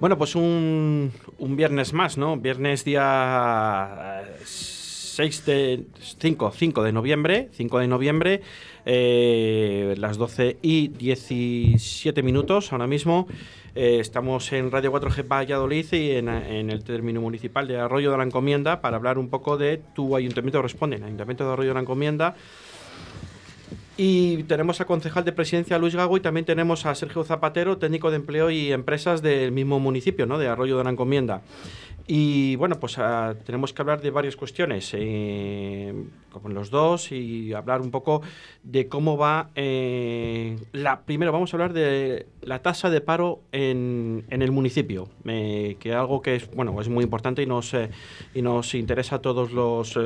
Bueno, 0.00 0.16
pues 0.16 0.34
un, 0.34 1.12
un 1.38 1.56
viernes 1.56 1.92
más, 1.92 2.16
¿no? 2.16 2.38
Viernes 2.38 2.86
día 2.86 4.22
6 4.42 5.44
de 5.44 5.84
5, 6.18 6.52
5 6.56 6.82
de 6.82 6.92
noviembre, 6.92 7.50
5 7.52 7.78
de 7.80 7.86
noviembre, 7.86 8.40
eh, 8.86 9.94
las 9.98 10.16
12 10.16 10.56
y 10.62 10.88
17 10.88 12.22
minutos 12.22 12.72
ahora 12.72 12.86
mismo. 12.86 13.28
Eh, 13.74 13.98
estamos 14.00 14.50
en 14.54 14.70
Radio 14.70 14.90
4G 14.90 15.28
Valladolid 15.28 15.92
y 15.92 16.12
en, 16.12 16.30
en, 16.30 16.70
el 16.70 16.82
término 16.82 17.20
municipal 17.20 17.68
de 17.68 17.76
Arroyo 17.78 18.10
de 18.10 18.16
la 18.16 18.24
Encomienda 18.24 18.80
para 18.80 18.96
hablar 18.96 19.18
un 19.18 19.28
poco 19.28 19.58
de 19.58 19.82
tu 19.94 20.16
ayuntamiento 20.16 20.62
responde, 20.62 20.96
el 20.96 21.04
Ayuntamiento 21.04 21.46
de 21.46 21.52
Arroyo 21.52 21.68
de 21.68 21.74
la 21.74 21.80
Encomienda. 21.80 22.34
Y 23.96 24.44
tenemos 24.44 24.80
al 24.80 24.86
concejal 24.86 25.24
de 25.24 25.32
presidencia 25.32 25.78
Luis 25.78 25.94
Gago 25.94 26.16
y 26.16 26.20
también 26.20 26.46
tenemos 26.46 26.86
a 26.86 26.94
Sergio 26.94 27.22
Zapatero, 27.24 27.78
técnico 27.78 28.10
de 28.10 28.16
empleo 28.16 28.50
y 28.50 28.72
empresas 28.72 29.20
del 29.20 29.52
mismo 29.52 29.78
municipio, 29.78 30.26
¿no? 30.26 30.38
de 30.38 30.48
Arroyo 30.48 30.78
de 30.78 30.84
la 30.84 30.90
Encomienda. 30.90 31.42
Y 32.12 32.56
bueno, 32.56 32.80
pues 32.80 32.98
uh, 32.98 33.36
tenemos 33.44 33.72
que 33.72 33.82
hablar 33.82 34.00
de 34.00 34.10
varias 34.10 34.34
cuestiones 34.34 34.90
eh, 34.94 35.94
con 36.42 36.54
los 36.54 36.70
dos 36.70 37.12
y 37.12 37.52
hablar 37.52 37.82
un 37.82 37.92
poco 37.92 38.22
de 38.64 38.88
cómo 38.88 39.16
va. 39.16 39.50
Eh, 39.54 40.58
la 40.72 41.02
Primero, 41.02 41.30
vamos 41.30 41.52
a 41.52 41.56
hablar 41.56 41.72
de 41.72 42.26
la 42.42 42.62
tasa 42.62 42.90
de 42.90 43.00
paro 43.00 43.42
en, 43.52 44.24
en 44.28 44.42
el 44.42 44.50
municipio, 44.50 45.08
eh, 45.24 45.76
que 45.78 45.94
algo 45.94 46.20
que 46.20 46.34
es 46.34 46.50
bueno 46.50 46.80
es 46.80 46.88
muy 46.88 47.04
importante 47.04 47.42
y 47.42 47.46
nos, 47.46 47.74
y 48.34 48.42
nos 48.42 48.74
interesa 48.74 49.16
a 49.16 49.18
todos 49.20 49.52
los, 49.52 49.96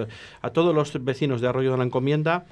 a 0.43 0.51
todos 0.51 0.75
los 0.75 1.03
vecinos 1.03 1.41
de 1.41 1.49
Arroyo 1.49 1.71
de 1.71 1.79
la 1.79 1.85
Encomienda 1.85 2.45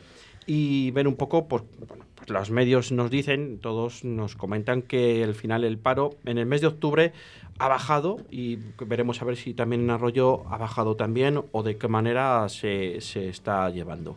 y 0.46 0.91
ver 0.92 1.09
un 1.09 1.16
poco, 1.16 1.48
pues, 1.48 1.62
bueno, 1.88 2.05
pues 2.16 2.30
los 2.30 2.51
medios 2.51 2.92
nos 2.92 3.10
dicen, 3.10 3.59
todos 3.59 4.05
nos 4.05 4.37
comentan 4.37 4.82
que 4.82 5.24
al 5.24 5.34
final 5.34 5.65
el 5.65 5.78
paro 5.78 6.10
en 6.24 6.38
el 6.38 6.46
mes 6.46 6.60
de 6.60 6.68
octubre 6.68 7.12
ha 7.59 7.68
bajado 7.68 8.18
y 8.30 8.59
veremos 8.87 9.23
a 9.23 9.24
ver 9.24 9.37
si 9.37 9.55
también 9.55 9.82
en 9.82 9.91
Arroyo 9.91 10.45
ha 10.51 10.56
bajado 10.56 10.96
también 10.96 11.43
o 11.52 11.63
de 11.63 11.76
qué 11.76 11.88
manera 11.88 12.48
se, 12.48 13.01
se 13.01 13.29
está 13.29 13.70
llevando. 13.70 14.16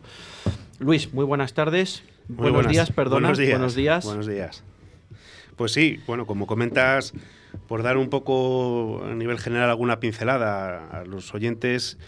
Luis, 0.78 1.12
muy 1.12 1.24
buenas 1.24 1.54
tardes. 1.54 2.02
Muy 2.28 2.36
buenos 2.36 2.54
buenas, 2.54 2.72
días, 2.72 2.92
perdona. 2.92 3.28
Buenos 3.28 3.38
días, 3.38 3.52
buenos 3.52 3.74
días. 3.74 4.04
Buenos 4.04 4.26
días. 4.26 4.64
Pues 5.56 5.72
sí, 5.72 6.00
bueno, 6.06 6.26
como 6.26 6.46
comentas, 6.46 7.12
por 7.68 7.82
dar 7.82 7.96
un 7.96 8.08
poco 8.08 9.02
a 9.04 9.14
nivel 9.14 9.38
general 9.38 9.70
alguna 9.70 10.00
pincelada 10.00 10.88
a 10.90 11.04
los 11.04 11.34
oyentes, 11.34 11.98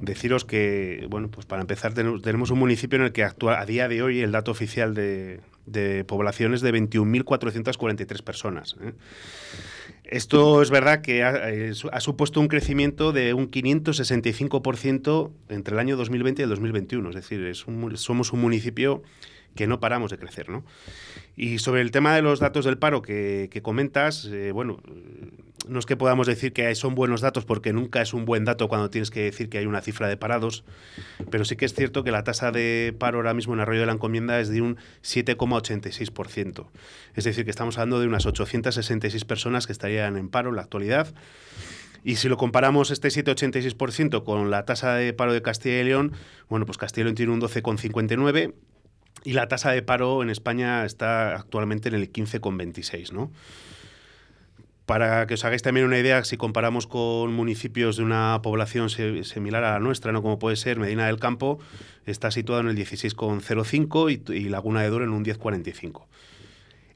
deciros 0.00 0.44
que, 0.44 1.06
bueno, 1.08 1.30
pues 1.30 1.46
para 1.46 1.62
empezar 1.62 1.94
tenemos 1.94 2.50
un 2.50 2.58
municipio 2.58 2.98
en 2.98 3.04
el 3.04 3.12
que 3.12 3.24
actúa 3.24 3.60
a 3.60 3.66
día 3.66 3.88
de 3.88 4.02
hoy 4.02 4.20
el 4.20 4.32
dato 4.32 4.50
oficial 4.50 4.94
de, 4.94 5.40
población 6.06 6.54
es 6.54 6.60
de 6.60 6.72
21.443 6.72 8.22
personas. 8.22 8.76
¿eh? 8.82 8.92
Esto 10.04 10.60
es 10.60 10.70
verdad 10.70 11.00
que 11.00 11.22
ha, 11.22 11.34
ha, 11.92 12.00
supuesto 12.00 12.40
un 12.40 12.48
crecimiento 12.48 13.12
de 13.12 13.32
un 13.32 13.50
565% 13.50 15.30
entre 15.48 15.74
el 15.74 15.80
año 15.80 15.96
2020 15.96 16.42
y 16.42 16.44
el 16.44 16.50
2021. 16.50 17.08
Es 17.08 17.14
decir, 17.14 17.44
es 17.46 17.66
un, 17.66 17.96
somos 17.96 18.32
un 18.32 18.40
municipio 18.40 19.02
que 19.54 19.66
no 19.66 19.80
paramos 19.80 20.10
de 20.10 20.18
crecer, 20.18 20.48
¿no? 20.48 20.64
Y 21.36 21.58
sobre 21.58 21.80
el 21.80 21.90
tema 21.90 22.14
de 22.14 22.22
los 22.22 22.40
datos 22.40 22.64
del 22.64 22.78
paro 22.78 23.02
que, 23.02 23.48
comentas, 23.62 24.26
eh, 24.26 24.52
bueno, 24.52 24.80
no 25.68 25.78
es 25.78 25.86
que 25.86 25.96
podamos 25.96 26.26
decir 26.26 26.52
que 26.52 26.74
son 26.74 26.94
buenos 26.94 27.20
datos 27.20 27.44
porque 27.44 27.72
nunca 27.72 28.02
es 28.02 28.14
un 28.14 28.24
buen 28.24 28.44
dato 28.44 28.68
cuando 28.68 28.90
tienes 28.90 29.10
que 29.10 29.22
decir 29.22 29.48
que 29.48 29.58
hay 29.58 29.66
una 29.66 29.80
cifra 29.80 30.08
de 30.08 30.16
parados, 30.16 30.64
pero 31.30 31.44
sí 31.44 31.56
que 31.56 31.64
es 31.64 31.74
cierto 31.74 32.04
que 32.04 32.10
la 32.10 32.24
tasa 32.24 32.50
de 32.50 32.94
paro 32.98 33.18
ahora 33.18 33.34
mismo 33.34 33.54
en 33.54 33.60
Arroyo 33.60 33.80
de 33.80 33.86
la 33.86 33.92
Encomienda 33.92 34.40
es 34.40 34.48
de 34.48 34.60
un 34.60 34.76
7,86%. 35.02 36.66
Es 37.14 37.24
decir, 37.24 37.44
que 37.44 37.50
estamos 37.50 37.78
hablando 37.78 38.00
de 38.00 38.06
unas 38.06 38.26
866 38.26 39.24
personas 39.24 39.66
que 39.66 39.72
estarían 39.72 40.16
en 40.16 40.28
paro 40.28 40.50
en 40.50 40.56
la 40.56 40.62
actualidad. 40.62 41.14
Y 42.04 42.16
si 42.16 42.28
lo 42.28 42.36
comparamos 42.36 42.90
este 42.90 43.08
7,86% 43.08 44.24
con 44.24 44.50
la 44.50 44.64
tasa 44.64 44.94
de 44.94 45.12
paro 45.12 45.32
de 45.32 45.40
Castilla 45.40 45.80
y 45.80 45.84
León, 45.84 46.12
bueno, 46.48 46.66
pues 46.66 46.76
Castilla 46.76 47.02
y 47.02 47.04
León 47.04 47.14
tiene 47.14 47.32
un 47.32 47.40
12,59% 47.40 48.54
y 49.24 49.32
la 49.32 49.48
tasa 49.48 49.70
de 49.70 49.82
paro 49.82 50.22
en 50.22 50.30
España 50.30 50.84
está 50.84 51.36
actualmente 51.36 51.88
en 51.88 51.94
el 51.94 52.12
15,26, 52.12 53.12
¿no? 53.12 53.30
Para 54.86 55.26
que 55.26 55.34
os 55.34 55.44
hagáis 55.44 55.62
también 55.62 55.86
una 55.86 55.98
idea, 55.98 56.24
si 56.24 56.36
comparamos 56.36 56.88
con 56.88 57.32
municipios 57.32 57.96
de 57.96 58.02
una 58.02 58.40
población 58.42 58.90
similar 58.90 59.62
a 59.62 59.72
la 59.74 59.78
nuestra, 59.78 60.10
¿no? 60.10 60.22
como 60.22 60.40
puede 60.40 60.56
ser 60.56 60.78
Medina 60.78 61.06
del 61.06 61.20
Campo, 61.20 61.60
está 62.04 62.32
situado 62.32 62.62
en 62.62 62.68
el 62.68 62.76
16,05 62.76 64.10
y, 64.10 64.36
y 64.36 64.48
Laguna 64.48 64.82
de 64.82 64.88
Duero 64.88 65.04
en 65.04 65.12
un 65.12 65.24
10,45. 65.24 66.02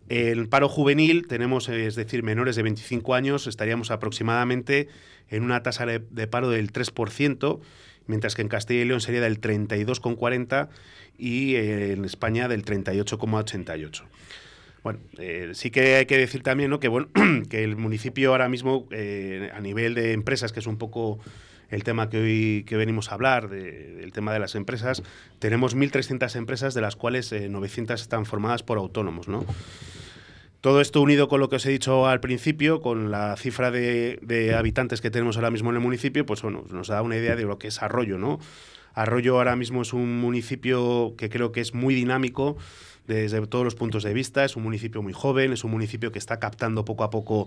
El 0.09 0.49
paro 0.49 0.69
juvenil 0.69 1.27
tenemos, 1.29 1.69
es 1.69 1.95
decir, 1.95 2.23
menores 2.23 2.57
de 2.57 2.63
25 2.65 3.15
años, 3.15 3.47
estaríamos 3.47 3.91
aproximadamente 3.91 4.89
en 5.29 5.45
una 5.45 5.63
tasa 5.63 5.87
de, 5.87 6.01
de 6.11 6.27
paro 6.27 6.51
del 6.51 6.73
3%, 6.73 7.61
mientras 8.07 8.35
que 8.35 8.43
en 8.43 8.49
Castilla 8.49 8.83
y 8.83 8.85
León 8.85 9.01
sería 9.01 9.21
del 9.21 9.41
32,40 9.41 10.69
y 11.19 11.55
eh, 11.55 11.93
en 11.93 12.05
España 12.05 12.49
del 12.49 12.65
38,88. 12.65 14.03
Bueno, 14.83 15.01
eh, 15.19 15.51
sí 15.55 15.71
que 15.71 15.97
hay 15.97 16.07
que 16.07 16.17
decir 16.17 16.43
también 16.43 16.71
¿no? 16.71 16.79
que, 16.79 16.89
bueno, 16.89 17.09
que 17.51 17.65
el 17.65 17.77
municipio 17.77 18.31
ahora 18.31 18.49
mismo, 18.49 18.87
eh, 18.91 19.51
a 19.55 19.61
nivel 19.61 19.95
de 19.95 20.13
empresas, 20.13 20.53
que 20.53 20.61
es 20.61 20.67
un 20.67 20.79
poco 20.79 21.19
el 21.69 21.83
tema 21.83 22.09
que 22.09 22.19
hoy 22.19 22.65
que 22.69 22.77
venimos 22.77 23.11
a 23.11 23.15
hablar, 23.15 23.49
de, 23.49 23.97
del 23.97 24.13
tema 24.13 24.33
de 24.33 24.39
las 24.39 24.55
empresas, 24.55 25.03
tenemos 25.41 25.77
1.300 25.77 26.37
empresas, 26.37 26.75
de 26.75 26.81
las 26.81 26.95
cuales 26.95 27.33
900 27.33 28.01
están 28.01 28.25
formadas 28.25 28.63
por 28.63 28.79
autónomos. 28.79 29.27
¿no? 29.27 29.45
Todo 30.67 30.81
esto 30.81 31.01
unido 31.01 31.29
con 31.29 31.39
lo 31.39 31.49
que 31.49 31.55
os 31.55 31.67
he 31.67 31.71
dicho 31.71 32.09
al 32.09 32.19
principio, 32.19 32.81
con 32.81 33.13
la 33.13 33.37
cifra 33.37 33.71
de, 33.71 34.53
habitantes 34.59 35.01
que 35.01 35.13
tenemos 35.13 35.37
ahora 35.37 35.53
mismo 35.53 35.71
en 35.71 35.77
el 35.77 35.81
municipio, 35.81 36.27
pues 36.27 36.43
bueno, 36.43 36.65
nos 36.69 36.89
da 36.89 37.03
una 37.03 37.17
idea 37.17 37.37
de 37.37 37.45
lo 37.45 37.57
que 37.61 37.69
es 37.69 37.85
Arroyo, 37.85 38.19
¿no? 38.19 38.41
Arroyo 38.93 39.37
ahora 39.37 39.55
mismo 39.55 39.83
es 39.83 39.93
un 39.93 40.19
municipio 40.19 41.15
que 41.17 41.29
creo 41.29 41.53
que 41.53 41.61
es 41.61 41.73
muy 41.73 41.95
dinámico 41.95 42.57
desde 43.07 43.47
todos 43.47 43.65
los 43.65 43.77
puntos 43.77 44.03
de 44.03 44.13
vista, 44.13 44.45
es 44.45 44.57
un 44.57 44.65
municipio 44.65 45.03
muy 45.03 45.13
joven, 45.13 45.53
es 45.53 45.63
un 45.63 45.71
municipio 45.71 46.11
que 46.11 46.19
está 46.19 46.41
captando 46.41 46.85
poco 46.85 47.05
a 47.05 47.11
poco 47.11 47.47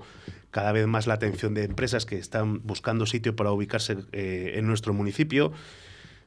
cada 0.50 0.72
vez 0.72 0.88
más 0.88 1.06
la 1.06 1.16
atención 1.16 1.54
de 1.54 1.66
empresas 1.66 2.06
que 2.06 2.18
están 2.18 2.66
buscando 2.66 3.06
sitio 3.06 3.36
para 3.36 3.52
ubicarse 3.52 3.98
eh, 4.14 4.54
en 4.56 4.66
nuestro 4.66 4.94
municipio. 4.94 5.52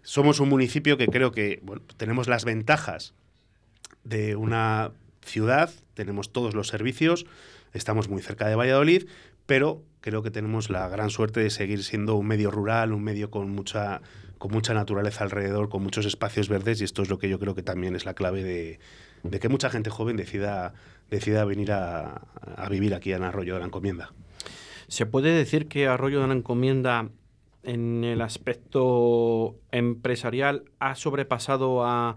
Somos 0.03 0.41
un 0.41 0.51
municipio 0.51 0.99
que 0.99 1.07
creo 1.07 1.33
que 1.33 1.63
tenemos 1.97 2.29
las 2.29 2.45
ventajas 2.45 3.15
de 4.05 4.37
una 4.37 4.93
ciudad, 5.25 5.71
tenemos 5.95 6.33
todos 6.33 6.55
los 6.55 6.69
servicios, 6.69 7.27
estamos 7.73 8.09
muy 8.09 8.23
cerca 8.23 8.49
de 8.49 8.55
Valladolid, 8.55 9.07
pero 9.47 9.83
creo 10.01 10.23
que 10.23 10.31
tenemos 10.31 10.71
la 10.71 10.89
gran 10.89 11.11
suerte 11.11 11.41
de 11.41 11.51
seguir 11.51 11.83
siendo 11.85 12.17
un 12.17 12.27
medio 12.27 12.51
rural, 12.51 12.93
un 12.93 13.03
medio 13.03 13.31
con 13.31 13.51
mucha, 13.51 14.03
con 14.39 14.53
mucha 14.53 14.75
naturaleza 14.75 15.25
alrededor, 15.25 15.69
con 15.69 15.83
muchos 15.83 16.07
espacios 16.07 16.49
verdes, 16.49 16.81
y 16.81 16.85
esto 16.85 17.03
es 17.03 17.09
lo 17.09 17.19
que 17.19 17.29
yo 17.29 17.39
creo 17.39 17.55
que 17.55 17.63
también 17.63 17.97
es 17.97 18.05
la 18.05 18.15
clave 18.15 18.43
de, 18.43 18.81
de 19.23 19.41
que 19.41 19.49
mucha 19.49 19.71
gente 19.71 19.91
joven 19.91 20.17
decida, 20.17 20.75
decida 21.11 21.45
venir 21.45 21.73
a, 21.73 22.23
vivir 22.71 22.95
aquí 22.95 23.13
en 23.13 23.23
Arroyo 23.23 23.55
de 23.55 23.61
la 23.61 23.67
Encomienda. 23.67 24.13
¿Se 24.89 25.07
puede 25.07 25.33
decir 25.33 25.69
que 25.69 25.87
Arroyo 25.87 26.21
de 26.21 26.29
la 26.29 26.35
Encomienda 26.35 27.09
en 27.63 28.05
el 28.05 28.21
aspecto 28.21 29.57
empresarial 29.71 30.65
ha 30.81 30.95
sobrepasado 30.97 31.85
a 31.85 32.17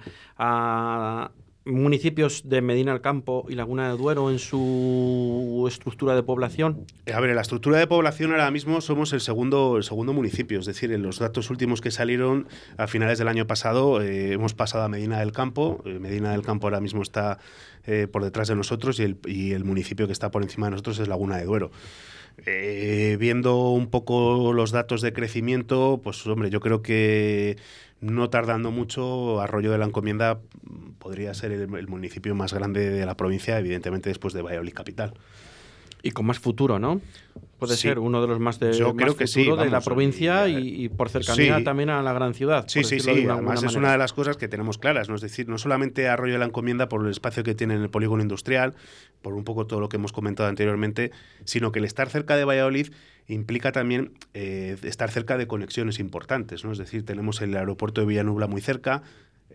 municipios 1.65 2.47
de 2.47 2.61
Medina 2.61 2.91
del 2.91 3.01
Campo 3.01 3.45
y 3.49 3.55
Laguna 3.55 3.89
de 3.89 3.97
Duero 3.97 4.29
en 4.29 4.39
su 4.39 5.65
estructura 5.67 6.15
de 6.15 6.23
población? 6.23 6.85
A 7.11 7.19
ver, 7.19 7.35
la 7.35 7.41
estructura 7.41 7.79
de 7.79 7.87
población 7.87 8.31
ahora 8.31 8.51
mismo 8.51 8.81
somos 8.81 9.13
el 9.13 9.21
segundo, 9.21 9.77
el 9.77 9.83
segundo 9.83 10.13
municipio, 10.13 10.59
es 10.59 10.65
decir, 10.65 10.91
en 10.91 11.01
los 11.01 11.19
datos 11.19 11.49
últimos 11.49 11.81
que 11.81 11.91
salieron 11.91 12.47
a 12.77 12.87
finales 12.87 13.17
del 13.17 13.27
año 13.27 13.47
pasado 13.47 14.01
eh, 14.01 14.33
hemos 14.33 14.53
pasado 14.53 14.83
a 14.83 14.89
Medina 14.89 15.19
del 15.19 15.31
Campo. 15.31 15.81
Eh, 15.85 15.99
Medina 15.99 16.31
del 16.31 16.43
Campo 16.43 16.67
ahora 16.67 16.79
mismo 16.79 17.01
está 17.01 17.39
eh, 17.85 18.07
por 18.11 18.23
detrás 18.23 18.47
de 18.47 18.55
nosotros 18.55 18.99
y 18.99 19.51
el 19.51 19.63
municipio 19.63 20.07
que 20.07 20.13
está 20.13 20.31
por 20.31 20.43
encima 20.43 20.67
de 20.67 20.71
nosotros 20.71 20.99
es 20.99 21.07
Laguna 21.07 21.37
de 21.37 21.45
Duero. 21.45 21.71
Eh, 22.45 23.17
viendo 23.19 23.69
un 23.69 23.89
poco 23.89 24.53
los 24.53 24.71
datos 24.71 25.01
de 25.01 25.13
crecimiento, 25.13 26.01
pues 26.03 26.25
hombre, 26.27 26.49
yo 26.49 26.59
creo 26.59 26.81
que 26.81 27.57
no 28.01 28.29
tardando 28.29 28.71
mucho, 28.71 29.39
Arroyo 29.41 29.71
de 29.71 29.77
la 29.77 29.85
Encomienda 29.85 30.39
podría 30.99 31.33
ser 31.33 31.51
el, 31.51 31.73
el, 31.73 31.87
municipio 31.87 32.35
más 32.35 32.53
grande 32.53 32.89
de 32.89 33.05
la 33.05 33.15
provincia, 33.15 33.57
evidentemente 33.57 34.09
después 34.09 34.33
de 34.33 34.41
Valladolid 34.41 34.73
Capital. 34.73 35.13
Y 36.03 36.11
con 36.11 36.25
más 36.25 36.39
futuro, 36.39 36.77
¿no? 36.77 37.01
Puede 37.59 37.75
sí. 37.75 37.83
ser 37.83 37.99
uno 37.99 38.21
de 38.21 38.27
los 38.27 38.39
más 38.39 38.59
de, 38.59 38.73
Yo 38.73 38.93
más 38.93 39.03
creo 39.03 39.15
que 39.15 39.27
sí, 39.27 39.45
de 39.45 39.69
la 39.69 39.79
provincia 39.79 40.45
eh, 40.45 40.59
y, 40.59 40.85
y, 40.85 40.89
por 40.89 41.09
cercanía 41.09 41.57
sí. 41.57 41.63
también 41.63 41.89
a 41.89 42.01
la 42.01 42.11
gran 42.11 42.33
ciudad. 42.33 42.65
Sí, 42.67 42.83
sí, 42.83 42.99
sí. 42.99 43.25
Además 43.29 43.63
es 43.63 43.75
una 43.75 43.93
de 43.93 43.97
las 43.97 44.11
cosas 44.11 44.35
que 44.35 44.47
tenemos 44.49 44.77
claras, 44.77 45.07
¿no? 45.07 45.15
Es 45.15 45.21
decir, 45.21 45.47
no 45.47 45.57
solamente 45.57 46.09
Arroyo 46.09 46.33
de 46.33 46.39
la 46.39 46.45
Encomienda 46.45 46.89
por 46.89 47.05
el 47.05 47.11
espacio 47.11 47.43
que 47.43 47.55
tiene 47.55 47.75
en 47.75 47.81
el 47.81 47.89
polígono 47.89 48.21
industrial, 48.21 48.73
por 49.21 49.33
un 49.33 49.45
poco 49.45 49.67
todo 49.67 49.79
lo 49.79 49.87
que 49.87 49.95
hemos 49.95 50.11
comentado 50.11 50.49
anteriormente, 50.49 51.11
sino 51.45 51.71
que 51.71 51.79
el 51.79 51.85
estar 51.85 52.09
cerca 52.09 52.35
de 52.35 52.43
Valladolid 52.43 52.91
implica 53.27 53.71
también 53.71 54.13
eh, 54.33 54.77
estar 54.83 55.09
cerca 55.09 55.37
de 55.37 55.47
conexiones 55.47 55.99
importantes, 55.99 56.65
¿no? 56.65 56.73
Es 56.73 56.77
decir, 56.77 57.05
tenemos 57.05 57.41
el 57.41 57.55
aeropuerto 57.55 58.01
de 58.01 58.07
Villanubla 58.07 58.47
muy 58.47 58.61
cerca, 58.61 59.01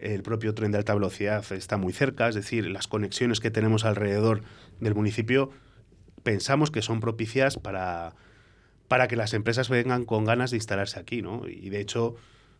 el 0.00 0.23
propio 0.23 0.55
tren 0.55 0.73
de 0.73 0.79
alta 0.79 0.94
velocidad 0.94 1.44
está 1.53 1.76
muy 1.76 1.93
cerca, 1.93 2.29
es 2.29 2.35
decir, 2.35 2.67
las 2.67 2.88
conexiones 2.88 3.41
que 3.41 3.50
tenemos 3.50 3.85
alrededor 3.85 4.41
del 4.81 4.94
municipio 4.94 5.50
pensamos 6.22 6.70
que 6.70 6.82
son 6.82 7.00
propicias 7.00 7.56
para, 7.56 8.14
para 8.88 9.08
que 9.08 9.17
las 9.17 9.34
empresas 9.34 9.69
vengan 9.69 10.05
con 10.05 10.25
ganas 10.25 10.50
de 10.50 10.56
instalarse 10.56 10.99
aquí, 10.99 11.22
¿no? 11.22 11.46
Y 11.49 11.70
de 11.70 11.81
hecho, 11.81 12.17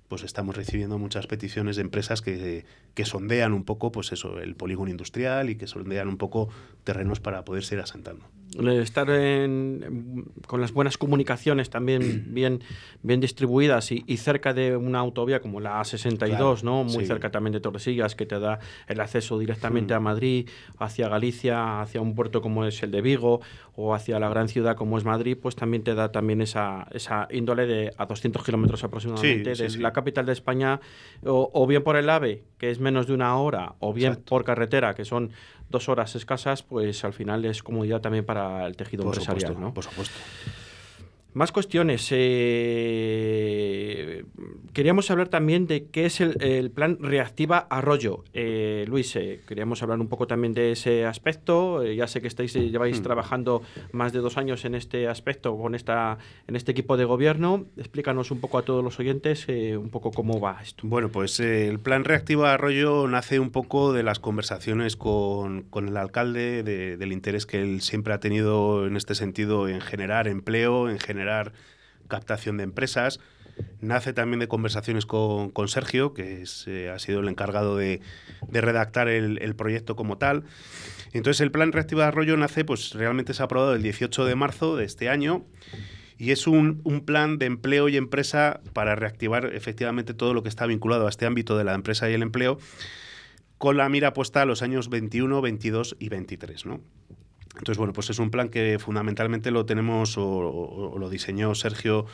pues 0.09 0.25
estamos 0.25 0.57
recibiendo 0.57 0.99
muchas 0.99 1.27
peticiones 1.27 1.77
de 1.77 1.83
empresas 1.83 2.23
que, 2.23 2.65
que, 2.95 3.05
sondean 3.05 3.53
un 3.53 3.65
poco 3.65 3.93
pues 3.93 4.13
eso, 4.13 4.41
el 4.41 4.57
polígono 4.57 4.91
industrial 4.91 5.51
y 5.51 5.57
que 5.57 5.67
sondean 5.67 6.09
un 6.09 6.17
poco 6.17 6.49
terrenos 6.85 7.21
para 7.21 7.45
poder 7.45 7.65
ir 7.71 7.79
asentando. 7.79 8.27
Estar 8.59 9.07
con 9.07 10.61
las 10.61 10.73
buenas 10.73 10.99
comunicaciones 10.99 11.71
también 11.71 12.25
bien, 12.35 12.63
bien 13.03 13.21
distribuidas 13.21 13.93
y, 13.93 14.17
cerca 14.17 14.53
de 14.53 14.77
una 14.77 14.99
autovía 14.99 15.41
como 15.41 15.61
la 15.61 15.81
A62, 15.81 16.63
¿no? 16.63 16.85
muy 16.85 17.07
cerca 17.07 17.31
también 17.31 17.53
de 17.53 17.61
Torresillas, 17.61 18.15
que 18.15 18.27
te 18.27 18.39
da 18.39 18.59
el 18.87 19.01
acceso 19.01 19.39
directamente 19.39 19.95
mm. 19.95 19.97
a 19.97 20.01
Madrid, 20.01 20.49
hacia 20.79 21.09
Galicia, 21.09 21.81
hacia 21.81 22.01
un 22.01 22.15
puerto 22.15 22.43
como 22.43 22.65
es 22.67 22.83
el 22.83 22.91
de 22.91 23.01
Vigo 23.01 23.41
o 23.77 23.95
hacia 23.95 24.19
la 24.19 24.29
gran 24.29 24.49
ciudad 24.49 24.77
como 24.77 24.99
es 24.99 25.05
Madrid, 25.05 25.39
pues 25.41 25.57
también 25.57 25.83
te 25.83 25.95
da 25.95 26.13
también 26.13 26.43
esa, 26.43 26.87
esa 26.93 27.29
índole 27.31 27.67
de 27.67 27.93
a 27.97 28.07
200 28.07 28.45
kilómetros 28.45 28.85
aproximadamente 28.85 29.55
de 29.55 29.79
la 29.79 29.93
capital 29.93 30.27
de 30.27 30.33
España, 30.33 30.81
o, 31.25 31.67
bien 31.67 31.83
por 31.83 31.97
el 31.97 32.11
AVE, 32.11 32.43
que 32.59 32.71
es 32.71 32.81
menos 32.81 33.07
de 33.07 33.15
una 33.15 33.37
hora, 33.37 33.75
o 33.79 33.93
bien 33.93 34.17
por 34.17 34.45
carretera, 34.45 34.95
que 34.95 35.05
son 35.05 35.31
dos 35.71 35.89
horas 35.89 36.15
escasas, 36.17 36.63
pues 36.63 37.05
al 37.05 37.13
final 37.13 37.45
es 37.45 37.63
comodidad 37.63 38.01
también 38.01 38.27
para 38.27 38.67
el 38.67 38.77
tejido 38.77 39.05
empresarial. 39.05 39.59
¿no? 39.59 39.73
Por 39.73 39.85
supuesto. 39.85 40.15
Más 41.33 41.53
cuestiones. 41.53 42.09
Eh, 42.11 43.05
queríamos 44.73 45.13
hablar 45.13 45.29
también 45.29 45.69
de 45.69 45.87
qué 45.87 46.07
es 46.07 46.21
el, 46.21 46.73
plan 46.73 46.99
Reactiva 46.99 47.69
Arroyo. 47.71 48.25
Eh, 48.35 48.85
Luis, 48.89 49.15
eh, 49.15 49.41
queríamos 49.47 49.81
hablar 49.85 50.01
un 50.01 50.09
poco 50.09 50.27
también 50.27 50.55
de 50.55 50.73
ese 50.73 51.07
aspecto. 51.07 51.85
ya 51.85 52.09
sé 52.09 52.21
que 52.21 52.27
estáis 52.27 52.53
lleváis 52.55 52.99
hmm. 52.99 53.05
trabajando 53.05 53.63
más 53.93 54.13
de 54.13 54.19
dos 54.19 54.39
años 54.39 54.65
en 54.65 54.75
este 54.75 55.07
aspecto 55.07 55.57
con 55.57 55.77
esta 55.77 56.19
en 56.49 56.57
este 56.57 56.73
equipo 56.73 56.97
de 56.97 57.05
gobierno. 57.05 57.67
Explícanos 57.77 58.33
un 58.33 58.41
poco 58.41 58.59
a 58.59 58.63
todos 58.63 58.83
los 58.83 58.99
oyentes 58.99 59.47
un 59.49 59.91
poco 59.91 60.11
cómo 60.11 60.41
va 60.41 60.59
esto. 60.61 60.83
Bueno, 60.85 61.11
pues 61.11 61.39
el 61.39 61.79
plan 61.79 62.03
Reactiva 62.03 62.55
Arroyo 62.55 63.07
nace 63.07 63.39
un 63.39 63.51
poco 63.51 63.93
de 63.93 64.03
las 64.03 64.19
conversaciones 64.19 64.97
con, 64.97 65.63
con 65.63 65.87
el 65.87 65.97
alcalde, 65.97 66.65
del 66.65 67.13
interés 67.13 67.47
que 67.47 67.63
él 67.63 67.83
siempre 67.83 68.15
ha 68.15 68.19
tenido 68.19 68.85
en 68.89 68.97
este 68.97 69.15
sentido 69.15 69.69
en 69.69 69.81
generar 69.81 70.27
empleo, 70.27 70.89
en 70.91 70.99
generar 70.99 71.20
generar 71.21 71.53
captación 72.09 72.57
de 72.57 72.65
empresas. 72.65 73.21
Nace 73.81 74.15
también 74.15 74.41
de 74.41 74.49
conversaciones 74.49 75.05
con, 75.05 75.53
Sergio, 75.69 76.15
que 76.15 76.45
eh, 76.67 76.91
ha 76.95 76.99
sido 76.99 77.21
el 77.21 77.29
encargado 77.29 77.77
de, 77.77 78.01
redactar 78.51 79.09
el, 79.09 79.55
proyecto 79.55 79.97
como 79.97 80.17
tal. 80.17 80.45
Entonces 81.13 81.43
el 81.43 81.51
plan 81.51 81.73
Reactiva 81.73 82.07
Arroyo 82.07 82.37
nace, 82.37 82.65
pues 82.65 82.95
realmente 82.95 83.35
se 83.35 83.43
ha 83.43 83.47
aprobado 83.47 83.75
el 83.75 83.83
18 83.83 84.25
de 84.25 84.35
marzo 84.35 84.77
de 84.77 84.85
este 84.87 85.09
año 85.09 85.45
y 86.17 86.31
es 86.31 86.47
un, 86.47 86.81
un, 86.85 87.05
plan 87.05 87.39
de 87.39 87.47
empleo 87.47 87.89
y 87.89 87.97
empresa 87.97 88.61
para 88.73 88.95
reactivar 88.95 89.47
efectivamente 89.55 90.15
todo 90.15 90.33
lo 90.33 90.43
que 90.43 90.49
está 90.49 90.67
vinculado 90.67 91.07
a 91.07 91.11
este 91.11 91.27
ámbito 91.27 91.59
de 91.59 91.65
la 91.65 91.75
empresa 91.75 92.09
y 92.09 92.15
el 92.15 92.23
empleo, 92.23 92.59
con 93.59 93.77
la 93.77 93.89
mira 93.89 94.15
puesta 94.15 94.43
a 94.43 94.45
los 94.47 94.63
años 94.63 94.89
21, 94.89 95.41
22 95.43 95.97
y 95.99 96.09
23. 96.09 96.67
¿no? 96.67 96.81
Entonces, 97.57 97.79
bueno, 97.79 97.93
pues 97.93 98.11
es 98.11 98.19
un 98.19 98.31
plan 98.31 98.49
que 98.49 98.79
fundamentalmente 98.79 99.51
lo 99.51 99.67
tenemos 99.67 100.17
o, 100.17 100.97
lo 100.99 101.11
diseñó 101.11 101.55
Sergio 101.55 102.07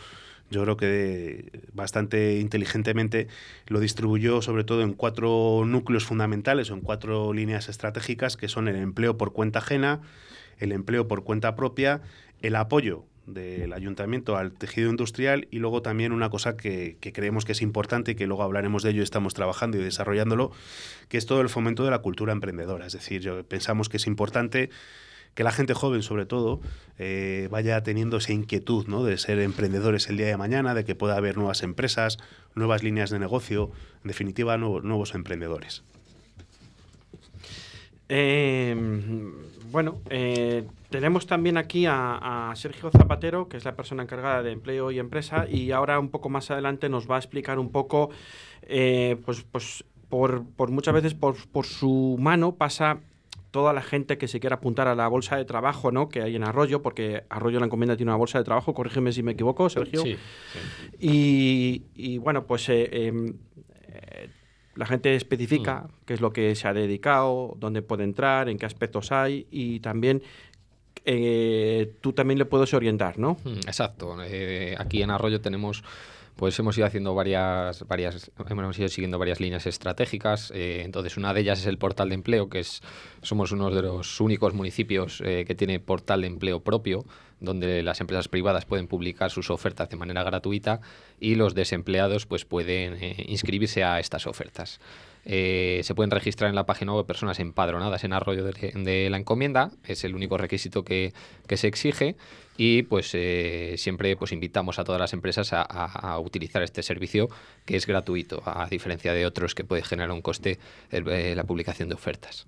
yo 0.49 0.62
creo 0.62 0.77
que 0.77 1.50
bastante 1.73 2.38
inteligentemente 2.38 3.27
lo 3.67 3.81
distribuyó 3.81 4.43
sobre 4.43 4.62
todo 4.62 4.83
en 4.83 4.93
cuatro 4.93 5.65
núcleos 5.67 6.05
fundamentales 6.05 6.71
o 6.71 6.75
en 6.75 6.83
cuatro 6.83 7.33
líneas 7.33 7.69
estratégicas 7.69 8.37
que 8.37 8.47
son 8.47 8.69
el 8.69 8.77
empleo 8.77 9.17
por 9.19 9.33
cuenta 9.33 9.59
ajena, 9.59 10.03
el 10.59 10.71
empleo 10.71 11.09
por 11.09 11.25
cuenta 11.25 11.56
propia, 11.56 12.00
el 12.43 12.55
apoyo 12.55 13.05
del 13.27 13.73
ayuntamiento 13.73 14.37
al 14.37 14.53
tejido 14.53 14.89
industrial 14.89 15.49
y 15.50 15.59
luego 15.59 15.82
también 15.82 16.12
una 16.12 16.31
cosa 16.31 16.56
que, 16.56 16.97
que, 17.00 17.12
creemos 17.12 17.44
que 17.44 17.53
es 17.53 17.61
importante 17.61 18.12
y 18.12 18.15
que 18.15 18.29
luego 18.29 18.44
hablaremos 18.44 18.85
de 18.85 18.91
ello 18.91 19.00
y 19.00 19.03
estamos 19.03 19.35
trabajando 19.35 19.79
y 19.79 19.82
desarrollándolo, 19.82 20.53
que 21.09 21.19
es 21.19 21.27
todo 21.27 21.41
el 21.41 21.49
fomento 21.49 21.85
de 21.85 21.91
la 21.91 21.99
cultura 21.99 22.32
emprendedora. 22.32 22.87
Es 22.87 22.93
decir, 22.93 23.23
yo, 23.23 23.43
pensamos 23.43 23.89
que 23.89 23.97
es 23.97 24.06
importante 24.06 24.71
que 25.37 25.44
la 25.44 25.53
gente 25.53 25.75
joven, 25.75 26.03
sobre 26.03 26.25
todo, 26.25 26.61
eh, 26.99 27.49
vaya 27.50 27.83
teniendo 27.83 28.17
esa 28.17 28.33
inquietud 28.33 28.87
¿no? 28.88 29.05
de 29.05 29.19
ser 29.19 29.38
emprendedores 29.38 30.09
el 30.09 30.17
día 30.17 30.27
de 30.27 30.37
mañana, 30.38 30.75
de 30.75 30.85
que 30.85 30.94
pueda 30.94 31.15
haber 31.15 31.37
nuevas 31.37 31.62
empresas, 31.62 32.17
nuevas 32.55 32.83
líneas 32.83 33.11
de 33.11 33.19
negocio, 33.19 33.71
en 34.03 34.09
definitiva, 34.09 34.56
nuevos 34.56 35.15
emprendedores. 35.15 35.85
Em, 38.09 39.35
bueno, 39.71 40.00
eh, 40.09 40.65
tenemos 40.88 41.27
también 41.27 41.59
aquí 41.59 41.85
a, 41.87 42.50
Sergio 42.56 42.91
Zapatero, 42.91 43.47
que 43.49 43.59
es 43.59 43.67
la 43.67 43.77
persona 43.77 44.05
encargada 44.05 44.43
de 44.43 44.53
empleo 44.53 44.91
y 44.91 44.99
empresa, 44.99 45.47
y 45.47 45.71
ahora 45.73 46.00
un 46.00 46.09
poco 46.09 46.31
más 46.31 46.50
adelante 46.50 46.89
nos 46.89 47.11
va 47.11 47.17
a 47.17 47.19
explicar 47.19 47.59
un 47.59 47.71
poco, 47.71 48.09
eh, 48.62 49.19
pues, 49.27 49.44
pues 49.53 49.85
por, 50.09 50.47
por, 50.47 50.71
muchas 50.71 50.94
veces 50.94 51.12
por, 51.12 51.37
por 51.49 51.67
su 51.67 52.17
mano 52.19 52.55
pasa 52.55 53.00
toda 53.56 53.73
la 53.73 53.81
gente 53.81 54.19
que 54.19 54.29
se 54.29 54.38
quiera 54.38 54.56
apuntar 54.56 54.87
a 54.87 54.94
la 54.94 55.08
bolsa 55.08 55.35
de 55.38 55.47
trabajo 55.47 55.91
¿no? 55.91 56.11
que 56.11 56.20
hay 56.20 56.37
en 56.37 56.44
Arroyo, 56.44 56.82
porque 56.82 57.25
Arroyo 57.31 57.58
la 57.58 57.64
encomienda 57.64 57.97
tiene 57.97 58.11
una 58.11 58.19
bolsa 58.19 58.37
de 58.37 58.44
trabajo, 58.44 58.75
corrígeme 58.75 59.12
si 59.12 59.23
me 59.23 59.32
equivoco, 59.32 59.70
Sergio. 59.70 60.03
Sí. 60.03 60.19
Y, 61.00 62.19
bueno, 62.19 62.47
pues 62.47 62.69
eh, 62.69 63.06
em, 63.06 63.32
eh, 63.88 64.29
la 64.75 64.85
gente 64.85 65.14
especifica 65.14 65.85
mm. 65.85 65.88
qué 66.05 66.12
es 66.12 66.20
lo 66.20 66.35
que 66.35 66.55
se 66.55 66.69
ha 66.69 66.75
dedicado, 66.75 67.55
dónde 67.58 67.81
puede 67.81 68.05
entrar, 68.05 68.50
en 68.50 68.58
qué 68.58 68.67
aspectos 68.67 69.11
hay 69.11 69.47
y 69.50 69.81
también 69.81 70.23
eh, 71.06 71.94
tú 72.03 72.12
también 72.12 72.38
le 72.38 72.44
puedes 72.44 72.75
orientar, 72.75 73.19
¿no? 73.19 73.38
Mm, 73.43 73.61
exacto. 73.67 74.19
aquí 74.76 75.00
en 75.00 75.11
Arroyo 75.11 75.41
tenemos 75.41 75.82
pues 76.37 76.59
hemos 76.59 76.77
ido 76.77 76.87
haciendo 76.87 77.15
varias, 77.15 77.87
varias, 77.88 78.31
hemos 78.49 78.79
ido 78.79 78.88
siguiendo 78.88 79.19
varias 79.19 79.41
líneas 79.41 79.67
estratégicas. 79.67 80.53
Eh, 80.55 80.83
entonces, 80.85 81.17
una 81.17 81.33
de 81.33 81.41
ellas 81.41 81.61
es 81.61 81.67
el 81.67 81.79
portal 81.79 82.11
de 82.11 82.15
empleo, 82.15 82.50
que 82.50 82.61
es, 82.61 82.83
somos 83.23 83.53
uno 83.53 83.71
de 83.71 83.83
los 83.83 84.21
únicos 84.21 84.53
municipios 84.53 85.23
eh, 85.25 85.44
que 85.47 85.55
tiene 85.55 85.81
portal 85.81 86.21
de 86.21 86.27
empleo 86.27 86.61
propio, 86.61 87.06
donde 87.41 87.83
las 87.83 88.00
empresas 88.00 88.29
privadas 88.29 88.67
pueden 88.67 88.87
publicar 88.87 89.31
sus 89.31 89.50
ofertas 89.50 89.88
de 89.88 89.97
manera 89.97 90.23
gratuita 90.25 90.81
y 91.19 91.35
los 91.37 91.55
desempleados 91.55 92.27
pues 92.27 92.44
pueden 92.44 93.03
eh, 93.03 93.25
inscribirse 93.29 93.82
a 93.82 93.99
estas 93.99 94.27
ofertas. 94.27 94.79
Se 95.26 95.94
pueden 95.94 96.11
registrar 96.11 96.49
en 96.49 96.55
la 96.55 96.67
página 96.67 96.94
web 96.94 97.05
personas 97.05 97.40
empadronadas 97.40 98.05
en 98.05 98.12
arroyo 98.12 98.44
de, 98.44 99.08
la 99.11 99.17
encomienda, 99.17 99.73
es 99.84 100.05
el 100.05 100.14
único 100.14 100.38
requisito 100.38 100.84
que, 100.84 101.12
se 101.49 101.67
exige 101.67 102.17
y 102.56 102.82
pues 102.82 103.11
eh, 103.14 103.75
siempre 103.76 104.17
pues 104.17 104.32
invitamos 104.32 104.78
a 104.78 104.84
todas 104.84 105.00
las 105.00 105.12
empresas 105.12 105.50
a, 105.52 106.19
utilizar 106.20 106.62
este 106.62 106.82
servicio 106.82 107.29
que 107.65 107.77
es 107.77 107.86
gratuito, 107.86 108.43
a 108.46 108.69
diferencia 108.69 109.12
de 109.12 109.27
otros 109.27 109.55
que 109.55 109.65
puede 109.65 109.82
generar 109.82 110.12
un 110.12 110.22
coste 110.22 110.58
eh, 110.93 111.34
la 111.34 111.44
publicación 111.44 111.89
de 111.89 111.94
ofertas. 111.96 112.46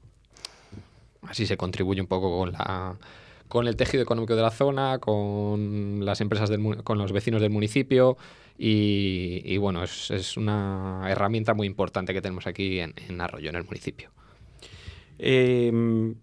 Así 1.22 1.46
se 1.46 1.56
contribuye 1.56 2.00
un 2.00 2.06
poco 2.06 2.38
con 2.38 2.52
la 2.52 2.96
con 3.48 3.66
el 3.66 3.76
tejido 3.76 4.02
económico 4.02 4.36
de 4.36 4.42
la 4.42 4.50
zona, 4.50 4.98
con 4.98 6.04
las 6.04 6.20
empresas 6.20 6.48
del, 6.48 6.82
con 6.84 6.98
los 6.98 7.12
vecinos 7.12 7.40
del 7.40 7.50
municipio 7.50 8.16
y, 8.56 9.56
bueno, 9.58 9.84
es, 9.84 10.36
una 10.36 11.04
herramienta 11.08 11.54
muy 11.54 11.66
importante 11.66 12.12
que 12.12 12.20
tenemos 12.20 12.46
aquí 12.46 12.80
en 12.80 13.20
Arroyo, 13.20 13.50
en 13.50 13.56
el 13.56 13.64
municipio. 13.64 14.10
Eh, 15.18 15.72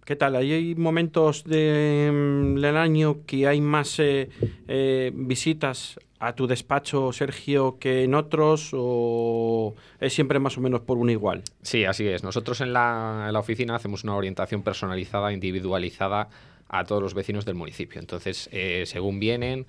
¿Qué 0.06 0.16
tal? 0.16 0.36
¿Hay 0.38 0.74
momentos 0.76 1.44
mm, 1.46 2.56
del 2.56 2.78
año 2.78 3.26
que 3.26 3.48
hay 3.48 3.60
más 3.60 4.00
eh, 4.00 4.30
eh, 4.68 5.12
visitas 5.14 6.00
a 6.20 6.34
tu 6.34 6.48
despacho, 6.48 7.12
Sergio, 7.12 7.78
que 7.78 8.04
en 8.04 8.16
otros 8.16 8.70
o 8.74 9.76
es 10.00 10.14
siempre 10.14 10.40
más 10.40 10.58
o 10.58 10.62
menos 10.62 10.82
por 10.82 10.98
un 10.98 11.10
igual? 11.10 11.44
Sí, 11.62 11.84
así 11.84 12.08
es. 12.08 12.24
Nosotros 12.24 12.62
en 12.62 12.72
la, 12.72 13.30
oficina 13.36 13.76
hacemos 13.76 14.06
una 14.06 14.16
orientación 14.16 14.64
personalizada, 14.64 15.34
individualizada 15.34 16.30
a 16.68 16.84
todos 16.84 17.02
los 17.02 17.14
vecinos 17.14 17.46
del 17.46 17.56
municipio. 17.56 18.00
Entonces, 18.00 18.50
eh, 18.52 18.84
según 18.86 19.20
vienen, 19.20 19.66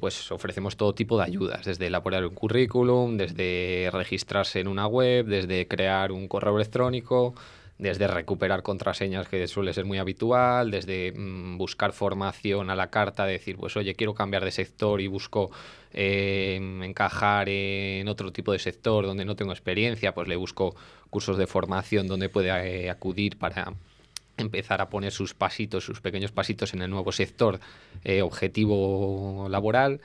pues 0.00 0.32
ofrecemos 0.32 0.78
todo 0.78 0.94
tipo 0.94 1.18
de 1.18 1.24
ayudas, 1.24 1.66
desde 1.66 1.88
elaborar 1.88 2.24
un 2.24 2.34
currículum, 2.34 3.18
desde 3.18 3.90
registrarse 3.92 4.60
en 4.60 4.68
una 4.68 4.86
web, 4.86 5.26
desde 5.26 5.68
crear 5.68 6.10
un 6.10 6.26
correo 6.26 6.56
electrónico, 6.56 7.34
desde 7.78 8.06
recuperar 8.06 8.62
contraseñas, 8.62 9.28
que 9.28 9.46
suele 9.46 9.74
ser 9.74 9.84
muy 9.84 9.98
habitual, 9.98 10.70
desde 10.70 11.12
mm, 11.12 11.58
buscar 11.58 11.92
formación 11.92 12.70
a 12.70 12.76
la 12.76 12.88
carta, 12.90 13.26
decir, 13.26 13.56
pues 13.56 13.76
oye, 13.76 13.94
quiero 13.94 14.14
cambiar 14.14 14.44
de 14.44 14.50
sector 14.50 15.00
y 15.00 15.06
busco 15.08 15.50
eh, 15.92 16.58
encajar 16.82 17.48
en 17.48 18.08
otro 18.08 18.32
tipo 18.32 18.52
de 18.52 18.58
sector 18.58 19.04
donde 19.04 19.24
no 19.24 19.36
tengo 19.36 19.52
experiencia, 19.52 20.14
pues 20.14 20.26
le 20.28 20.36
busco 20.36 20.74
cursos 21.10 21.36
de 21.36 21.46
formación 21.46 22.06
donde 22.06 22.28
puede 22.28 22.48
eh, 22.48 22.90
acudir 22.90 23.38
para 23.38 23.74
empezar 24.36 24.80
a 24.80 24.88
poner 24.88 25.12
sus 25.12 25.34
pasitos, 25.34 25.84
sus 25.84 26.00
pequeños 26.00 26.32
pasitos 26.32 26.74
en 26.74 26.82
el 26.82 26.90
nuevo 26.90 27.12
sector 27.12 27.60
eh, 28.04 28.22
objetivo 28.22 29.48
laboral. 29.50 30.00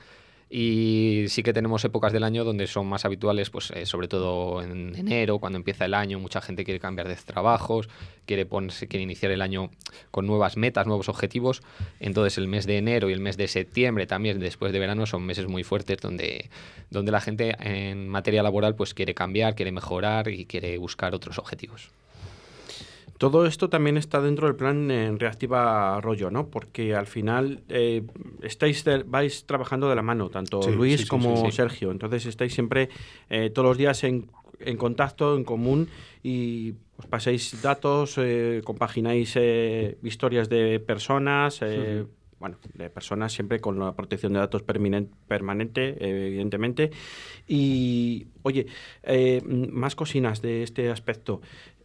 Y 0.54 1.24
sí 1.28 1.42
que 1.42 1.54
tenemos 1.54 1.82
épocas 1.82 2.12
del 2.12 2.24
año 2.24 2.44
donde 2.44 2.66
son 2.66 2.86
más 2.86 3.06
habituales, 3.06 3.48
pues 3.48 3.70
eh, 3.70 3.86
sobre 3.86 4.06
todo 4.06 4.60
en 4.62 4.94
enero, 4.94 5.38
cuando 5.38 5.56
empieza 5.56 5.86
el 5.86 5.94
año, 5.94 6.18
mucha 6.18 6.42
gente 6.42 6.62
quiere 6.62 6.78
cambiar 6.78 7.08
de 7.08 7.16
trabajos, 7.16 7.88
quiere, 8.26 8.44
ponerse, 8.44 8.86
quiere 8.86 9.02
iniciar 9.02 9.32
el 9.32 9.40
año 9.40 9.70
con 10.10 10.26
nuevas 10.26 10.58
metas, 10.58 10.86
nuevos 10.86 11.08
objetivos. 11.08 11.62
Entonces 12.00 12.36
el 12.36 12.48
mes 12.48 12.66
de 12.66 12.76
enero 12.76 13.08
y 13.08 13.14
el 13.14 13.20
mes 13.20 13.38
de 13.38 13.48
septiembre 13.48 14.06
también 14.06 14.40
después 14.40 14.74
de 14.74 14.78
verano 14.78 15.06
son 15.06 15.24
meses 15.24 15.46
muy 15.46 15.64
fuertes 15.64 15.96
donde, 16.02 16.50
donde 16.90 17.12
la 17.12 17.22
gente 17.22 17.56
en 17.58 18.10
materia 18.10 18.42
laboral 18.42 18.74
pues 18.74 18.92
quiere 18.92 19.14
cambiar, 19.14 19.54
quiere 19.54 19.72
mejorar 19.72 20.28
y 20.28 20.44
quiere 20.44 20.76
buscar 20.76 21.14
otros 21.14 21.38
objetivos. 21.38 21.88
Todo 23.22 23.46
esto 23.46 23.68
también 23.68 23.96
está 23.98 24.20
dentro 24.20 24.48
del 24.48 24.56
plan 24.56 24.90
en 24.90 25.16
Reactiva 25.20 25.96
Arroyo, 25.96 26.28
¿no? 26.28 26.48
Porque 26.48 26.96
al 26.96 27.06
final 27.06 27.62
eh, 27.68 28.02
estáis 28.42 28.84
vais 29.06 29.46
trabajando 29.46 29.88
de 29.88 29.94
la 29.94 30.02
mano, 30.02 30.28
tanto 30.28 30.68
Luis 30.68 31.06
como 31.06 31.48
Sergio. 31.52 31.92
Entonces 31.92 32.26
estáis 32.26 32.52
siempre 32.52 32.88
eh, 33.30 33.50
todos 33.50 33.68
los 33.68 33.78
días 33.78 34.02
en, 34.02 34.28
en, 34.58 34.76
contacto, 34.76 35.36
en 35.36 35.44
común 35.44 35.88
y 36.24 36.74
os 36.96 37.06
pasáis 37.06 37.62
datos, 37.62 38.18
eh, 38.18 38.60
compagináis 38.64 39.38
historias 40.02 40.48
de 40.48 40.80
personas. 40.80 41.60
Bueno, 42.40 42.56
de 42.74 42.90
personas 42.90 43.32
siempre 43.32 43.60
con 43.60 43.78
la 43.78 43.94
protección 43.94 44.32
de 44.32 44.40
datos 44.40 44.64
permanente, 44.64 45.94
evidentemente. 46.00 46.90
Y, 47.46 48.26
oye, 48.42 48.66
más 49.46 49.94
cocinas 49.94 50.42
de 50.42 50.64
este 50.64 50.90
aspecto. 50.90 51.40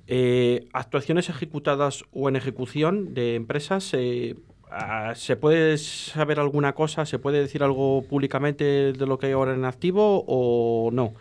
Eh, 0.08 0.68
actuaciones 0.72 1.30
ejecutadas 1.30 2.06
o 2.14 2.30
en 2.30 2.38
ejecución 2.38 3.14
de 3.14 3.36
empresas, 3.36 3.94
eh, 3.94 4.36
ah, 4.72 5.14
¿se 5.16 5.36
puede 5.36 5.78
saber 5.78 6.40
alguna 6.40 6.74
cosa? 6.74 7.06
¿Se 7.06 7.20
puede 7.20 7.42
decir 7.42 7.62
algo 7.62 8.04
públicamente 8.04 8.94
de 8.94 9.06
lo 9.06 9.20
que 9.20 9.28
hay 9.28 9.32
ahora 9.34 9.54
en 9.54 9.66
activo 9.66 10.24
o 10.26 10.92
no? 10.92 11.14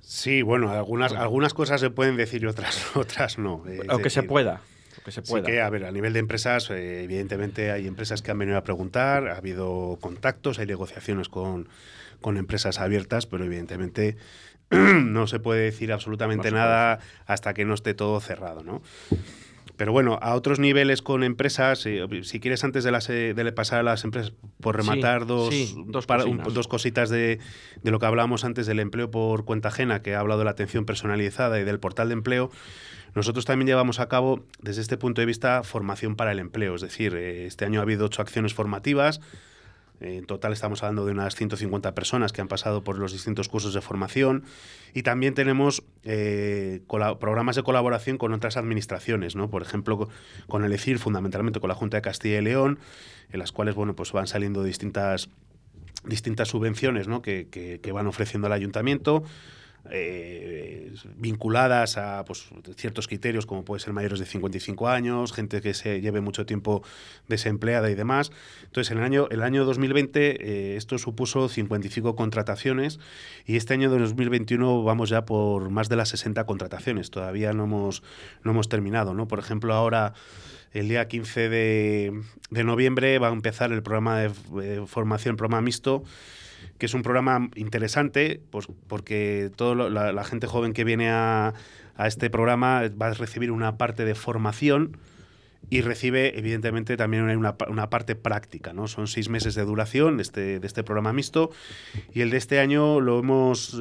Sí, 0.00 0.42
bueno, 0.42 0.70
algunas, 0.70 1.12
algunas 1.12 1.54
cosas 1.54 1.80
se 1.80 1.90
pueden 1.90 2.16
decir 2.16 2.42
y 2.42 2.46
otras, 2.46 2.84
otras 2.96 3.38
no. 3.38 3.62
o 3.88 3.98
que 3.98 4.10
se 4.10 4.24
pueda. 4.24 4.60
Que 5.04 5.12
se 5.12 5.22
pueda. 5.22 5.44
Sí 5.44 5.52
que, 5.52 5.60
a 5.60 5.70
ver, 5.70 5.84
a 5.84 5.92
nivel 5.92 6.12
de 6.12 6.18
empresas, 6.18 6.68
eh, 6.70 7.04
evidentemente 7.04 7.70
hay 7.70 7.86
empresas 7.86 8.20
que 8.20 8.32
han 8.32 8.38
venido 8.38 8.58
a 8.58 8.64
preguntar, 8.64 9.28
ha 9.28 9.36
habido 9.36 9.98
contactos, 10.00 10.58
hay 10.58 10.66
negociaciones 10.66 11.28
con, 11.28 11.68
con 12.20 12.36
empresas 12.38 12.80
abiertas, 12.80 13.26
pero 13.26 13.44
evidentemente 13.44 14.16
no 15.04 15.26
se 15.26 15.40
puede 15.40 15.62
decir 15.62 15.92
absolutamente 15.92 16.50
nada 16.50 17.00
hasta 17.26 17.54
que 17.54 17.64
no 17.64 17.74
esté 17.74 17.94
todo 17.94 18.20
cerrado, 18.20 18.62
¿no? 18.62 18.82
Pero 19.76 19.92
bueno, 19.92 20.18
a 20.20 20.34
otros 20.34 20.58
niveles 20.58 21.00
con 21.00 21.24
empresas, 21.24 21.86
eh, 21.86 22.06
si 22.22 22.38
quieres 22.38 22.64
antes 22.64 22.84
de, 22.84 22.90
las, 22.90 23.08
eh, 23.08 23.32
de 23.32 23.52
pasar 23.52 23.80
a 23.80 23.82
las 23.82 24.04
empresas, 24.04 24.34
por 24.60 24.76
rematar 24.76 25.24
dos, 25.24 25.54
dos, 25.86 26.68
cositas 26.68 27.08
de, 27.08 27.38
de, 27.82 27.90
lo 27.90 27.98
que 27.98 28.04
hablábamos 28.04 28.44
antes 28.44 28.66
del 28.66 28.78
empleo 28.78 29.10
por 29.10 29.46
cuenta 29.46 29.68
ajena, 29.68 30.02
que 30.02 30.14
ha 30.14 30.20
hablado 30.20 30.40
de 30.40 30.44
la 30.44 30.50
atención 30.50 30.84
personalizada 30.84 31.58
y 31.58 31.64
del 31.64 31.80
portal 31.80 32.08
de 32.08 32.12
empleo, 32.12 32.50
nosotros 33.14 33.46
también 33.46 33.68
llevamos 33.68 34.00
a 34.00 34.08
cabo, 34.08 34.44
desde 34.60 34.82
este 34.82 34.98
punto 34.98 35.22
de 35.22 35.26
vista, 35.26 35.62
formación 35.62 36.14
para 36.14 36.32
el 36.32 36.40
empleo. 36.40 36.74
Es 36.74 36.82
decir, 36.82 37.14
eh, 37.14 37.46
este 37.46 37.64
año 37.64 37.80
ha 37.80 37.82
habido 37.82 38.04
ocho 38.04 38.20
acciones 38.20 38.52
formativas 38.52 39.22
en 40.00 40.24
total 40.24 40.52
estamos 40.52 40.82
hablando 40.82 41.04
de 41.04 41.12
unas 41.12 41.34
150 41.34 41.94
personas 41.94 42.32
que 42.32 42.40
han 42.40 42.48
pasado 42.48 42.82
por 42.82 42.98
los 42.98 43.12
distintos 43.12 43.48
cursos 43.48 43.74
de 43.74 43.80
formación 43.80 44.44
y 44.94 45.02
también 45.02 45.34
tenemos 45.34 45.82
eh, 46.04 46.80
programas 46.88 47.56
de 47.56 47.62
colaboración 47.62 48.16
con 48.16 48.32
otras 48.32 48.56
administraciones, 48.56 49.36
¿no? 49.36 49.50
por 49.50 49.62
ejemplo 49.62 50.08
con 50.48 50.64
el 50.64 50.72
ECIR, 50.72 50.98
fundamentalmente 50.98 51.60
con 51.60 51.68
la 51.68 51.74
Junta 51.74 51.98
de 51.98 52.02
Castilla 52.02 52.38
y 52.38 52.42
León, 52.42 52.78
en 53.30 53.38
las 53.38 53.52
cuales 53.52 53.74
bueno, 53.74 53.94
pues 53.94 54.12
van 54.12 54.26
saliendo 54.26 54.62
distintas, 54.62 55.28
distintas 56.04 56.48
subvenciones 56.48 57.06
¿no? 57.06 57.20
que, 57.20 57.48
que 57.50 57.92
van 57.92 58.06
ofreciendo 58.06 58.46
al 58.46 58.54
ayuntamiento. 58.54 59.22
Eh, 59.90 60.92
vinculadas 61.16 61.96
a 61.96 62.24
pues, 62.24 62.48
ciertos 62.76 63.08
criterios 63.08 63.46
como 63.46 63.64
puede 63.64 63.80
ser 63.80 63.92
mayores 63.92 64.18
de 64.18 64.26
55 64.26 64.88
años, 64.88 65.32
gente 65.32 65.62
que 65.62 65.72
se 65.72 66.00
lleve 66.00 66.20
mucho 66.20 66.44
tiempo 66.44 66.82
desempleada 67.28 67.90
y 67.90 67.94
demás. 67.94 68.30
Entonces, 68.64 68.90
en 68.90 68.98
el 68.98 69.04
año, 69.04 69.28
el 69.30 69.42
año 69.42 69.64
2020 69.64 70.20
eh, 70.20 70.76
esto 70.76 70.98
supuso 70.98 71.48
55 71.48 72.14
contrataciones 72.14 73.00
y 73.46 73.56
este 73.56 73.74
año 73.74 73.90
de 73.90 73.98
2021 73.98 74.82
vamos 74.82 75.08
ya 75.08 75.24
por 75.24 75.70
más 75.70 75.88
de 75.88 75.96
las 75.96 76.10
60 76.10 76.44
contrataciones. 76.44 77.10
Todavía 77.10 77.52
no 77.52 77.64
hemos, 77.64 78.02
no 78.44 78.50
hemos 78.50 78.68
terminado. 78.68 79.14
¿no? 79.14 79.28
Por 79.28 79.38
ejemplo, 79.38 79.72
ahora 79.74 80.12
el 80.72 80.88
día 80.88 81.08
15 81.08 81.48
de, 81.48 82.22
de 82.50 82.64
noviembre 82.64 83.18
va 83.18 83.28
a 83.28 83.32
empezar 83.32 83.72
el 83.72 83.82
programa 83.82 84.20
de, 84.20 84.84
formación, 84.86 85.32
el 85.32 85.36
programa 85.36 85.62
mixto 85.62 86.04
que 86.80 86.86
es 86.86 86.94
un 86.94 87.02
programa 87.02 87.50
interesante, 87.54 88.40
pues, 88.50 88.66
porque 88.88 89.52
toda 89.54 89.88
la, 89.90 90.24
gente 90.24 90.48
joven 90.48 90.72
que 90.72 90.82
viene 90.82 91.10
a, 91.10 91.52
a, 91.94 92.06
este 92.08 92.30
programa 92.30 92.84
va 93.00 93.08
a 93.08 93.14
recibir 93.14 93.52
una 93.52 93.76
parte 93.76 94.04
de 94.04 94.14
formación 94.16 94.96
y 95.68 95.82
recibe, 95.82 96.38
evidentemente, 96.38 96.96
también 96.96 97.24
una, 97.24 97.56
una, 97.68 97.90
parte 97.90 98.16
práctica. 98.16 98.72
¿no? 98.72 98.88
Son 98.88 99.06
seis 99.06 99.28
meses 99.28 99.54
de 99.54 99.64
duración 99.64 100.16
de 100.16 100.22
este, 100.22 100.58
de 100.58 100.66
este 100.66 100.82
programa 100.82 101.12
mixto 101.12 101.50
y 102.12 102.22
el 102.22 102.30
de 102.30 102.38
este 102.38 102.60
año 102.60 103.00
lo 103.00 103.20
hemos, 103.20 103.78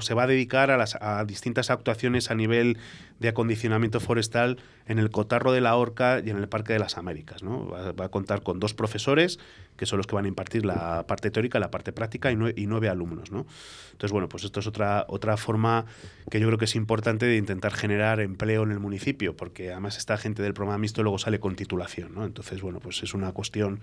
se 0.00 0.14
va 0.14 0.24
a 0.24 0.26
dedicar 0.26 0.70
a, 0.70 0.76
las, 0.76 0.96
a 1.00 1.24
distintas 1.24 1.70
actuaciones 1.70 2.30
a 2.30 2.34
nivel 2.34 2.78
de 3.18 3.28
acondicionamiento 3.28 4.00
forestal 4.00 4.58
en 4.86 4.98
el 4.98 5.10
Cotarro 5.10 5.52
de 5.52 5.60
la 5.60 5.76
Horca 5.76 6.20
y 6.24 6.30
en 6.30 6.36
el 6.36 6.48
Parque 6.48 6.72
de 6.74 6.78
las 6.78 6.98
Américas. 6.98 7.42
¿no? 7.42 7.68
Va, 7.68 8.04
a 8.04 8.08
contar 8.10 8.42
con 8.42 8.60
dos 8.60 8.74
profesores, 8.74 9.38
que 9.76 9.86
son 9.86 9.96
los 9.96 10.06
que 10.06 10.14
van 10.14 10.26
a 10.26 10.28
impartir 10.28 10.64
la 10.64 11.06
parte 11.06 11.30
teórica, 11.30 11.58
la 11.58 11.70
parte 11.70 11.92
práctica, 11.92 12.30
y, 12.30 12.36
y 12.56 12.66
nueve 12.66 12.88
alumnos. 12.88 13.30
¿no? 13.30 13.46
Entonces, 13.92 14.12
bueno, 14.12 14.28
pues 14.28 14.44
esto 14.44 14.60
es 14.60 14.66
otra, 14.66 15.06
otra 15.08 15.36
forma 15.36 15.86
que 16.30 16.40
yo 16.40 16.46
creo 16.48 16.58
que 16.58 16.64
es 16.66 16.74
importante 16.74 17.26
de 17.26 17.36
intentar 17.36 17.72
generar 17.72 18.20
empleo 18.20 18.64
en 18.64 18.72
el 18.72 18.80
municipio, 18.80 19.36
porque 19.36 19.72
además 19.72 19.96
esta 19.96 20.16
gente 20.16 20.42
del 20.42 20.52
programa 20.52 20.78
mixto 20.78 21.02
luego 21.02 21.13
sale 21.18 21.40
con 21.40 21.56
titulación. 21.56 22.14
¿no? 22.14 22.24
Entonces, 22.24 22.60
bueno, 22.60 22.80
pues 22.80 23.02
es 23.02 23.14
una 23.14 23.32
cuestión 23.32 23.80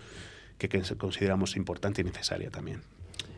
que, 0.57 0.69
que 0.69 0.81
consideramos 0.97 1.55
importante 1.55 2.01
y 2.01 2.03
necesaria 2.03 2.49
también. 2.49 2.81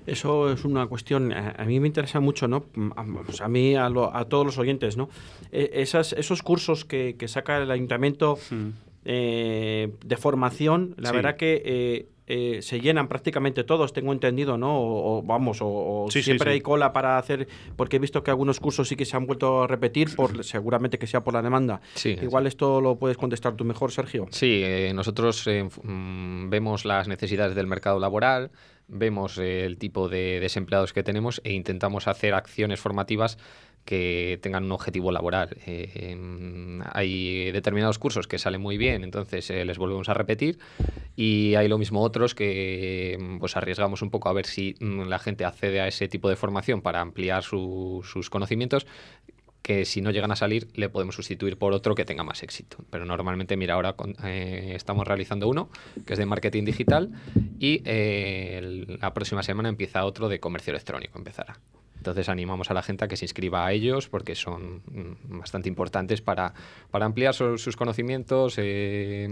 Eso 0.06 0.52
es 0.52 0.66
una 0.66 0.86
cuestión, 0.88 1.32
a, 1.32 1.64
mí 1.66 1.80
me 1.80 1.88
interesa 1.88 2.20
mucho, 2.20 2.48
¿no? 2.48 2.66
A, 2.96 3.48
mí, 3.48 3.76
a, 3.76 3.90
todos 4.28 4.46
los 4.46 4.58
oyentes, 4.58 4.98
¿no? 4.98 5.10
E, 5.52 5.70
esas, 5.76 6.12
esos 6.14 6.44
cursos 6.44 6.84
que, 6.84 7.16
saca 7.28 7.62
el 7.62 7.72
ayuntamiento 7.72 8.38
hmm. 8.50 8.70
eh, 9.06 9.94
de 10.06 10.18
formación, 10.18 10.94
la 10.98 11.14
verdad 11.14 11.38
que 11.38 11.62
eh, 11.66 12.08
eh, 12.28 12.60
se 12.62 12.80
llenan 12.80 13.08
prácticamente 13.08 13.64
todos, 13.64 13.94
tengo 13.94 14.14
entendido, 14.14 14.58
¿no? 14.58 14.80
O, 14.80 15.24
vamos, 15.24 15.60
o, 15.62 16.08
siempre 16.10 16.52
hay 16.52 16.62
cola 16.62 16.94
para 16.94 17.18
hacer, 17.18 17.48
porque 17.76 17.98
he 17.98 18.00
visto 18.00 18.24
que 18.24 18.32
algunos 18.32 18.60
cursos 18.60 18.88
sí 18.88 18.96
que 18.96 19.06
se 19.06 19.18
han 19.18 19.26
vuelto 19.26 19.64
a 19.64 19.68
repetir, 19.68 20.16
por 20.16 20.44
seguramente 20.44 20.98
que 20.98 21.08
sea 21.08 21.24
por 21.24 21.34
la 21.34 21.42
demanda. 21.42 21.82
Igual 22.04 22.48
esto 22.48 22.82
lo 22.82 22.98
puedes 22.98 23.18
contestar 23.18 23.56
tú 23.56 23.66
mejor, 23.66 23.92
Sergio. 23.92 24.28
Sí, 24.32 24.64
nosotros 24.94 25.48
mm, 25.84 26.50
vemos 26.50 26.86
las 26.86 27.08
necesidades 27.08 27.56
del 27.56 27.68
mercado 27.68 28.00
laboral, 28.00 28.52
vemos 28.88 29.38
el 29.38 29.78
tipo 29.78 30.10
de 30.10 30.40
desempleados 30.40 30.94
que 30.94 31.04
tenemos 31.04 31.42
e 31.44 31.54
intentamos 31.54 32.08
hacer 32.08 32.34
acciones 32.34 32.80
formativas 32.80 33.38
que 33.86 34.40
tengan 34.42 34.64
un 34.64 34.72
objetivo 34.72 35.12
laboral. 35.12 35.58
Eh, 35.66 36.12
em, 36.12 36.82
hay 36.94 37.52
determinados 37.52 38.00
cursos 38.00 38.28
que 38.28 38.40
salen 38.40 38.62
muy 38.62 38.78
bien, 38.78 39.04
entonces 39.04 39.50
eh, 39.50 39.66
les 39.66 39.78
volvemos 39.78 40.10
a 40.10 40.14
repetir 40.14 40.60
y 41.16 41.56
hay 41.56 41.68
lo 41.68 41.78
mismo 41.78 42.02
otros 42.02 42.36
que 42.36 43.14
em, 43.14 43.40
pues 43.40 43.58
arriesgamos 43.58 44.02
un 44.02 44.10
poco 44.10 44.30
a 44.30 44.34
ver 44.34 44.46
si 44.46 44.76
mm, 44.80 45.04
la 45.04 45.20
gente 45.20 45.46
accede 45.46 45.82
a 45.82 45.88
ese 45.88 46.08
tipo 46.08 46.30
de 46.30 46.36
formación 46.36 46.82
para 46.82 47.02
ampliar 47.02 47.44
sus 47.44 48.30
conocimientos 48.30 48.88
que 49.64 49.86
si 49.86 50.02
no 50.02 50.12
llegan 50.12 50.32
a 50.32 50.36
salir 50.36 50.68
le 50.76 50.90
podemos 50.90 51.16
sustituir 51.16 51.58
por 51.58 51.74
otro 51.74 51.96
que 51.96 52.06
tenga 52.06 52.24
más 52.24 52.44
éxito. 52.44 52.78
Pero 52.92 53.06
normalmente, 53.06 53.58
mira, 53.58 53.74
ahora 53.74 53.96
eh, 54.26 54.74
estamos 54.76 55.08
realizando 55.08 55.48
uno 55.48 55.70
que 56.06 56.14
es 56.14 56.20
de 56.20 56.26
marketing 56.26 56.66
digital 56.66 57.10
y 57.60 57.82
eh, 57.86 58.86
la 59.02 59.14
próxima 59.14 59.42
semana 59.42 59.70
empieza 59.70 60.06
otro 60.06 60.30
de 60.30 60.40
comercio 60.40 60.72
electrónico, 60.72 61.18
empezará. 61.18 61.58
Entonces 61.96 62.28
animamos 62.28 62.70
a 62.70 62.74
la 62.74 62.84
gente 62.84 63.06
a 63.06 63.08
que 63.08 63.16
se 63.16 63.24
inscriba 63.24 63.66
a 63.66 63.72
ellos 63.72 64.10
porque 64.10 64.36
son 64.36 64.82
mm, 64.92 65.40
bastante 65.40 65.70
importantes 65.70 66.22
para, 66.22 66.54
para 66.92 67.06
ampliar 67.06 67.34
sus 67.34 67.78
conocimientos, 67.78 68.56
eh, 68.58 69.26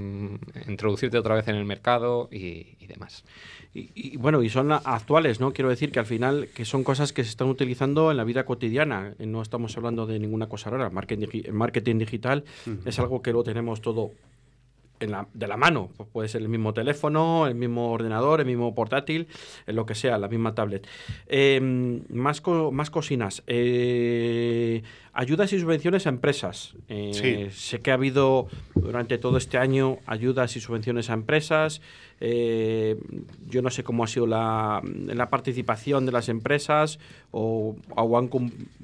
introducirte 0.70 1.18
otra 1.18 1.36
vez 1.36 1.50
en 1.50 1.56
el 1.56 1.66
mercado 1.66 2.30
y, 2.32 2.78
y 2.80 2.88
demás. 2.88 3.26
Y, 3.74 4.18
bueno, 4.18 4.44
y 4.44 4.50
son 4.50 4.72
actuales, 4.74 5.40
¿no? 5.40 5.54
Quiero 5.54 5.70
decir 5.70 5.94
que 5.94 6.00
al 6.00 6.06
final 6.06 6.50
que 6.54 6.66
son 6.66 6.84
cosas 6.84 7.14
que 7.14 7.24
se 7.24 7.30
están 7.30 7.48
utilizando 7.48 8.12
en 8.12 8.18
la 8.18 8.26
vida 8.26 8.46
cotidiana. 8.46 9.14
No 9.20 9.42
estamos 9.42 9.78
hablando 9.78 10.06
de 10.08 10.20
ninguna 10.22 10.48
cosa 10.48 10.70
rara. 10.70 10.90
Marketing, 10.90 11.52
marketing 11.52 11.98
digital 11.98 12.44
es 12.86 13.00
algo 13.00 13.22
que 13.22 13.34
lo 13.34 13.44
tenemos 13.44 13.82
todo 13.82 14.12
en 15.02 15.12
la, 15.12 15.28
de 15.34 15.48
la 15.48 15.58
mano. 15.58 15.90
Pues 15.98 16.08
puede 16.10 16.30
ser 16.30 16.42
el 16.42 16.50
mismo 16.50 16.74
teléfono, 16.74 17.48
el 17.48 17.56
mismo 17.56 17.92
ordenador, 17.92 18.40
el 18.40 18.46
mismo 18.46 18.74
portátil, 18.74 19.28
lo 19.66 19.86
que 19.86 19.96
sea, 19.96 20.18
la 20.18 20.28
misma 20.28 20.56
tablet. 20.56 20.88
Em, 21.28 22.04
más, 22.10 22.42
más 22.72 22.90
cocinas. 22.90 23.44
Eh, 23.48 24.84
ayudas 25.14 25.52
y 25.54 25.60
subvenciones 25.60 26.06
a 26.06 26.10
empresas. 26.10 26.74
Eh, 26.88 27.50
sé 27.54 27.80
que 27.82 27.92
ha 27.92 27.96
habido 27.96 28.48
durante 28.76 29.18
todo 29.18 29.38
este 29.38 29.58
año 29.58 30.00
ayudas 30.06 30.56
y 30.56 30.62
subvenciones 30.62 31.10
a 31.10 31.14
empresas. 31.14 31.82
Eh, 32.20 32.98
yo 33.48 33.62
no 33.62 33.70
sé 33.70 33.84
cómo 33.84 34.04
ha 34.04 34.08
sido 34.08 34.28
la, 34.28 34.82
la 34.84 35.30
participación 35.30 36.06
de 36.06 36.12
las 36.12 36.30
empresas 36.30 37.00
o, 37.32 37.76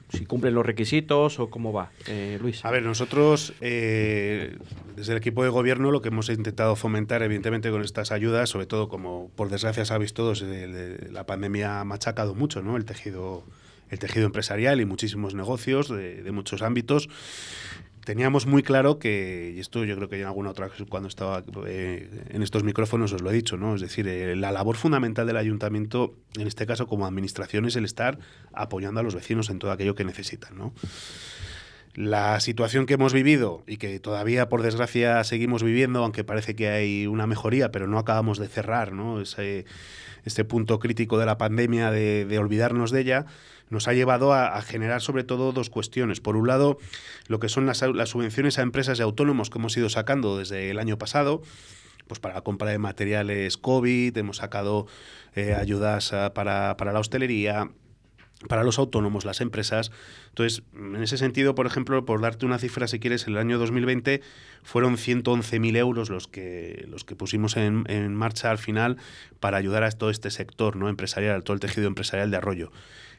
si 0.09 0.25
cumplen 0.25 0.53
los 0.53 0.65
requisitos 0.65 1.39
o 1.39 1.49
cómo 1.49 1.71
va, 1.71 1.91
eh, 2.07 2.37
Luis. 2.41 2.65
A 2.65 2.71
ver, 2.71 2.83
nosotros 2.83 3.53
desde 3.59 5.11
el 5.11 5.17
equipo 5.17 5.43
de 5.43 5.49
gobierno 5.49 5.91
lo 5.91 6.01
que 6.01 6.09
hemos 6.09 6.29
intentado 6.29 6.75
fomentar, 6.75 7.21
evidentemente, 7.21 7.69
con 7.69 7.83
estas 7.83 8.11
ayudas, 8.11 8.49
sobre 8.49 8.65
todo 8.65 8.89
como 8.89 9.29
por 9.35 9.49
desgracia 9.49 9.85
sabéis 9.85 10.13
todos, 10.13 10.41
la 10.41 11.25
pandemia 11.25 11.79
ha 11.79 11.85
machacado 11.85 12.35
mucho 12.35 12.61
¿no? 12.61 12.75
el 12.75 12.85
tejido 12.85 13.43
el 13.89 13.99
tejido 13.99 14.25
empresarial 14.25 14.81
y 14.81 14.85
muchísimos 14.85 15.33
negocios 15.33 15.89
de, 15.89 16.29
muchos 16.31 16.61
ámbitos 16.61 17.09
teníamos 18.07 18.45
muy 18.45 18.63
claro 18.63 18.99
que, 18.99 19.53
y 19.53 19.59
esto 19.59 19.83
yo 19.83 19.97
creo 19.97 20.07
que 20.07 20.17
en 20.17 20.27
alguna 20.27 20.51
otra 20.51 20.69
cuando 20.87 21.09
estaba 21.09 21.43
eh, 21.65 22.09
en 22.29 22.41
estos 22.41 22.63
micrófonos 22.63 23.11
os 23.11 23.21
lo 23.21 23.31
he 23.31 23.33
dicho, 23.33 23.57
¿no? 23.57 23.75
Es 23.75 23.81
decir, 23.81 24.07
eh, 24.07 24.33
la 24.37 24.53
labor 24.53 24.77
fundamental 24.77 25.27
del 25.27 25.35
ayuntamiento, 25.35 26.15
en 26.37 26.47
este 26.47 26.65
caso 26.65 26.87
como 26.87 27.05
administración, 27.05 27.65
es 27.65 27.75
el 27.75 27.83
estar 27.83 28.17
apoyando 28.53 29.01
a 29.01 29.03
los 29.03 29.13
vecinos 29.13 29.49
en 29.49 29.59
todo 29.59 29.71
aquello 29.71 29.93
que 29.93 30.05
necesitan, 30.05 30.57
¿no? 30.57 30.73
La 31.95 32.39
situación 32.39 32.85
que 32.85 32.93
hemos 32.93 33.11
vivido 33.11 33.63
y 33.67 33.75
que 33.75 33.99
todavía, 33.99 34.47
por 34.47 34.61
desgracia, 34.61 35.21
seguimos 35.25 35.61
viviendo, 35.61 36.01
aunque 36.01 36.23
parece 36.23 36.55
que 36.55 36.69
hay 36.69 37.07
una 37.07 37.27
mejoría, 37.27 37.71
pero 37.71 37.87
no 37.87 37.99
acabamos 37.99 38.37
de 38.37 38.47
cerrar, 38.47 38.93
¿no? 38.93 39.19
Ese, 39.19 39.65
este 40.23 40.45
punto 40.45 40.79
crítico 40.79 41.17
de 41.17 41.25
la 41.25 41.37
pandemia, 41.37 41.91
de, 41.91 42.23
de 42.23 42.39
olvidarnos 42.39 42.91
de 42.91 43.01
ella, 43.01 43.25
nos 43.69 43.87
ha 43.87 43.93
llevado 43.93 44.33
a, 44.33 44.61
generar 44.61 45.01
sobre 45.01 45.23
todo 45.23 45.51
dos 45.51 45.69
cuestiones. 45.69 46.21
Por 46.21 46.35
un 46.35 46.47
lado, 46.47 46.77
lo 47.27 47.39
que 47.39 47.49
son 47.49 47.65
las, 47.65 47.79
subvenciones 47.79 48.59
a 48.59 48.61
empresas 48.61 48.99
y 48.99 49.01
autónomos 49.01 49.49
que 49.49 49.59
hemos 49.59 49.75
ido 49.77 49.89
sacando 49.89 50.37
desde 50.37 50.69
el 50.69 50.79
año 50.79 50.97
pasado, 50.97 51.41
pues 52.07 52.19
para 52.19 52.35
la 52.35 52.41
compra 52.41 52.71
de 52.71 52.77
materiales 52.77 53.57
COVID, 53.57 54.17
hemos 54.17 54.37
sacado 54.37 54.87
eh, 55.35 55.53
ayudas 55.53 56.13
ah, 56.13 56.33
para, 56.33 56.77
para 56.77 56.93
la 56.93 56.99
hostelería, 56.99 57.69
para 58.47 58.63
los 58.63 58.77
autónomos, 58.77 59.25
las 59.25 59.41
empresas. 59.41 59.91
Entonces, 60.29 60.63
en 60.75 61.01
ese 61.01 61.17
sentido, 61.17 61.55
por 61.55 61.65
ejemplo, 61.65 62.05
por 62.05 62.21
darte 62.21 62.45
una 62.45 62.59
cifra, 62.59 62.87
si 62.87 62.99
quieres, 62.99 63.27
en 63.27 63.33
el 63.33 63.39
año 63.39 63.57
2020 63.57 64.21
fueron 64.63 64.97
111.000 64.97 65.77
euros 65.77 66.09
los 66.09 66.27
que, 66.27 66.85
los 66.87 67.03
que 67.03 67.15
pusimos 67.15 67.57
en, 67.57 67.83
en, 67.87 68.13
marcha 68.13 68.51
al 68.51 68.59
final 68.59 68.97
para 69.39 69.57
ayudar 69.57 69.83
a 69.83 69.91
todo 69.91 70.09
este 70.11 70.29
sector 70.29 70.75
¿no? 70.75 70.89
empresarial, 70.89 71.43
todo 71.43 71.55
el 71.55 71.59
tejido 71.59 71.87
empresarial 71.87 72.29
de 72.29 72.37
Arroyo. 72.37 72.71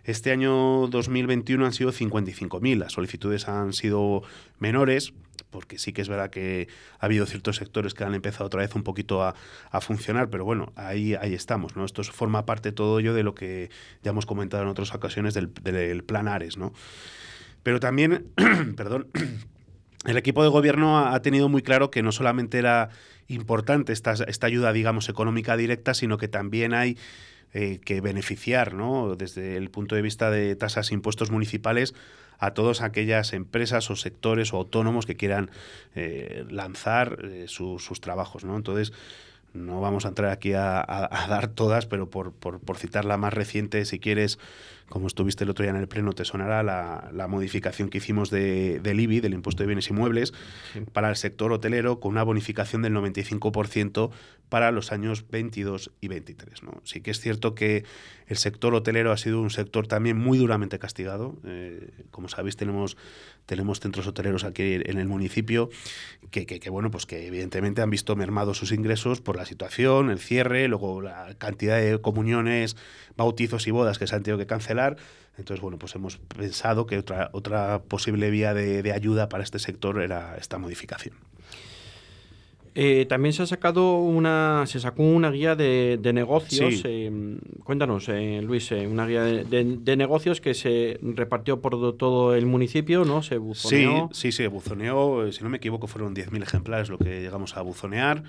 Este 0.08 0.32
año 0.32 0.86
2021 0.86 1.66
han 1.66 1.74
sido 1.74 1.92
55.000. 1.92 2.78
Las 2.78 2.94
solicitudes 2.94 3.46
han 3.46 3.74
sido 3.74 4.22
menores, 4.58 5.12
porque 5.50 5.78
sí 5.78 5.92
que 5.92 6.00
es 6.00 6.08
verdad 6.08 6.30
que 6.30 6.68
ha 6.98 7.04
habido 7.04 7.26
ciertos 7.26 7.56
sectores 7.56 7.92
que 7.92 8.04
han 8.04 8.14
empezado 8.14 8.46
otra 8.46 8.62
vez 8.62 8.74
un 8.74 8.84
poquito 8.84 9.22
a, 9.22 9.34
funcionar, 9.82 10.30
pero 10.30 10.46
bueno, 10.46 10.72
ahí, 10.76 11.14
ahí 11.14 11.34
estamos, 11.34 11.76
¿no? 11.76 11.84
Esto 11.84 12.02
forma 12.04 12.46
parte 12.46 12.72
todo 12.72 13.00
ello 13.00 13.12
de 13.12 13.22
lo 13.22 13.34
que 13.34 13.68
ya 14.02 14.12
hemos 14.12 14.24
comentado 14.24 14.62
en 14.62 14.70
otras 14.70 14.94
ocasiones 14.94 15.34
del, 15.34 15.50
plan 16.04 16.26
Ares, 16.26 16.56
¿no? 16.56 16.72
Pero 17.62 17.78
también, 17.78 18.28
perdón, 18.78 19.08
el 20.06 20.16
equipo 20.16 20.42
de 20.42 20.48
gobierno 20.48 21.06
ha, 21.06 21.20
tenido 21.20 21.50
muy 21.50 21.60
claro 21.60 21.90
que 21.90 22.02
no 22.02 22.12
solamente 22.12 22.58
era 22.58 22.88
importante 23.28 23.92
esta, 23.92 24.12
esta 24.26 24.46
ayuda, 24.46 24.72
digamos, 24.72 25.08
económica 25.08 25.56
directa, 25.56 25.94
sino 25.94 26.18
que 26.18 26.28
también 26.28 26.74
hay 26.74 26.96
eh, 27.54 27.80
que 27.84 28.00
beneficiar, 28.00 28.74
¿no? 28.74 29.14
desde 29.16 29.56
el 29.56 29.70
punto 29.70 29.94
de 29.94 30.02
vista 30.02 30.30
de 30.30 30.54
tasas 30.56 30.90
e 30.90 30.94
impuestos 30.94 31.30
municipales, 31.30 31.94
a 32.38 32.52
todas 32.52 32.82
aquellas 32.82 33.32
empresas 33.32 33.90
o 33.90 33.96
sectores 33.96 34.52
o 34.52 34.58
autónomos 34.58 35.06
que 35.06 35.16
quieran 35.16 35.50
eh, 35.94 36.44
lanzar 36.50 37.18
eh, 37.24 37.46
sus 37.48 38.00
trabajos. 38.00 38.44
¿no? 38.44 38.56
Entonces, 38.56 38.92
no 39.54 39.80
vamos 39.80 40.04
a 40.04 40.08
entrar 40.08 40.30
aquí 40.30 40.52
a, 40.52 41.08
dar 41.28 41.48
todas, 41.48 41.86
pero 41.86 42.10
por, 42.10 42.32
por, 42.32 42.76
citar 42.76 43.04
la 43.04 43.16
más 43.16 43.32
reciente, 43.32 43.84
si 43.86 43.98
quieres, 43.98 44.38
como 44.88 45.06
estuviste 45.06 45.44
el 45.44 45.50
otro 45.50 45.64
día 45.64 45.70
en 45.70 45.76
el 45.76 45.88
pleno, 45.88 46.12
te 46.12 46.24
sonará 46.24 46.62
la, 46.62 47.28
modificación 47.28 47.88
que 47.90 47.98
hicimos 47.98 48.30
de, 48.30 48.80
del 48.80 49.00
IBI, 49.00 49.20
del 49.20 49.34
impuesto 49.34 49.62
de 49.62 49.66
bienes 49.66 49.88
inmuebles, 49.90 50.32
para 50.92 51.10
el 51.10 51.16
sector 51.16 51.52
hotelero, 51.52 52.00
con 52.00 52.12
una 52.12 52.22
bonificación 52.22 52.82
del 52.82 52.94
95% 52.94 54.10
para 54.48 54.72
los 54.72 54.92
años 54.92 55.28
22 55.30 55.92
y 56.00 56.08
23. 56.08 56.62
¿no? 56.62 56.80
Sí 56.84 57.00
que 57.00 57.10
es 57.10 57.20
cierto 57.20 57.54
que 57.54 57.84
el 58.26 58.36
sector 58.36 58.74
hotelero 58.74 59.12
ha 59.12 59.16
sido 59.16 59.40
un 59.40 59.50
sector 59.50 59.86
también 59.86 60.16
muy 60.16 60.38
duramente 60.38 60.78
castigado. 60.78 61.38
Eh, 61.44 61.90
como 62.10 62.28
sabéis, 62.28 62.56
tenemos, 62.56 62.96
tenemos 63.46 63.80
centros 63.80 64.06
hoteleros 64.06 64.44
aquí 64.44 64.74
en 64.74 64.98
el 64.98 65.06
municipio 65.06 65.70
que, 66.30 66.46
que, 66.46 66.70
bueno, 66.70 66.90
pues 66.90 67.06
que 67.06 67.26
evidentemente 67.26 67.82
han 67.82 67.90
visto 67.90 68.16
mermados 68.16 68.58
sus 68.58 68.72
ingresos 68.72 69.20
por 69.20 69.36
la 69.36 69.46
situación, 69.46 70.10
el 70.10 70.18
cierre, 70.18 70.68
luego 70.68 71.00
la 71.00 71.34
cantidad 71.38 71.78
de 71.78 72.00
comuniones, 72.00 72.76
bautizos 73.16 73.66
y 73.66 73.70
bodas 73.70 73.98
que 73.98 74.06
se 74.06 74.14
han 74.14 74.22
tenido 74.22 74.38
que 74.38 74.46
cancelar. 74.46 74.77
Entonces, 75.36 75.60
bueno, 75.60 75.78
pues 75.78 75.94
hemos 75.94 76.16
pensado 76.16 76.86
que 76.86 76.98
otra, 76.98 77.30
otra 77.32 77.80
posible 77.82 78.30
vía 78.30 78.54
de, 78.54 78.82
de 78.82 78.92
ayuda 78.92 79.28
para 79.28 79.44
este 79.44 79.58
sector 79.58 80.02
era 80.02 80.36
esta 80.36 80.58
modificación. 80.58 81.14
Eh, 82.80 83.06
también 83.06 83.32
se 83.32 83.42
ha 83.42 83.46
sacado 83.46 83.98
una, 83.98 84.62
se 84.68 84.78
sacó 84.78 85.02
una 85.02 85.32
guía 85.32 85.56
de, 85.56 85.98
negocios. 86.14 86.82
Eh, 86.84 87.10
cuéntanos, 87.64 88.08
eh, 88.08 88.40
Luis, 88.40 88.70
una 88.70 89.04
guía 89.04 89.24
de, 89.24 89.96
negocios 89.96 90.40
que 90.40 90.54
se 90.54 90.96
repartió 91.02 91.60
por 91.60 91.96
todo 91.96 92.36
el 92.36 92.46
municipio, 92.46 93.04
¿no? 93.04 93.24
Se 93.24 93.36
buzoneó. 93.36 94.10
Sí, 94.12 94.30
sí, 94.30 94.32
se 94.32 94.46
buzoneó. 94.46 95.32
Si 95.32 95.42
no 95.42 95.50
me 95.50 95.56
equivoco, 95.56 95.88
fueron 95.88 96.14
10.000 96.14 96.40
ejemplares 96.40 96.88
lo 96.88 96.98
que 96.98 97.20
llegamos 97.20 97.56
a 97.56 97.62
buzonear. 97.62 98.22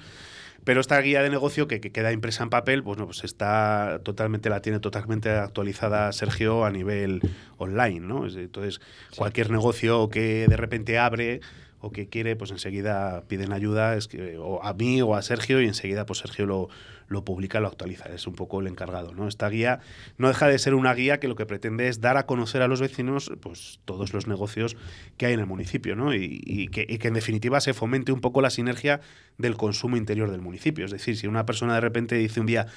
Pero 0.64 0.82
esta 0.82 1.00
guía 1.02 1.22
de 1.24 1.30
negocio 1.30 1.68
que, 1.68 1.80
queda 1.80 2.12
impresa 2.12 2.44
en 2.44 2.50
papel, 2.50 2.84
pues 2.84 2.98
no, 2.98 3.06
pues 3.06 3.24
está 3.24 4.02
totalmente, 4.04 4.50
la 4.50 4.62
tiene 4.62 4.80
totalmente 4.80 5.30
actualizada 5.30 6.12
Sergio 6.12 6.66
a 6.66 6.72
nivel 6.72 7.22
online, 7.58 8.02
¿no? 8.02 8.28
Entonces, 8.28 8.82
cualquier 9.16 9.52
negocio 9.52 10.10
que 10.10 10.48
de 10.48 10.58
repente 10.58 11.00
abre 11.00 11.42
o 11.82 11.92
que 11.92 12.08
quiere, 12.08 12.36
pues 12.36 12.52
enseguida 12.52 13.24
piden 13.28 13.54
ayuda 13.54 13.96
es 13.96 14.08
que, 14.08 14.38
o 14.38 14.62
a 14.64 14.74
mí 14.74 15.02
o 15.02 15.16
a 15.16 15.22
Sergio 15.22 15.62
y 15.62 15.66
enseguida 15.68 16.06
pues 16.06 16.20
Sergio 16.20 16.46
lo, 16.46 16.70
lo 17.10 17.26
publica, 17.26 17.60
lo 17.60 17.68
actualiza. 17.68 18.06
Es 18.06 18.28
un 18.28 18.36
poco 18.36 18.62
el 18.62 18.68
encargado. 18.68 19.14
¿no? 19.14 19.28
Esta 19.28 19.50
guía 19.50 19.80
no 20.18 20.28
deja 20.28 20.48
de 20.48 20.58
ser 20.60 20.74
una 20.74 20.94
guía 20.94 21.20
que 21.20 21.28
lo 21.28 21.36
que 21.36 21.46
pretende 21.46 21.88
es 21.88 22.02
dar 22.02 22.18
a 22.18 22.26
conocer 22.26 22.62
a 22.62 22.68
los 22.68 22.80
vecinos 22.80 23.32
pues, 23.42 23.80
todos 23.86 24.14
los 24.14 24.28
negocios 24.28 24.78
que 25.18 25.26
hay 25.26 25.34
en 25.34 25.42
el 25.42 25.48
municipio 25.48 25.96
¿no? 25.96 26.14
y, 26.14 26.42
y 26.46 26.68
que 26.68 27.08
en 27.08 27.14
definitiva 27.14 27.60
se 27.60 27.74
fomente 27.74 28.12
un 28.12 28.22
poco 28.22 28.42
la 28.42 28.50
sinergia 28.50 29.02
del 29.38 29.58
consumo 29.58 29.98
interior 29.98 30.32
del 30.32 30.42
municipio. 30.42 30.86
Es 30.86 30.92
decir, 30.92 31.18
si 31.18 31.28
una 31.28 31.46
persona 31.46 31.74
de 31.74 31.82
repente 31.82 32.16
dice 32.16 32.40
un 32.40 32.46
día 32.46 32.68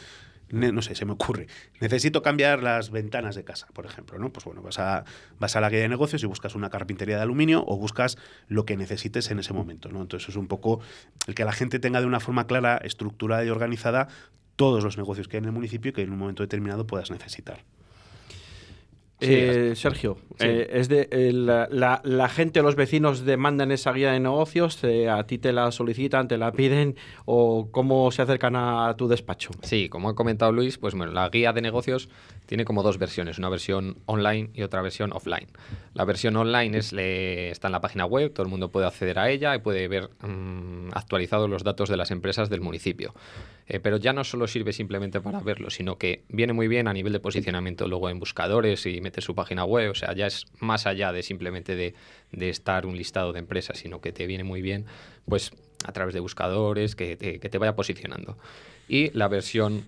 no 0.52 0.82
sé, 0.82 0.94
se 0.94 1.04
me 1.06 1.12
ocurre, 1.12 1.46
necesito 1.80 2.22
cambiar 2.22 2.62
las 2.62 2.90
ventanas 2.90 3.34
de 3.34 3.42
casa, 3.42 3.66
por 3.72 3.86
ejemplo, 3.86 4.18
¿no? 4.18 4.30
Pues 4.30 4.44
bueno, 4.44 4.60
vas 4.62 4.78
a, 4.78 5.04
vas 5.38 5.56
a 5.56 5.60
la 5.60 5.70
guía 5.70 5.80
de 5.80 5.88
negocios 5.88 6.22
y 6.22 6.26
buscas 6.26 6.54
una 6.54 6.68
carpintería 6.68 7.16
de 7.16 7.22
aluminio 7.22 7.64
o 7.66 7.76
buscas 7.78 8.18
lo 8.48 8.66
que 8.66 8.76
necesites 8.76 9.30
en 9.30 9.38
ese 9.38 9.54
momento, 9.54 9.88
¿no? 9.88 10.02
Entonces 10.02 10.28
es 10.28 10.36
un 10.36 10.48
poco 10.48 10.80
el 11.26 11.34
que 11.34 11.44
la 11.44 11.52
gente 11.52 11.78
tenga 11.78 12.00
de 12.00 12.06
una 12.06 12.20
forma 12.20 12.46
clara, 12.46 12.76
estructurada 12.84 13.44
y 13.44 13.48
organizada 13.48 14.08
todos 14.56 14.84
los 14.84 14.98
negocios 14.98 15.26
que 15.26 15.38
hay 15.38 15.42
en 15.42 15.46
el 15.46 15.52
municipio 15.52 15.88
y 15.90 15.92
que 15.92 16.02
en 16.02 16.12
un 16.12 16.18
momento 16.18 16.42
determinado 16.42 16.86
puedas 16.86 17.10
necesitar. 17.10 17.64
Eh, 19.22 19.74
Sergio, 19.76 20.18
eh, 20.40 20.68
es 20.72 20.88
de 20.88 21.08
eh, 21.10 21.32
la, 21.32 22.28
gente, 22.28 22.62
los 22.62 22.74
vecinos 22.74 23.24
demandan 23.24 23.70
esa 23.70 23.92
guía 23.92 24.12
de 24.12 24.20
negocios, 24.20 24.82
a 24.84 25.24
ti 25.24 25.38
te 25.38 25.52
la 25.52 25.70
solicitan, 25.70 26.28
te 26.28 26.38
la 26.38 26.52
piden 26.52 26.96
o 27.24 27.68
cómo 27.70 28.10
se 28.10 28.22
acercan 28.22 28.56
a 28.56 28.94
tu 28.96 29.08
despacho. 29.08 29.50
Sí, 29.62 29.88
como 29.88 30.08
ha 30.08 30.14
comentado 30.14 30.52
Luis, 30.52 30.78
pues 30.78 30.94
bueno, 30.94 31.12
la 31.12 31.28
guía 31.28 31.52
de 31.52 31.62
negocios 31.62 32.08
tiene 32.46 32.64
como 32.64 32.82
dos 32.82 32.98
versiones, 32.98 33.38
una 33.38 33.48
versión 33.48 33.98
online 34.06 34.50
y 34.54 34.62
otra 34.62 34.82
versión 34.82 35.12
offline. 35.12 35.46
La 35.94 36.04
versión 36.04 36.36
online 36.36 36.78
es 36.78 36.92
está 36.92 37.68
en 37.68 37.72
la 37.72 37.80
página 37.80 38.04
web, 38.04 38.32
todo 38.32 38.44
el 38.44 38.50
mundo 38.50 38.70
puede 38.70 38.86
acceder 38.86 39.18
a 39.18 39.30
ella 39.30 39.54
y 39.54 39.60
puede 39.60 39.88
ver 39.88 40.10
mm, 40.20 40.88
actualizados 40.92 41.48
los 41.48 41.64
datos 41.64 41.88
de 41.88 41.96
las 41.96 42.10
empresas 42.10 42.50
del 42.50 42.60
municipio. 42.60 43.14
Pero 43.82 43.96
ya 43.96 44.12
no 44.12 44.24
solo 44.24 44.46
sirve 44.46 44.72
simplemente 44.72 45.20
para 45.20 45.40
verlo, 45.40 45.70
sino 45.70 45.96
que 45.96 46.24
viene 46.28 46.52
muy 46.52 46.68
bien 46.68 46.88
a 46.88 46.92
nivel 46.92 47.12
de 47.12 47.20
posicionamiento 47.20 47.86
luego 47.88 48.10
en 48.10 48.18
buscadores 48.18 48.86
y 48.86 49.00
su 49.18 49.34
página 49.34 49.64
web, 49.64 49.90
o 49.90 49.94
sea, 49.94 50.14
ya 50.14 50.26
es 50.26 50.46
más 50.58 50.86
allá 50.86 51.12
de 51.12 51.22
simplemente 51.22 51.76
de, 51.76 51.94
estar 52.48 52.86
un 52.86 52.96
listado 52.96 53.32
de 53.32 53.38
empresas, 53.38 53.78
sino 53.78 54.00
que 54.00 54.12
te 54.12 54.26
viene 54.26 54.44
muy 54.44 54.62
bien, 54.62 54.86
pues 55.26 55.52
a 55.84 55.92
través 55.92 56.14
de 56.14 56.20
buscadores, 56.20 56.94
que 56.94 57.16
te, 57.16 57.58
vaya 57.58 57.74
posicionando. 57.74 58.38
Y 58.88 59.10
la 59.10 59.28
versión 59.28 59.86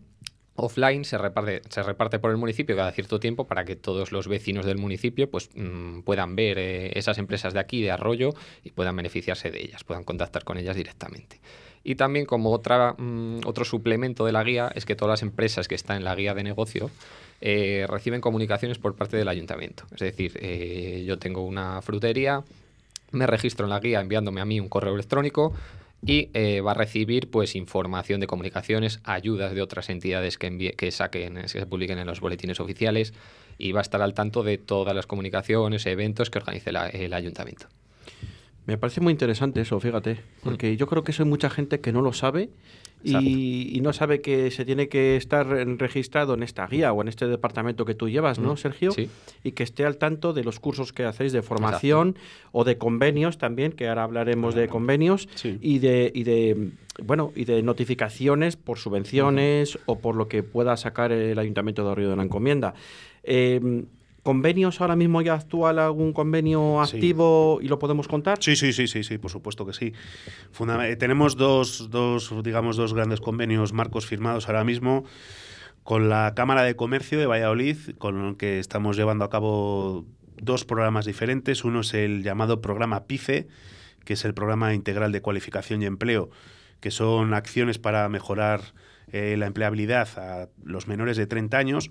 offline 0.56 1.04
se 1.04 1.18
reparte, 1.18 1.62
se 1.68 1.82
reparte 1.82 2.18
por 2.18 2.30
el 2.30 2.36
municipio 2.36 2.76
cada 2.76 2.92
cierto 2.92 3.18
tiempo 3.18 3.46
para 3.46 3.64
que 3.64 3.74
todos 3.74 4.12
los 4.12 4.28
vecinos 4.28 4.64
del 4.64 4.78
municipio 4.78 5.28
pues, 5.28 5.50
mm, 5.54 6.00
puedan 6.02 6.36
ver 6.36 6.58
eh, 6.58 6.98
esas 6.98 7.18
empresas 7.18 7.54
de 7.54 7.60
aquí, 7.60 7.82
de 7.82 7.90
Arroyo, 7.90 8.30
y 8.62 8.70
puedan 8.70 8.94
beneficiarse 8.96 9.50
de 9.50 9.62
ellas, 9.62 9.84
puedan 9.84 10.04
contactar 10.04 10.44
con 10.44 10.58
ellas 10.58 10.76
directamente. 10.76 11.40
Y 11.84 11.96
también 11.96 12.24
como 12.24 12.50
otra, 12.50 12.94
mm, 12.96 13.40
otro 13.44 13.64
suplemento 13.64 14.24
de 14.24 14.32
la 14.32 14.42
guía 14.42 14.72
es 14.74 14.86
que 14.86 14.96
todas 14.96 15.12
las 15.12 15.22
empresas 15.22 15.68
que 15.68 15.74
están 15.74 15.98
en 15.98 16.04
la 16.04 16.14
guía 16.14 16.34
de 16.34 16.42
negocio 16.42 16.90
eh, 17.42 17.86
reciben 17.88 18.22
comunicaciones 18.22 18.78
por 18.78 18.94
parte 18.96 19.18
del 19.18 19.28
ayuntamiento. 19.28 19.84
Es 19.92 20.00
decir, 20.00 20.32
eh, 20.40 21.04
yo 21.06 21.18
tengo 21.18 21.44
una 21.44 21.82
frutería, 21.82 22.42
me 23.12 23.26
registro 23.26 23.66
en 23.66 23.70
la 23.70 23.80
guía 23.80 24.00
enviándome 24.00 24.40
a 24.40 24.46
mí 24.46 24.58
un 24.60 24.68
correo 24.68 24.94
electrónico 24.94 25.52
y 26.06 26.30
eh, 26.32 26.62
va 26.62 26.72
a 26.72 26.74
recibir 26.74 27.30
pues 27.30 27.54
información 27.54 28.20
de 28.20 28.26
comunicaciones, 28.26 29.00
ayudas 29.04 29.54
de 29.54 29.60
otras 29.60 29.90
entidades 29.90 30.38
que, 30.38 30.74
que 30.76 30.90
saquen, 30.90 31.34
que 31.42 31.48
se 31.48 31.66
publiquen 31.66 31.98
en 31.98 32.06
los 32.06 32.20
boletines 32.20 32.60
oficiales 32.60 33.12
y 33.58 33.72
va 33.72 33.80
a 33.80 33.82
estar 33.82 34.00
al 34.00 34.14
tanto 34.14 34.42
de 34.42 34.56
todas 34.56 34.96
las 34.96 35.06
comunicaciones, 35.06 35.84
eventos 35.86 36.30
que 36.30 36.38
organice 36.38 36.70
el 36.70 37.12
ayuntamiento. 37.12 37.66
Me 38.66 38.78
parece 38.78 39.00
muy 39.00 39.12
interesante 39.12 39.60
eso, 39.60 39.78
fíjate, 39.78 40.20
porque 40.42 40.76
yo 40.76 40.86
creo 40.86 41.04
que 41.04 41.12
eso 41.12 41.22
hay 41.22 41.28
mucha 41.28 41.50
gente 41.50 41.80
que 41.80 41.92
no 41.92 42.00
lo 42.00 42.12
sabe 42.12 42.48
y, 43.04 43.80
no 43.82 43.92
sabe 43.92 44.20
que 44.20 44.50
se 44.50 44.64
tiene 44.64 44.88
que 44.88 45.16
estar 45.16 45.46
registrado 45.46 46.34
en 46.34 46.42
esta 46.42 46.66
guía 46.66 46.92
o 46.92 47.02
en 47.02 47.08
este 47.08 47.26
departamento 47.26 47.84
que 47.84 47.94
tú 47.94 48.08
llevas, 48.08 48.38
¿no, 48.38 48.54
mm. 48.54 48.56
Sergio? 48.56 48.92
Sí. 48.92 49.10
Y 49.42 49.52
que 49.52 49.62
esté 49.62 49.84
al 49.84 49.98
tanto 49.98 50.32
de 50.32 50.42
los 50.42 50.58
cursos 50.60 50.92
que 50.92 51.04
hacéis 51.04 51.32
de 51.32 51.42
formación 51.42 52.16
o 52.52 52.64
de 52.64 52.78
convenios 52.78 53.36
también, 53.36 53.72
que 53.72 53.88
ahora 53.88 54.04
hablaremos 54.04 54.54
de 54.54 54.68
convenios 54.68 55.28
y 55.60 55.78
de 55.80 56.10
y 56.14 56.24
de 56.24 56.70
bueno 57.02 57.32
y 57.34 57.44
de 57.44 57.62
notificaciones 57.62 58.56
por 58.56 58.78
subvenciones 58.78 59.78
o 59.84 59.98
por 59.98 60.16
lo 60.16 60.28
que 60.28 60.42
pueda 60.42 60.76
sacar 60.76 61.12
el 61.12 61.38
Ayuntamiento 61.38 61.86
de 61.86 61.94
Río 61.94 62.10
de 62.10 62.16
la 62.16 62.22
Encomienda. 62.22 62.74
Eh, 63.22 63.84
¿Convenios 64.24 64.80
ahora 64.80 64.96
mismo 64.96 65.20
ya 65.20 65.34
actual 65.34 65.78
algún 65.78 66.14
convenio 66.14 66.80
activo 66.80 67.58
y 67.60 67.68
lo 67.68 67.78
podemos 67.78 68.08
contar? 68.08 68.38
Sí, 68.40 68.56
sí, 68.56 68.72
sí, 68.72 68.88
sí, 68.88 69.04
sí, 69.04 69.18
por 69.18 69.30
supuesto 69.30 69.66
que 69.66 69.74
sí. 69.74 69.92
Eh, 70.82 70.96
tenemos 70.96 71.36
dos, 71.36 71.90
dos, 71.90 72.32
digamos, 72.42 72.78
dos 72.78 72.94
grandes 72.94 73.20
convenios 73.20 73.74
marcos 73.74 74.06
firmados 74.06 74.48
ahora 74.48 74.64
mismo 74.64 75.04
con 75.82 76.08
la 76.08 76.32
Cámara 76.34 76.62
de 76.62 76.74
Comercio 76.74 77.18
de 77.18 77.26
Valladolid, 77.26 77.76
con 77.98 78.24
el 78.24 78.36
que 78.38 78.60
estamos 78.60 78.96
llevando 78.96 79.26
a 79.26 79.28
cabo 79.28 80.06
dos 80.40 80.64
programas 80.64 81.04
diferentes. 81.04 81.62
Uno 81.62 81.80
es 81.80 81.92
el 81.92 82.22
llamado 82.22 82.62
programa 82.62 83.04
PICE, 83.04 83.46
que 84.06 84.14
es 84.14 84.24
el 84.24 84.32
programa 84.32 84.72
integral 84.72 85.12
de 85.12 85.20
cualificación 85.20 85.82
y 85.82 85.84
empleo, 85.84 86.30
que 86.80 86.90
son 86.90 87.34
acciones 87.34 87.78
para 87.78 88.08
mejorar 88.08 88.62
eh, 89.12 89.36
la 89.38 89.44
empleabilidad 89.44 90.08
a 90.16 90.48
los 90.64 90.88
menores 90.88 91.18
de 91.18 91.26
30 91.26 91.58
años 91.58 91.90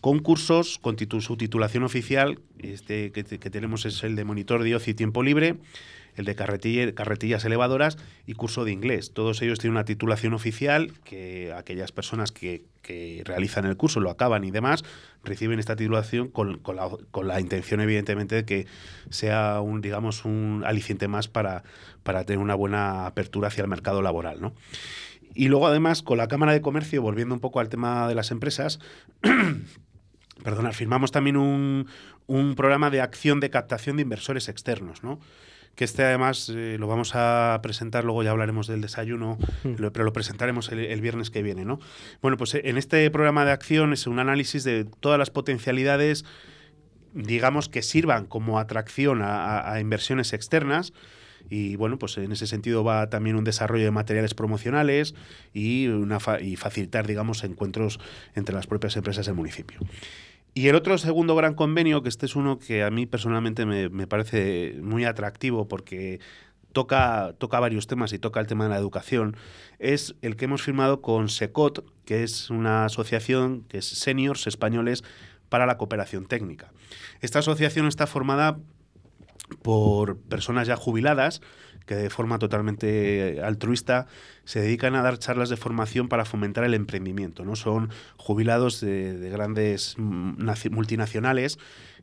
concursos 0.00 0.78
con 0.78 0.96
su 0.98 1.36
titulación 1.36 1.82
oficial, 1.84 2.38
este 2.58 3.12
que, 3.12 3.24
tenemos 3.24 3.84
es 3.86 4.02
el 4.04 4.16
de 4.16 4.24
monitor 4.24 4.62
de 4.62 4.74
ocio 4.74 4.92
y 4.92 4.94
tiempo 4.94 5.22
libre, 5.22 5.56
el 6.16 6.24
de 6.24 6.34
carretillas 6.34 7.44
elevadoras 7.44 7.98
y 8.26 8.34
curso 8.34 8.64
de 8.64 8.72
inglés. 8.72 9.12
Todos 9.12 9.42
ellos 9.42 9.58
tienen 9.58 9.76
una 9.76 9.84
titulación 9.84 10.32
oficial 10.32 10.92
que 11.04 11.52
aquellas 11.52 11.92
personas 11.92 12.32
que, 12.32 12.62
realizan 13.24 13.64
el 13.64 13.76
curso, 13.78 13.98
lo 14.00 14.10
acaban 14.10 14.44
y 14.44 14.50
demás, 14.50 14.84
reciben 15.24 15.58
esta 15.58 15.74
titulación 15.74 16.28
con, 16.28 16.60
la, 17.22 17.40
intención, 17.40 17.80
evidentemente, 17.80 18.34
de 18.34 18.44
que 18.44 18.66
sea 19.08 19.60
un, 19.60 19.80
digamos, 19.80 20.26
un 20.26 20.62
aliciente 20.66 21.08
más 21.08 21.26
para, 21.26 21.64
para 22.02 22.24
tener 22.24 22.40
una 22.40 22.54
buena 22.54 23.06
apertura 23.06 23.48
hacia 23.48 23.62
el 23.62 23.68
mercado 23.68 24.02
laboral. 24.02 24.40
¿no? 24.40 24.52
Y 25.34 25.48
luego, 25.48 25.66
además, 25.66 26.02
con 26.02 26.18
la 26.18 26.28
Cámara 26.28 26.52
de 26.52 26.60
Comercio, 26.60 27.02
volviendo 27.02 27.34
un 27.34 27.40
poco 27.40 27.60
al 27.60 27.68
tema 27.68 28.08
de 28.08 28.14
las 28.14 28.30
empresas, 28.30 28.78
perdona, 30.44 30.72
firmamos 30.72 31.10
también 31.10 31.36
un, 31.36 31.88
un, 32.26 32.54
programa 32.54 32.90
de 32.90 33.00
acción 33.00 33.40
de 33.40 33.50
captación 33.50 33.96
de 33.96 34.02
inversores 34.02 34.48
externos, 34.48 35.02
¿no? 35.02 35.18
que 35.74 35.84
este 35.84 36.04
además 36.04 36.50
eh, 36.54 36.76
lo 36.78 36.86
vamos 36.86 37.12
a 37.14 37.58
presentar, 37.62 38.04
luego 38.04 38.22
ya 38.22 38.30
hablaremos 38.30 38.66
del 38.66 38.80
desayuno, 38.80 39.38
hmm. 39.64 39.74
pero 39.92 40.04
lo 40.04 40.12
presentaremos 40.12 40.70
el, 40.70 41.00
viernes 41.00 41.30
que 41.30 41.42
viene. 41.42 41.64
¿no? 41.64 41.80
Bueno, 42.22 42.36
pues 42.36 42.54
en 42.54 42.78
este 42.78 43.10
programa 43.10 43.44
de 43.44 43.52
acción 43.52 43.92
es 43.92 44.06
un 44.06 44.18
análisis 44.18 44.64
de 44.64 44.84
todas 44.84 45.18
las 45.18 45.30
potencialidades, 45.30 46.24
digamos, 47.12 47.68
que 47.68 47.82
sirvan 47.82 48.26
como 48.26 48.58
atracción 48.58 49.20
a 49.22 49.78
inversiones 49.80 50.32
externas 50.32 50.92
y 51.50 51.76
bueno, 51.76 51.98
pues 51.98 52.16
en 52.18 52.32
ese 52.32 52.46
sentido 52.46 52.84
va 52.84 53.08
también 53.10 53.36
un 53.36 53.44
desarrollo 53.44 53.84
de 53.84 53.90
materiales 53.90 54.34
promocionales 54.34 55.14
y, 55.52 55.86
una 55.88 56.18
y 56.40 56.56
facilitar, 56.56 57.06
digamos, 57.06 57.44
encuentros 57.44 58.00
entre 58.34 58.54
las 58.54 58.66
propias 58.66 58.96
empresas 58.96 59.26
del 59.26 59.34
municipio. 59.34 59.78
Y 60.54 60.68
el 60.68 60.76
otro 60.76 60.96
segundo 60.98 61.34
gran 61.34 61.54
convenio, 61.54 62.02
que 62.02 62.08
este 62.08 62.26
es 62.26 62.36
uno 62.36 62.58
que 62.58 62.84
a 62.84 62.90
mí 62.90 63.06
personalmente 63.06 63.66
me, 63.66 63.88
me 63.88 64.06
parece 64.06 64.76
muy 64.80 65.04
atractivo 65.04 65.66
porque 65.66 66.20
toca, 66.74 67.34
toca 67.38 67.58
varios 67.58 67.86
temas 67.86 68.12
y 68.12 68.18
toca 68.18 68.40
el 68.40 68.46
tema 68.46 68.64
de 68.64 68.70
la 68.70 68.76
educación, 68.76 69.36
es 69.78 70.14
el 70.20 70.36
que 70.36 70.44
hemos 70.44 70.62
firmado 70.62 71.00
con 71.00 71.30
SECOT, 71.30 71.86
que 72.04 72.22
es 72.22 72.50
una 72.50 72.84
asociación 72.84 73.64
que 73.68 73.78
es 73.78 73.86
Seniors 73.86 74.46
Españoles 74.46 75.02
para 75.48 75.64
la 75.64 75.78
Cooperación 75.78 76.26
Técnica. 76.26 76.72
Esta 77.20 77.38
asociación 77.38 77.86
está 77.86 78.06
formada 78.06 78.58
por 79.62 80.18
personas 80.18 80.66
ya 80.66 80.76
jubiladas 80.76 81.40
que 81.86 81.94
de 81.94 82.10
forma 82.10 82.38
totalmente 82.38 83.40
altruista 83.42 84.06
se 84.44 84.60
dedican 84.60 84.94
a 84.94 85.02
dar 85.02 85.18
charlas 85.18 85.50
de 85.50 85.56
formación 85.56 86.08
para 86.08 86.24
fomentar 86.24 86.64
el 86.64 86.74
emprendimiento. 86.74 87.44
¿no? 87.44 87.56
Son 87.56 87.90
jubilados 88.16 88.80
de, 88.80 89.28
grandes 89.30 89.96
multinacionales 89.98 91.58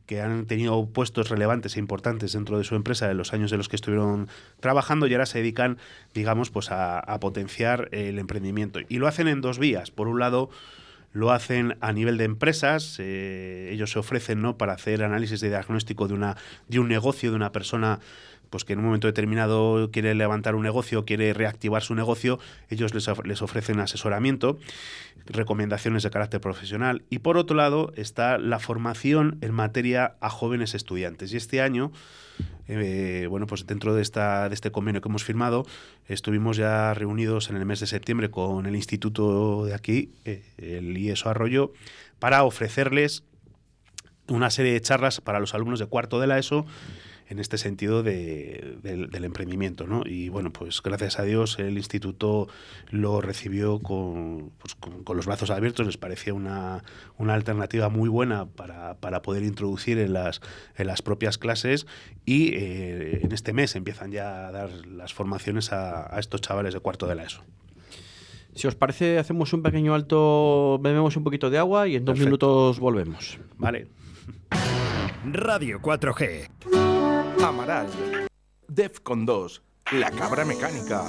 que 0.06 0.20
han 0.20 0.46
tenido 0.46 0.86
puestos 0.86 1.30
relevantes 1.30 1.76
e 1.76 1.80
importantes 1.80 2.32
dentro 2.32 2.58
de 2.58 2.64
su 2.64 2.74
empresa 2.74 3.10
en 3.10 3.16
los 3.16 3.32
años 3.32 3.50
de 3.50 3.56
los 3.56 3.68
que 3.68 3.76
estuvieron 3.76 4.28
trabajando 4.60 5.06
y 5.06 5.14
ahora 5.14 5.26
se 5.26 5.38
dedican, 5.38 5.78
digamos, 6.12 6.50
pues 6.50 6.70
a 6.70 7.18
potenciar 7.20 7.88
el 7.92 8.18
emprendimiento. 8.18 8.80
Y 8.88 8.98
lo 8.98 9.06
hacen 9.06 9.28
en 9.28 9.40
dos 9.40 9.58
vías. 9.58 9.90
Por 9.90 10.08
un 10.08 10.18
lado, 10.18 10.50
lo 11.12 11.30
hacen 11.30 11.76
a 11.80 11.92
nivel 11.92 12.16
de 12.18 12.24
empresas, 12.24 12.96
eh, 12.98 13.70
ellos 13.72 13.90
se 13.92 13.98
ofrecen 13.98 14.40
¿no? 14.40 14.56
para 14.56 14.72
hacer 14.72 15.02
análisis 15.02 15.40
de 15.40 15.48
diagnóstico 15.48 16.08
de, 16.08 16.14
una, 16.14 16.36
de 16.68 16.78
un 16.80 16.88
negocio, 16.88 17.30
de 17.30 17.36
una 17.36 17.52
persona 17.52 18.00
pues 18.52 18.64
que 18.66 18.74
en 18.74 18.80
un 18.80 18.84
momento 18.84 19.06
determinado 19.06 19.90
quiere 19.90 20.14
levantar 20.14 20.54
un 20.54 20.62
negocio, 20.62 21.06
quiere 21.06 21.32
reactivar 21.32 21.82
su 21.82 21.94
negocio, 21.94 22.38
ellos 22.68 22.92
les, 22.92 23.08
les, 23.24 23.40
ofrecen 23.40 23.80
asesoramiento, 23.80 24.58
recomendaciones 25.24 26.02
de 26.02 26.10
carácter 26.10 26.42
profesional. 26.42 27.02
Y 27.08 27.20
por 27.20 27.38
otro 27.38 27.56
lado 27.56 27.94
está 27.96 28.36
la 28.36 28.58
formación 28.58 29.38
en 29.40 29.54
materia 29.54 30.16
a 30.20 30.28
jóvenes 30.28 30.74
estudiantes. 30.74 31.32
Y 31.32 31.38
este 31.38 31.62
año 31.62 31.92
eh, 32.68 33.26
bueno, 33.28 33.46
pues 33.46 33.66
dentro 33.66 33.94
de, 33.94 34.02
esta, 34.02 34.48
de 34.48 34.54
este 34.54 34.70
convenio 34.70 35.00
que 35.00 35.08
hemos 35.08 35.24
firmado, 35.24 35.66
estuvimos 36.06 36.56
ya 36.56 36.94
reunidos 36.94 37.50
en 37.50 37.56
el 37.56 37.66
mes 37.66 37.80
de 37.80 37.86
septiembre 37.86 38.30
con 38.30 38.66
el 38.66 38.76
instituto 38.76 39.64
de 39.64 39.74
aquí, 39.74 40.10
eh, 40.24 40.42
el 40.58 40.96
IESO 40.96 41.28
Arroyo, 41.28 41.72
para 42.18 42.44
ofrecerles 42.44 43.24
una 44.28 44.50
serie 44.50 44.72
de 44.72 44.80
charlas 44.80 45.20
para 45.20 45.40
los 45.40 45.54
alumnos 45.54 45.78
de 45.78 45.86
cuarto 45.86 46.20
de 46.20 46.26
la 46.26 46.38
ESO 46.38 46.66
en 47.32 47.38
este 47.38 47.56
sentido 47.56 48.02
del 48.02 49.24
emprendimiento. 49.24 49.86
¿no? 49.86 50.02
Y 50.04 50.28
bueno, 50.28 50.52
pues 50.52 50.82
gracias 50.82 51.18
a 51.18 51.24
Dios 51.24 51.58
el 51.58 51.78
instituto 51.78 52.48
lo 52.90 53.20
recibió 53.20 53.80
pues, 53.80 54.74
con, 54.74 55.16
los 55.16 55.26
brazos 55.26 55.50
abiertos, 55.50 55.86
les 55.86 55.96
parecía 55.96 56.34
una, 56.34 56.84
una 57.16 57.34
alternativa 57.34 57.88
muy 57.88 58.08
buena 58.08 58.46
para, 58.46 58.98
para, 58.98 59.22
poder 59.22 59.44
introducir 59.44 59.98
en 59.98 60.12
las, 60.12 60.40
en 60.76 60.86
las 60.86 61.00
propias 61.00 61.38
clases 61.38 61.86
y 62.26 62.54
eh, 62.54 63.20
en 63.22 63.32
este 63.32 63.52
mes 63.52 63.76
empiezan 63.76 64.12
ya 64.12 64.48
a 64.48 64.52
dar 64.52 64.70
las 64.86 65.14
formaciones 65.14 65.72
a, 65.72 66.14
a 66.14 66.20
estos 66.20 66.42
chavales 66.42 66.74
de 66.74 66.80
cuarto 66.80 67.06
de 67.06 67.14
la 67.14 67.24
ESO. 67.24 67.42
Si 68.54 68.66
os 68.66 68.74
parece, 68.74 69.18
hacemos 69.18 69.54
un 69.54 69.62
pequeño 69.62 69.94
alto, 69.94 70.78
bebemos 70.82 71.16
un 71.16 71.24
poquito 71.24 71.48
de 71.48 71.56
agua 71.56 71.88
y 71.88 71.96
en 71.96 72.04
dos 72.04 72.18
minutos 72.18 72.78
volvemos. 72.78 73.38
Vale. 73.56 73.88
Radio 75.24 75.80
4G. 75.80 76.91
Amaral, 77.44 77.88
Defcon 78.68 79.26
2, 79.26 79.62
La 79.92 80.12
Cabra 80.12 80.44
Mecánica, 80.44 81.02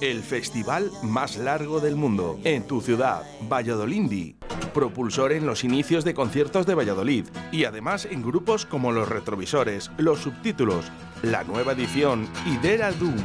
el 0.00 0.22
festival 0.22 0.90
más 1.02 1.36
largo 1.36 1.80
del 1.80 1.96
mundo 1.96 2.38
en 2.44 2.66
tu 2.66 2.80
ciudad, 2.80 3.24
Valladolid. 3.42 4.36
Propulsor 4.72 5.32
en 5.32 5.44
los 5.44 5.64
inicios 5.64 6.02
de 6.04 6.14
conciertos 6.14 6.64
de 6.64 6.74
Valladolid 6.74 7.26
y 7.52 7.64
además 7.64 8.06
en 8.06 8.22
grupos 8.22 8.64
como 8.64 8.90
Los 8.90 9.08
Retrovisores, 9.08 9.90
Los 9.98 10.20
Subtítulos, 10.20 10.86
La 11.22 11.44
Nueva 11.44 11.72
Edición 11.72 12.26
y 12.46 12.56
Dera 12.56 12.90
Doom. 12.92 13.16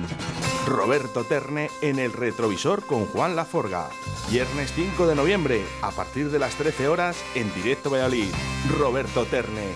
Roberto 0.68 1.24
Terne 1.24 1.70
en 1.82 2.00
el 2.00 2.12
retrovisor 2.12 2.86
con 2.86 3.06
Juan 3.06 3.38
Laforga. 3.38 3.88
Viernes 4.30 4.74
5 4.76 5.08
de 5.08 5.16
noviembre, 5.16 5.62
a 5.82 5.92
partir 5.92 6.30
de 6.30 6.40
las 6.40 6.56
13 6.56 6.90
horas, 6.90 7.24
en 7.34 7.54
directo 7.54 7.90
Valladolid. 7.90 8.30
Roberto 8.78 9.26
Terne, 9.26 9.76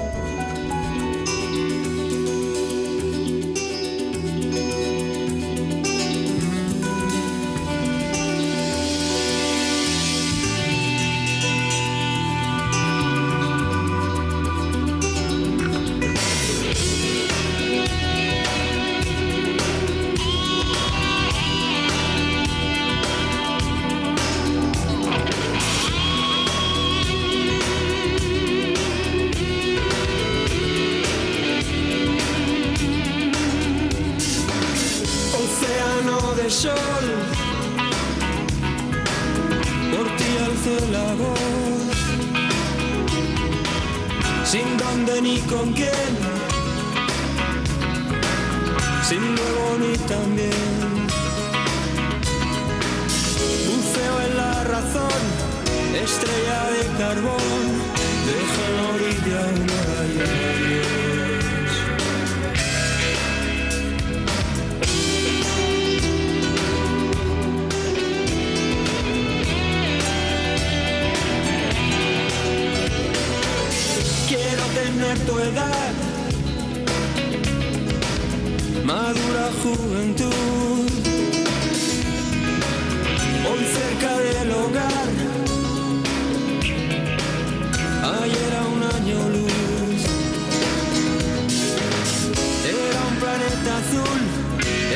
azul, 93.83 94.21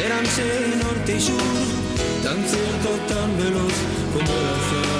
eran 0.06 0.26
norte 0.80 1.16
y 1.16 1.22
sur, 1.22 1.66
tan 2.24 2.38
cierto, 2.52 2.90
tan 3.08 3.38
veloz 3.38 3.74
como 4.14 4.32
el 4.40 4.46
azar. 4.56 4.98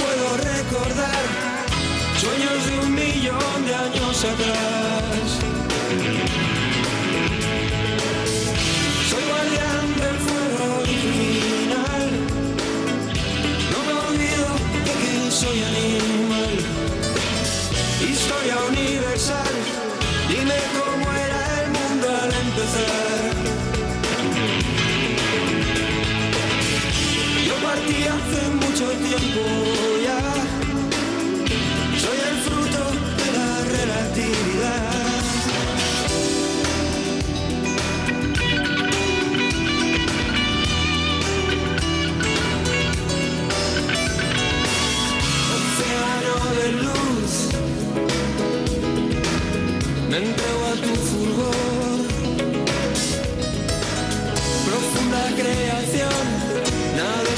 Puedo 0.00 0.28
recordar 0.36 1.24
sueños 2.20 2.66
de 2.66 2.78
un 2.86 2.94
millón 2.94 3.66
de 3.66 3.74
años 3.74 4.24
atrás. 4.24 5.43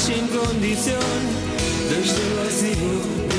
Sin 0.07 0.29
condición, 0.29 1.01
desde 1.91 2.23
el 2.23 2.35
vacío 2.39 3.36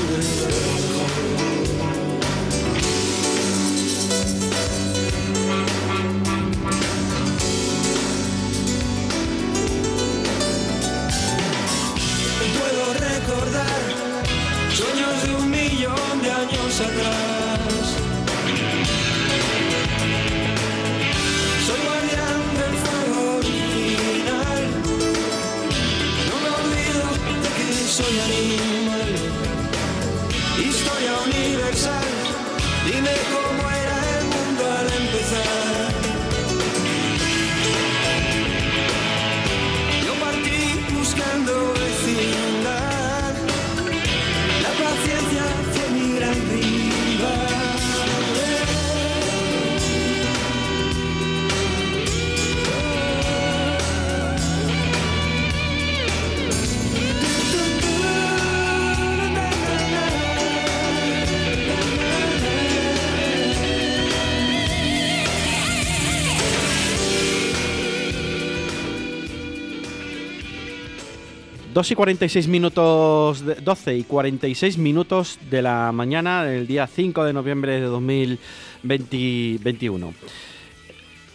2 71.78 71.92
y 71.92 71.94
46 71.94 72.48
minutos, 72.48 73.44
12 73.62 73.98
y 73.98 74.02
46 74.02 74.78
minutos 74.78 75.38
de 75.48 75.62
la 75.62 75.92
mañana 75.92 76.42
del 76.42 76.66
día 76.66 76.88
5 76.88 77.22
de 77.22 77.32
noviembre 77.32 77.74
de 77.74 77.82
2021. 77.82 80.12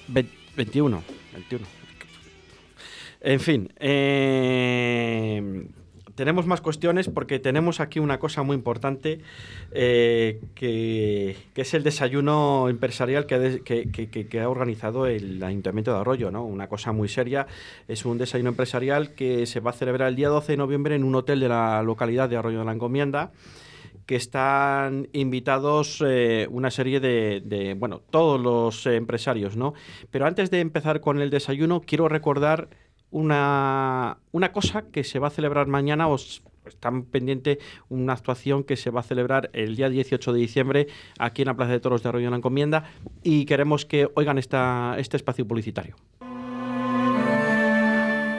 21, 0.08 1.04
21. 1.34 1.66
En 3.22 3.40
fin, 3.40 3.72
eh, 3.80 5.66
tenemos 6.15 6.45
más 6.45 6.62
cuestiones 6.62 7.10
porque 7.10 7.39
tenemos 7.39 7.80
aquí 7.80 7.99
una 7.99 8.19
cosa 8.19 8.43
muy 8.43 8.56
importante 8.56 9.19
eh, 9.71 10.41
que, 10.56 11.36
es 11.56 11.73
el 11.73 11.84
desayuno 11.84 12.69
empresarial 12.69 13.26
que, 13.26 13.62
que, 13.63 14.39
ha 14.39 14.49
organizado 14.49 15.08
el 15.08 15.43
Ayuntamiento 15.43 15.93
de 15.93 15.99
Arroyo, 15.99 16.32
¿no? 16.32 16.45
Una 16.45 16.67
cosa 16.67 16.91
muy 16.91 17.08
seria. 17.08 17.47
Es 17.88 18.06
un 18.06 18.17
desayuno 18.17 18.49
empresarial 18.49 19.15
que 19.15 19.45
se 19.45 19.60
va 19.60 19.71
a 19.71 19.73
celebrar 19.73 20.10
el 20.10 20.15
día 20.15 20.30
12 20.30 20.54
de 20.54 20.58
noviembre 20.58 20.95
en 20.95 21.04
un 21.04 21.15
hotel 21.15 21.39
de 21.39 21.49
la 21.49 21.82
localidad 21.84 22.30
de 22.30 22.38
Arroyo 22.38 22.60
de 22.60 22.65
la 22.65 22.73
Encomienda 22.73 23.32
que 24.06 24.15
están 24.15 25.08
invitados 25.13 26.04
eh, 26.06 26.47
una 26.52 26.71
serie 26.71 26.99
de, 26.99 27.76
bueno, 27.80 28.02
todos 28.10 28.39
los 28.39 28.86
empresarios, 28.86 29.56
¿no? 29.56 29.73
Pero 30.12 30.26
antes 30.26 30.52
de 30.52 30.60
empezar 30.60 30.99
con 30.99 31.21
el 31.21 31.30
desayuno, 31.30 31.82
quiero 31.82 32.10
recordar 32.10 32.69
una, 33.13 34.17
una 34.32 34.52
cosa 34.52 34.82
que 34.91 35.04
se 35.04 35.19
va 35.19 35.28
a 35.28 35.32
celebrar 35.32 35.67
mañana, 35.67 36.08
os 36.08 36.43
están 36.65 37.04
pendiente 37.04 37.60
una 37.89 38.13
actuación 38.13 38.63
que 38.63 38.76
se 38.76 38.89
va 38.89 39.02
a 39.02 39.04
celebrar 39.04 39.49
el 39.54 39.76
día 39.76 39.89
18 39.89 40.34
de 40.34 40.39
diciembre 40.39 40.88
aquí 41.19 41.43
en 41.43 41.47
la 41.47 41.54
Plaza 41.54 41.73
de 41.73 41.80
Toros 41.80 42.04
de 42.04 42.10
Arroyo 42.10 42.26
de 42.26 42.32
la 42.32 42.38
Encomienda 42.38 42.86
y 43.21 43.45
queremos 43.45 43.86
que 43.86 44.10
oigan 44.15 44.38
esta, 44.38 44.95
este 44.97 45.17
espacio 45.17 45.47
publicitario. 45.47 45.95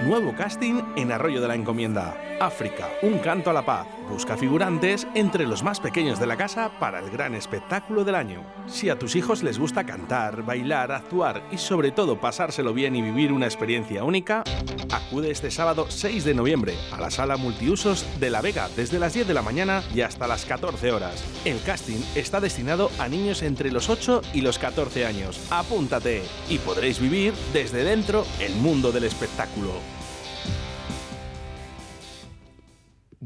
Nuevo 0.06 0.34
casting 0.36 0.82
en 0.96 1.12
Arroyo 1.12 1.40
de 1.40 1.48
la 1.48 1.54
Encomienda. 1.54 2.36
África, 2.40 2.88
un 3.02 3.18
canto 3.18 3.50
a 3.50 3.52
la 3.52 3.64
paz. 3.64 3.86
Busca 4.08 4.36
figurantes 4.36 5.06
entre 5.14 5.46
los 5.46 5.62
más 5.62 5.80
pequeños 5.80 6.20
de 6.20 6.26
la 6.26 6.36
casa 6.36 6.70
para 6.78 7.00
el 7.00 7.10
gran 7.10 7.34
espectáculo 7.34 8.04
del 8.04 8.14
año. 8.14 8.42
Si 8.66 8.90
a 8.90 8.98
tus 8.98 9.16
hijos 9.16 9.42
les 9.42 9.58
gusta 9.58 9.84
cantar, 9.84 10.42
bailar, 10.44 10.92
actuar 10.92 11.42
y 11.50 11.58
sobre 11.58 11.90
todo 11.90 12.20
pasárselo 12.20 12.74
bien 12.74 12.94
y 12.94 13.02
vivir 13.02 13.32
una 13.32 13.46
experiencia 13.46 14.04
única, 14.04 14.44
acude 14.92 15.30
este 15.30 15.50
sábado 15.50 15.86
6 15.88 16.24
de 16.24 16.34
noviembre 16.34 16.74
a 16.92 17.00
la 17.00 17.10
sala 17.10 17.36
multiusos 17.36 18.06
de 18.20 18.30
La 18.30 18.42
Vega 18.42 18.68
desde 18.76 18.98
las 18.98 19.14
10 19.14 19.26
de 19.26 19.34
la 19.34 19.42
mañana 19.42 19.82
y 19.94 20.02
hasta 20.02 20.28
las 20.28 20.44
14 20.44 20.92
horas. 20.92 21.24
El 21.44 21.60
casting 21.62 22.00
está 22.14 22.40
destinado 22.40 22.90
a 22.98 23.08
niños 23.08 23.42
entre 23.42 23.72
los 23.72 23.88
8 23.88 24.20
y 24.34 24.42
los 24.42 24.58
14 24.58 25.06
años. 25.06 25.40
Apúntate 25.50 26.22
y 26.48 26.58
podréis 26.58 27.00
vivir 27.00 27.32
desde 27.52 27.84
dentro 27.84 28.24
el 28.40 28.54
mundo 28.56 28.92
del 28.92 29.04
espectáculo. 29.04 29.72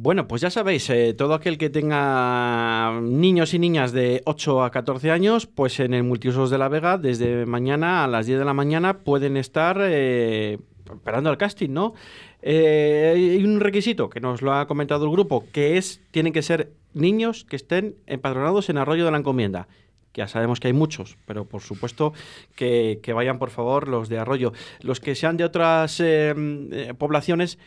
Bueno, 0.09 0.27
pues 0.27 0.40
ya 0.40 0.49
sabéis, 0.49 0.88
eh, 0.88 1.12
todo 1.12 1.35
aquel 1.35 1.59
que 1.59 1.68
tenga 1.68 2.99
niños 3.03 3.53
y 3.53 3.59
niñas 3.59 3.92
de 3.92 4.23
8 4.25 4.64
a 4.64 4.71
14 4.71 5.11
años, 5.11 5.47
pues 5.47 5.81
en 5.81 5.92
el 5.92 6.03
Multiusos 6.03 6.49
de 6.49 6.57
la 6.57 6.71
Vega, 6.71 6.97
desde 6.97 7.44
mañana 7.44 8.05
a 8.05 8.09
las 8.09 8.25
10 8.25 8.38
de 8.38 8.44
la 8.47 8.55
mañana, 8.55 9.01
pueden 9.01 9.37
estar 9.37 9.79
eh, 9.83 10.61
esperando 10.90 11.29
el 11.29 11.37
casting, 11.37 11.68
¿no? 11.75 11.92
Eh, 12.40 13.12
hay 13.16 13.44
un 13.44 13.61
requisito 13.61 14.09
que 14.09 14.18
nos 14.18 14.40
lo 14.40 14.55
ha 14.55 14.66
comentado 14.66 15.05
el 15.05 15.11
grupo, 15.11 15.44
que 15.53 15.77
es, 15.77 16.01
tienen 16.11 16.33
que 16.33 16.40
ser 16.40 16.73
niños 16.94 17.44
que 17.44 17.57
estén 17.57 17.94
empadronados 18.07 18.71
en 18.71 18.79
Arroyo 18.79 19.05
de 19.05 19.11
la 19.11 19.18
Encomienda 19.18 19.68
ya 20.14 20.27
sabemos 20.27 20.59
que 20.59 20.66
hay 20.66 20.73
muchos, 20.73 21.16
pero 21.27 21.44
por 21.44 21.61
supuesto 21.61 22.12
que, 22.57 22.99
vayan 23.14 23.38
por 23.38 23.51
favor 23.51 23.87
los 23.87 24.09
de 24.09 24.18
Arroyo. 24.18 24.53
Los 24.81 24.99
que 24.99 25.14
sean 25.14 25.37
de 25.37 25.44
otras 25.44 26.03
poblaciones, 26.99 27.59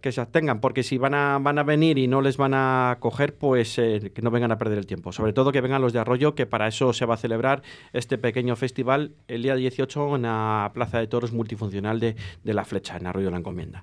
que 0.00 0.12
se 0.12 0.20
abstengan, 0.20 0.60
porque 0.60 0.82
si 0.82 0.96
van 0.96 1.14
a, 1.14 1.38
van 1.40 1.58
a 1.58 1.64
venir 1.64 1.98
y 1.98 2.06
no 2.06 2.20
les 2.20 2.36
van 2.36 2.54
a 2.54 2.98
coger, 3.00 3.34
pues 3.36 3.78
eh, 3.78 4.12
que 4.14 4.22
no 4.22 4.30
vengan 4.30 4.52
a 4.52 4.58
perder 4.58 4.78
el 4.78 4.86
tiempo. 4.86 5.12
Sobre 5.12 5.32
todo 5.32 5.50
que 5.50 5.60
vengan 5.60 5.82
los 5.82 5.92
de 5.92 5.98
Arroyo, 5.98 6.34
que 6.34 6.46
para 6.46 6.68
eso 6.68 6.92
se 6.92 7.04
va 7.04 7.14
a 7.14 7.16
celebrar 7.16 7.62
este 7.92 8.16
pequeño 8.16 8.54
festival 8.54 9.12
el 9.26 9.42
día 9.42 9.56
18 9.56 10.16
en 10.16 10.22
la 10.22 10.70
Plaza 10.72 10.98
de 10.98 11.08
Toros 11.08 11.32
Multifuncional 11.32 11.98
de, 11.98 12.14
La 12.44 12.64
Flecha, 12.64 12.96
en 12.96 13.06
Arroyo 13.06 13.26
de 13.26 13.32
la 13.32 13.38
Encomienda. 13.38 13.82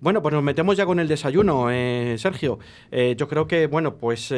Bueno, 0.00 0.22
pues 0.22 0.32
nos 0.34 0.44
metemos 0.44 0.76
ya 0.76 0.86
con 0.86 1.00
el 1.00 1.08
desayuno, 1.08 1.70
eh, 1.70 2.16
Sergio. 2.18 2.58
Eh, 2.90 3.14
yo 3.16 3.26
creo 3.26 3.46
que, 3.46 3.66
bueno, 3.66 3.96
pues 3.96 4.32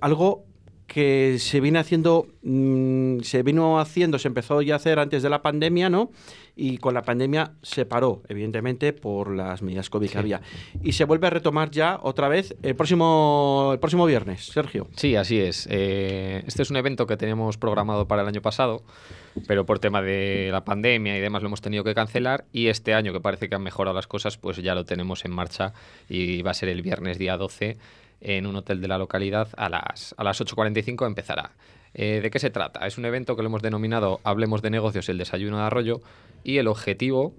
algo 0.00 0.44
que 0.86 1.38
se 1.38 1.60
viene 1.60 1.78
haciendo, 1.78 2.26
mm, 2.42 3.20
se 3.20 3.42
vino 3.42 3.80
haciendo, 3.80 4.18
se 4.18 4.28
empezó 4.28 4.60
ya 4.62 4.74
a 4.74 4.76
hacer 4.76 4.98
antes 4.98 5.22
de 5.22 5.30
la 5.30 5.42
pandemia, 5.42 5.88
¿no? 5.88 6.10
Y 6.56 6.78
con 6.78 6.94
la 6.94 7.02
pandemia 7.02 7.52
se 7.62 7.84
paró, 7.84 8.22
evidentemente, 8.28 8.92
por 8.92 9.34
las 9.34 9.62
medidas 9.62 9.90
COVID 9.90 10.10
que 10.10 10.18
había. 10.18 10.40
Y 10.82 10.92
se 10.92 11.04
vuelve 11.04 11.26
a 11.26 11.30
retomar 11.30 11.70
ya 11.70 11.98
otra 12.00 12.28
vez 12.28 12.54
el 12.62 12.76
próximo, 12.76 13.70
el 13.72 13.80
próximo 13.80 14.06
viernes, 14.06 14.44
Sergio. 14.46 14.86
Sí, 14.94 15.16
así 15.16 15.40
es. 15.40 15.66
Eh, 15.70 16.44
este 16.46 16.62
es 16.62 16.70
un 16.70 16.76
evento 16.76 17.06
que 17.06 17.16
teníamos 17.16 17.56
programado 17.56 18.06
para 18.06 18.22
el 18.22 18.28
año 18.28 18.40
pasado, 18.40 18.84
pero 19.48 19.66
por 19.66 19.80
tema 19.80 20.00
de 20.00 20.50
la 20.52 20.64
pandemia 20.64 21.16
y 21.18 21.20
demás 21.20 21.42
lo 21.42 21.48
hemos 21.48 21.60
tenido 21.60 21.82
que 21.82 21.94
cancelar. 21.94 22.44
Y 22.52 22.68
este 22.68 22.94
año, 22.94 23.12
que 23.12 23.20
parece 23.20 23.48
que 23.48 23.56
han 23.56 23.62
mejorado 23.62 23.96
las 23.96 24.06
cosas, 24.06 24.36
pues 24.36 24.58
ya 24.58 24.76
lo 24.76 24.84
tenemos 24.84 25.24
en 25.24 25.32
marcha 25.32 25.72
y 26.08 26.42
va 26.42 26.52
a 26.52 26.54
ser 26.54 26.68
el 26.68 26.82
viernes 26.82 27.18
día 27.18 27.36
12 27.36 27.78
en 28.24 28.46
un 28.46 28.56
hotel 28.56 28.80
de 28.80 28.88
la 28.88 28.98
localidad 28.98 29.48
a 29.56 29.68
las, 29.68 30.14
a 30.18 30.24
las 30.24 30.40
8.45 30.40 31.06
empezará. 31.06 31.52
Eh, 31.94 32.20
¿De 32.20 32.30
qué 32.30 32.40
se 32.40 32.50
trata? 32.50 32.86
Es 32.86 32.98
un 32.98 33.04
evento 33.04 33.36
que 33.36 33.42
lo 33.42 33.48
hemos 33.48 33.62
denominado 33.62 34.20
Hablemos 34.24 34.62
de 34.62 34.70
negocios, 34.70 35.08
el 35.08 35.18
desayuno 35.18 35.58
de 35.58 35.64
arroyo, 35.64 36.00
y 36.42 36.58
el 36.58 36.66
objetivo 36.66 37.34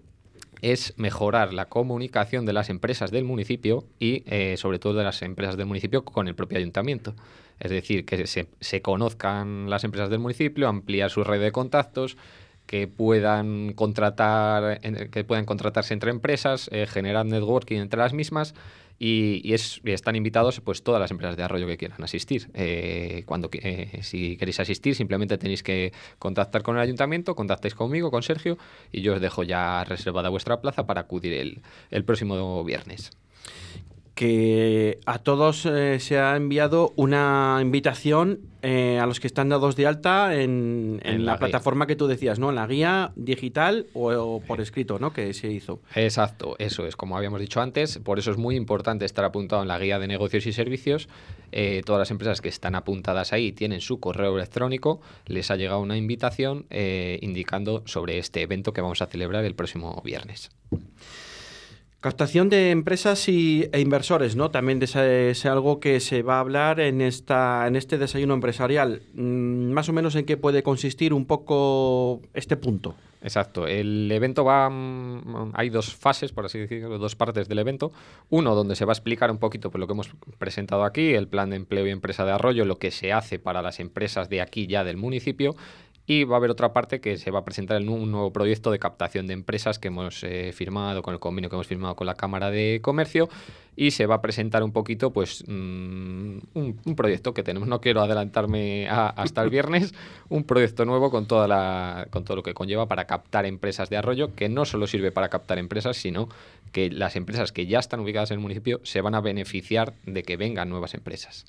es 0.62 0.94
mejorar 0.98 1.54
la 1.54 1.66
comunicación 1.66 2.46
de 2.46 2.54
las 2.54 2.70
empresas 2.70 3.12
del 3.12 3.26
municipio 3.26 3.84
y 4.00 4.24
eh, 4.26 4.56
sobre 4.58 4.80
todo 4.80 4.94
de 4.94 5.04
las 5.04 5.22
empresas 5.22 5.58
del 5.58 5.66
municipio 5.66 6.06
con 6.06 6.28
el 6.28 6.36
propio 6.36 6.58
ayuntamiento. 6.58 7.14
Es 7.60 7.72
decir, 7.72 8.06
que 8.06 8.26
se, 8.28 8.82
conozcan 8.82 9.70
las 9.70 9.84
empresas 9.84 10.10
del 10.10 10.20
municipio, 10.20 10.68
ampliar 10.68 11.10
su 11.10 11.24
red 11.24 11.42
de 11.42 11.52
contactos, 11.52 12.18
que 12.66 12.88
puedan 12.88 13.74
contratar, 13.74 14.82
que 15.12 15.24
puedan 15.24 15.46
contratarse 15.46 15.94
entre 15.94 16.12
empresas, 16.12 16.70
eh, 16.72 16.88
generar 16.88 17.26
networking 17.26 17.78
entre 17.78 18.00
las 18.00 18.14
mismas 18.14 18.56
y, 19.00 19.54
es, 19.54 19.82
están 19.84 20.16
invitados 20.16 20.62
pues 20.62 20.84
todas 20.84 21.02
las 21.02 21.12
empresas 21.12 21.38
de 21.38 21.44
arroyo 21.44 21.68
que 21.68 21.78
quieran 21.78 22.04
asistir. 22.04 22.50
Eh, 22.54 23.24
cuando 23.26 23.50
eh, 23.52 24.00
si 24.02 24.38
queréis 24.38 24.60
asistir, 24.60 24.96
simplemente 24.96 25.38
tenéis 25.38 25.64
que 25.64 25.94
contactar 26.20 26.64
con 26.64 26.76
el 26.76 26.82
ayuntamiento, 26.82 27.36
contactéis 27.36 27.76
conmigo, 27.76 28.12
con 28.12 28.24
Sergio, 28.24 28.58
y 28.92 29.02
yo 29.02 29.14
os 29.14 29.22
dejo 29.22 29.44
ya 29.44 29.84
reservada 29.84 30.30
vuestra 30.30 30.62
plaza 30.62 30.86
para 30.86 31.02
acudir 31.02 31.34
el, 31.34 31.62
el 31.92 32.06
próximo 32.06 32.64
viernes 32.64 33.12
que 34.16 35.00
a 35.06 35.20
todos 35.20 35.66
eh, 35.66 36.00
se 36.00 36.18
ha 36.18 36.38
enviado 36.38 36.94
una 36.96 37.60
invitación 37.62 38.40
eh, 38.62 38.98
a 38.98 39.06
los 39.06 39.20
que 39.20 39.28
están 39.28 39.50
dados 39.50 39.76
de 39.76 39.88
alta 39.88 40.34
en, 40.34 41.02
la, 41.04 41.38
plataforma 41.38 41.86
que 41.86 41.98
tú 41.98 42.08
decías, 42.08 42.40
¿no? 42.40 42.50
En 42.50 42.56
la 42.56 42.66
guía 42.66 43.12
digital 43.18 43.88
o, 43.94 44.42
por 44.48 44.62
escrito, 44.62 45.00
¿no? 45.00 45.12
Que 45.12 45.34
se 45.34 45.52
hizo. 45.52 45.82
Exacto, 45.94 46.56
eso 46.60 46.88
es, 46.88 46.96
como 46.96 47.18
habíamos 47.18 47.42
dicho 47.42 47.60
antes, 47.60 48.00
por 48.00 48.18
eso 48.18 48.32
es 48.32 48.38
muy 48.38 48.56
importante 48.56 49.04
estar 49.04 49.26
apuntado 49.26 49.62
en 49.62 49.68
la 49.68 49.78
guía 49.78 50.00
de 50.00 50.08
negocios 50.08 50.48
y 50.48 50.54
servicios. 50.54 51.10
Eh, 51.52 51.82
todas 51.86 52.00
las 52.00 52.10
empresas 52.10 52.40
que 52.40 52.50
están 52.50 52.76
apuntadas 52.76 53.34
ahí 53.34 53.52
tienen 53.52 53.82
su 53.82 54.00
correo 54.00 54.38
electrónico, 54.38 55.02
les 55.26 55.52
ha 55.52 55.58
llegado 55.58 55.82
una 55.82 55.98
invitación 55.98 56.66
indicando 56.70 57.84
sobre 57.86 58.18
este 58.18 58.42
evento 58.42 58.72
que 58.72 58.82
vamos 58.82 59.02
a 59.02 59.08
celebrar 59.08 59.44
el 59.44 59.56
próximo 59.56 60.02
viernes. 60.06 60.52
Captación 62.06 62.50
de 62.50 62.70
empresas 62.70 63.28
y, 63.30 63.68
e 63.72 63.80
inversores, 63.80 64.36
¿no? 64.36 64.52
También 64.52 64.80
es 64.80 65.46
algo 65.48 65.80
que 65.80 66.00
se 66.00 66.22
va 66.22 66.36
a 66.36 66.40
hablar 66.42 66.80
en, 66.80 67.02
esta, 67.02 67.66
en 67.66 67.76
este 67.76 67.98
desayuno 67.98 68.36
empresarial. 68.36 69.02
Mm, 69.16 69.72
más 69.72 69.90
o 69.90 69.94
menos 69.94 70.14
en 70.14 70.24
qué 70.26 70.38
puede 70.38 70.62
consistir 70.62 71.16
un 71.16 71.26
poco 71.26 72.22
este 72.36 72.58
punto. 72.58 72.94
Exacto. 73.24 73.66
El 73.66 74.12
evento 74.12 74.46
va. 74.46 74.70
Mm, 74.70 75.54
hay 75.56 75.72
dos 75.72 75.96
fases, 75.96 76.32
por 76.32 76.46
así 76.46 76.60
decirlo, 76.60 77.00
dos 77.00 77.16
partes 77.16 77.50
del 77.50 77.58
evento. 77.58 77.92
Uno, 78.30 78.54
donde 78.54 78.76
se 78.76 78.86
va 78.86 78.92
a 78.92 78.94
explicar 78.94 79.32
un 79.32 79.40
poquito 79.40 79.72
por 79.72 79.80
lo 79.82 79.88
que 79.88 79.94
hemos 79.94 80.12
presentado 80.38 80.84
aquí, 80.84 81.16
el 81.16 81.28
plan 81.28 81.50
de 81.50 81.56
empleo 81.56 81.88
y 81.88 81.90
empresa 81.90 82.24
de 82.24 82.34
arroyo, 82.34 82.66
lo 82.66 82.78
que 82.78 82.92
se 82.92 83.14
hace 83.14 83.40
para 83.40 83.64
las 83.64 83.80
empresas 83.80 84.30
de 84.30 84.42
aquí 84.42 84.68
ya 84.68 84.84
del 84.84 84.98
municipio. 84.98 85.56
Y 86.08 86.24
va 86.24 86.36
a 86.36 86.38
haber 86.38 86.52
otra 86.52 86.72
parte 86.72 87.02
que 87.02 87.18
se 87.18 87.32
va 87.32 87.40
a 87.40 87.46
presentar 87.46 87.82
en 87.82 87.90
un 87.90 88.12
nuevo 88.12 88.32
proyecto 88.32 88.70
de 88.70 88.78
captación 88.78 89.26
de 89.26 89.34
empresas 89.34 89.80
que 89.80 89.88
hemos 89.88 90.24
eh, 90.24 90.52
firmado, 90.54 91.02
con 91.02 91.16
el 91.16 91.20
convenio 91.20 91.50
que 91.50 91.56
hemos 91.56 91.66
firmado 91.66 91.96
con 91.96 92.06
la 92.06 92.14
Cámara 92.14 92.52
de 92.52 92.80
Comercio. 92.84 93.28
Y 93.76 93.92
se 93.92 94.06
va 94.06 94.16
a 94.16 94.22
presentar 94.22 94.64
un 94.64 94.72
poquito, 94.72 95.12
pues, 95.12 95.44
mm, 95.48 96.38
un, 96.54 96.96
proyecto 96.96 97.34
que 97.34 97.42
tenemos. 97.44 97.68
No 97.68 97.82
quiero 97.82 98.02
adelantarme 98.02 98.88
hasta 98.88 99.42
el 99.42 99.50
viernes. 99.50 99.94
Un 100.30 100.44
proyecto 100.44 100.86
nuevo 100.86 101.12
con, 101.12 101.28
toda 101.28 101.48
la, 101.48 102.08
con 102.10 102.24
todo 102.24 102.38
lo 102.38 102.44
que 102.44 102.54
conlleva 102.54 102.88
para 102.88 103.06
captar 103.06 103.46
empresas 103.46 103.90
de 103.90 103.98
arroyo, 103.98 104.34
que 104.34 104.50
no 104.50 104.66
solo 104.66 104.88
sirve 104.88 105.12
para 105.12 105.30
captar 105.30 105.60
empresas, 105.60 105.98
sino 105.98 106.30
que 106.72 106.90
las 106.90 107.16
empresas 107.16 107.52
que 107.52 107.68
ya 107.68 107.80
están 107.80 108.00
ubicadas 108.00 108.32
en 108.32 108.36
el 108.36 108.42
municipio 108.42 108.80
se 108.84 109.02
van 109.02 109.14
a 109.14 109.22
beneficiar 109.22 109.94
de 110.06 110.24
que 110.24 110.38
vengan 110.38 110.70
nuevas 110.70 110.94
empresas. 110.94 111.46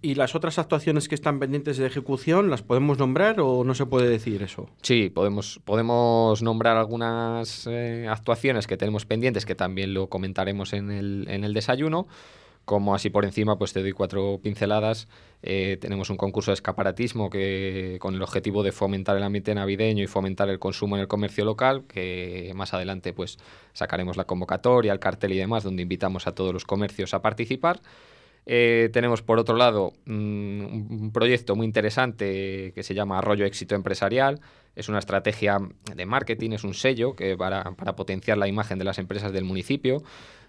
¿Y 0.00 0.14
las 0.14 0.36
otras 0.36 0.60
actuaciones 0.60 1.08
que 1.08 1.16
están 1.16 1.40
pendientes 1.40 1.76
de 1.76 1.84
ejecución, 1.86 2.50
las 2.50 2.62
podemos 2.62 2.98
nombrar 2.98 3.40
o 3.40 3.64
no 3.64 3.74
se 3.74 3.84
puede 3.84 4.08
decir 4.08 4.44
eso? 4.44 4.70
Sí, 4.80 5.10
podemos, 5.10 5.60
podemos 5.64 6.40
nombrar 6.40 6.76
algunas 6.76 7.66
eh, 7.66 8.06
actuaciones 8.08 8.68
que 8.68 8.76
tenemos 8.76 9.06
pendientes, 9.06 9.44
que 9.44 9.56
también 9.56 9.94
lo 9.94 10.08
comentaremos 10.08 10.72
en 10.72 10.92
el, 10.92 11.26
en 11.28 11.42
el 11.42 11.52
desayuno, 11.52 12.06
Como 12.64 12.94
así 12.94 13.10
por 13.10 13.24
encima, 13.24 13.56
pues 13.58 13.72
te 13.72 13.80
doy 13.80 13.90
cuatro 13.92 14.38
pinceladas. 14.40 15.08
Eh, 15.42 15.78
tenemos 15.80 16.10
un 16.10 16.16
concurso 16.16 16.52
de 16.52 16.54
escaparatismo 16.54 17.28
que 17.28 17.96
con 17.98 18.14
el 18.14 18.22
objetivo 18.22 18.62
de 18.62 18.70
fomentar 18.70 19.16
el 19.16 19.22
ambiente 19.24 19.52
navideño 19.52 20.04
y 20.04 20.06
fomentar 20.06 20.48
el 20.48 20.60
consumo 20.60 20.94
en 20.94 21.00
el 21.00 21.08
comercio 21.08 21.44
local, 21.44 21.86
que 21.88 22.52
más 22.54 22.72
adelante 22.72 23.12
pues 23.12 23.38
sacaremos 23.72 24.16
la 24.16 24.24
convocatoria, 24.24 24.92
el 24.92 25.00
cartel 25.00 25.32
y 25.32 25.38
demás, 25.38 25.64
donde 25.64 25.82
invitamos 25.82 26.28
a 26.28 26.32
todos 26.36 26.52
los 26.52 26.64
comercios 26.64 27.14
a 27.14 27.22
participar. 27.22 27.80
Eh, 28.50 28.88
tenemos 28.94 29.20
por 29.20 29.38
otro 29.38 29.58
lado 29.58 29.92
mm, 30.06 31.02
un 31.02 31.10
proyecto 31.12 31.54
muy 31.54 31.66
interesante 31.66 32.72
que 32.74 32.82
se 32.82 32.94
llama 32.94 33.18
Arroyo 33.18 33.44
Éxito 33.44 33.74
Empresarial. 33.74 34.40
Es 34.74 34.88
una 34.88 35.00
estrategia 35.00 35.58
de 35.94 36.06
marketing, 36.06 36.52
es 36.52 36.64
un 36.64 36.72
sello 36.72 37.14
que 37.14 37.36
para, 37.36 37.72
para 37.72 37.94
potenciar 37.94 38.38
la 38.38 38.48
imagen 38.48 38.78
de 38.78 38.86
las 38.86 38.98
empresas 38.98 39.32
del 39.32 39.44
municipio 39.44 40.02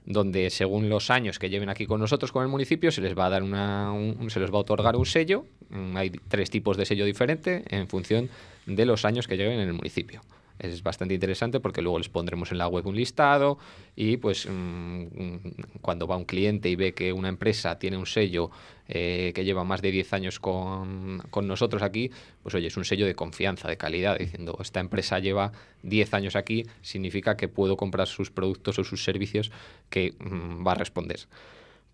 donde 0.06 0.50
según 0.50 0.88
los 0.88 1.10
años 1.10 1.40
que 1.40 1.50
lleven 1.50 1.68
aquí 1.68 1.86
con 1.86 2.00
nosotros 2.00 2.32
con 2.32 2.42
el 2.44 2.48
municipio 2.48 2.90
se 2.90 3.02
les 3.02 3.18
va 3.18 3.26
a 3.26 3.30
dar 3.30 3.44
una 3.44 3.94
se 4.30 4.40
les 4.40 4.50
va 4.50 4.56
a 4.56 4.62
otorgar 4.62 4.96
un 4.96 5.06
sello 5.06 5.46
mm, 5.70 5.98
hay 5.98 6.10
tres 6.10 6.50
tipos 6.50 6.78
de 6.78 6.86
sello 6.86 7.04
diferente 7.04 7.66
en 7.68 7.90
función 7.90 8.30
de 8.66 8.86
los 8.86 9.04
años 9.04 9.28
que 9.28 9.36
lleven 9.36 9.60
en 9.60 9.68
el 9.68 9.74
municipio 9.74 10.22
es 10.60 10.84
bastante 10.84 11.14
interesante 11.14 11.60
porque 11.60 11.82
luego 11.82 11.98
les 11.98 12.10
pondremos 12.10 12.52
en 12.52 12.58
la 12.58 12.68
web 12.68 12.86
un 12.86 12.96
listado 12.96 13.58
y 13.96 14.18
pues 14.18 14.48
mm, 14.50 15.38
cuando 15.82 16.06
va 16.06 16.18
un 16.18 16.26
cliente 16.26 16.70
y 16.70 16.76
ve 16.76 16.94
que 16.94 17.14
una 17.14 17.30
empresa 17.30 17.80
tiene 17.80 17.98
un 17.98 18.06
sello 18.06 18.52
eh, 18.88 19.32
que 19.34 19.46
lleva 19.46 19.64
más 19.64 19.82
de 19.82 19.92
10 19.92 20.14
años 20.14 20.40
con, 20.40 21.22
con, 21.30 21.48
nosotros 21.48 21.84
aquí, 21.84 22.12
pues 22.42 22.56
oye, 22.56 22.68
es 22.68 22.78
un 22.78 22.86
sello 22.86 23.06
de 23.06 23.14
confianza, 23.16 23.68
de 23.68 23.78
calidad, 23.78 24.18
diciendo, 24.18 24.58
esta 24.62 24.80
empresa 24.80 25.20
lleva 25.20 25.52
10 25.84 26.14
años 26.16 26.36
aquí, 26.36 26.66
significa 26.82 27.38
que 27.38 27.48
puedo 27.48 27.78
comprar 27.78 28.08
sus 28.08 28.32
productos 28.32 28.80
o 28.80 28.84
sus 28.84 29.04
servicios 29.04 29.52
que 29.90 30.16
mm, 30.20 30.66
va 30.66 30.72
a 30.72 30.76
responder. 30.76 31.20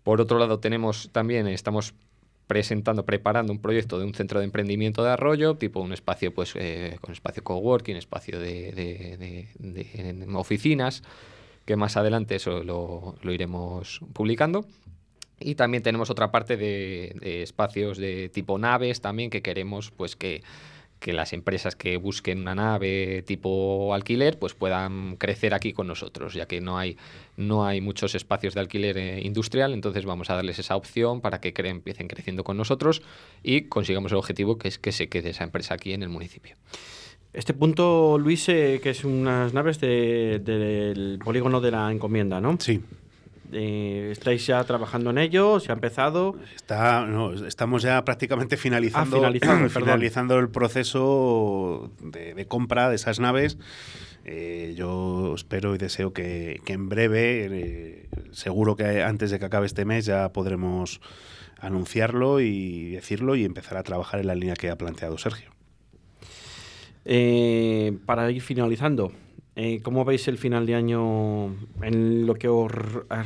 Por 0.04 0.20
otro 0.20 0.38
lado, 0.38 0.60
tenemos 0.60 1.10
también, 1.12 1.48
estamos 1.48 1.92
presentando, 2.46 3.04
preparando 3.04 3.52
un 3.52 3.60
proyecto 3.60 3.98
de 3.98 4.04
un 4.04 4.14
centro 4.14 4.38
de 4.38 4.44
emprendimiento 4.44 5.02
de 5.02 5.10
Arroyo, 5.10 5.56
tipo 5.56 5.80
un 5.80 5.92
espacio 5.92 6.32
pues 6.32 6.54
eh, 6.54 6.98
con 7.00 7.12
espacio 7.12 7.42
coworking, 7.42 7.96
espacio 7.96 8.38
de, 8.38 9.48
oficinas, 10.34 11.02
que 11.64 11.76
más 11.76 11.96
adelante 11.96 12.36
eso 12.36 12.62
lo, 12.62 13.16
iremos 13.24 14.00
publicando. 14.12 14.66
Y 15.38 15.54
también 15.54 15.82
tenemos 15.82 16.08
otra 16.08 16.30
parte 16.30 16.56
de, 16.56 17.42
espacios 17.42 17.98
de 17.98 18.30
tipo 18.30 18.58
naves 18.58 19.00
también 19.00 19.28
que 19.28 19.42
queremos 19.42 19.90
pues 19.90 20.16
que 20.16 20.42
que 20.98 21.12
las 21.12 21.32
empresas 21.32 21.76
que 21.76 21.96
busquen 21.96 22.40
una 22.40 22.54
nave 22.54 23.22
tipo 23.26 23.94
alquiler 23.94 24.38
pues 24.38 24.54
puedan 24.54 25.16
crecer 25.16 25.54
aquí 25.54 25.72
con 25.72 25.86
nosotros, 25.86 26.34
ya 26.34 26.46
que 26.46 26.60
no 26.60 26.78
hay, 26.78 26.96
no 27.36 27.66
hay 27.66 27.80
muchos 27.80 28.14
espacios 28.14 28.54
de 28.54 28.60
alquiler 28.60 28.98
eh, 28.98 29.20
industrial, 29.22 29.72
entonces 29.74 30.04
vamos 30.04 30.30
a 30.30 30.34
darles 30.34 30.58
esa 30.58 30.76
opción 30.76 31.20
para 31.20 31.40
que 31.40 31.52
empiecen 31.56 32.08
creciendo 32.08 32.44
con 32.44 32.56
nosotros 32.56 33.02
y 33.42 33.62
consigamos 33.62 34.12
el 34.12 34.18
objetivo 34.18 34.58
que 34.58 34.68
es 34.68 34.78
que 34.78 34.92
se 34.92 35.08
quede 35.08 35.30
esa 35.30 35.44
empresa 35.44 35.74
aquí 35.74 35.92
en 35.92 36.02
el 36.02 36.08
municipio. 36.08 36.56
Este 37.32 37.52
punto, 37.52 38.16
Luis, 38.18 38.48
eh, 38.48 38.80
que 38.82 38.90
es 38.90 39.04
unas 39.04 39.52
naves 39.52 39.78
del 39.78 41.18
polígono 41.22 41.60
de 41.60 41.70
la 41.70 41.92
encomienda, 41.92 42.40
¿no? 42.40 42.56
Sí. 42.58 42.80
Eh, 43.52 44.08
¿Estáis 44.10 44.46
ya 44.46 44.62
trabajando 44.64 45.10
en 45.10 45.18
ello? 45.18 45.60
¿Se 45.60 45.70
ha 45.70 45.74
empezado? 45.74 46.36
Está, 46.54 47.06
estamos 47.46 47.82
ya 47.82 48.04
prácticamente 48.04 48.56
finalizando, 48.56 49.24
ah, 49.24 49.68
finalizando 49.68 50.38
el 50.38 50.48
proceso 50.48 51.90
de, 52.00 52.46
compra 52.46 52.88
de 52.88 52.96
esas 52.96 53.20
naves. 53.20 53.58
Eh, 54.24 54.74
yo 54.76 55.34
espero 55.36 55.74
y 55.74 55.78
deseo 55.78 56.12
que, 56.12 56.60
en 56.66 56.88
breve, 56.88 57.46
eh, 57.50 58.08
seguro 58.32 58.74
que 58.74 59.02
antes 59.02 59.30
de 59.30 59.38
que 59.38 59.44
acabe 59.44 59.66
este 59.66 59.84
mes, 59.84 60.04
ya 60.04 60.32
podremos 60.32 61.00
anunciarlo 61.58 62.40
y 62.40 62.90
decirlo 62.90 63.36
y 63.36 63.44
empezar 63.44 63.78
a 63.78 63.82
trabajar 63.82 64.20
en 64.20 64.26
la 64.26 64.34
línea 64.34 64.54
que 64.54 64.68
ha 64.68 64.76
planteado 64.76 65.16
Sergio. 65.16 65.50
para 68.04 68.30
ir 68.30 68.42
finalizando, 68.42 69.12
eh, 69.58 69.80
¿Cómo 69.82 70.04
veis 70.04 70.28
el 70.28 70.36
final 70.36 70.66
de 70.66 70.74
año 70.74 71.46
en 71.80 72.26
lo 72.26 72.34
que 72.34 72.46
os 72.46 72.70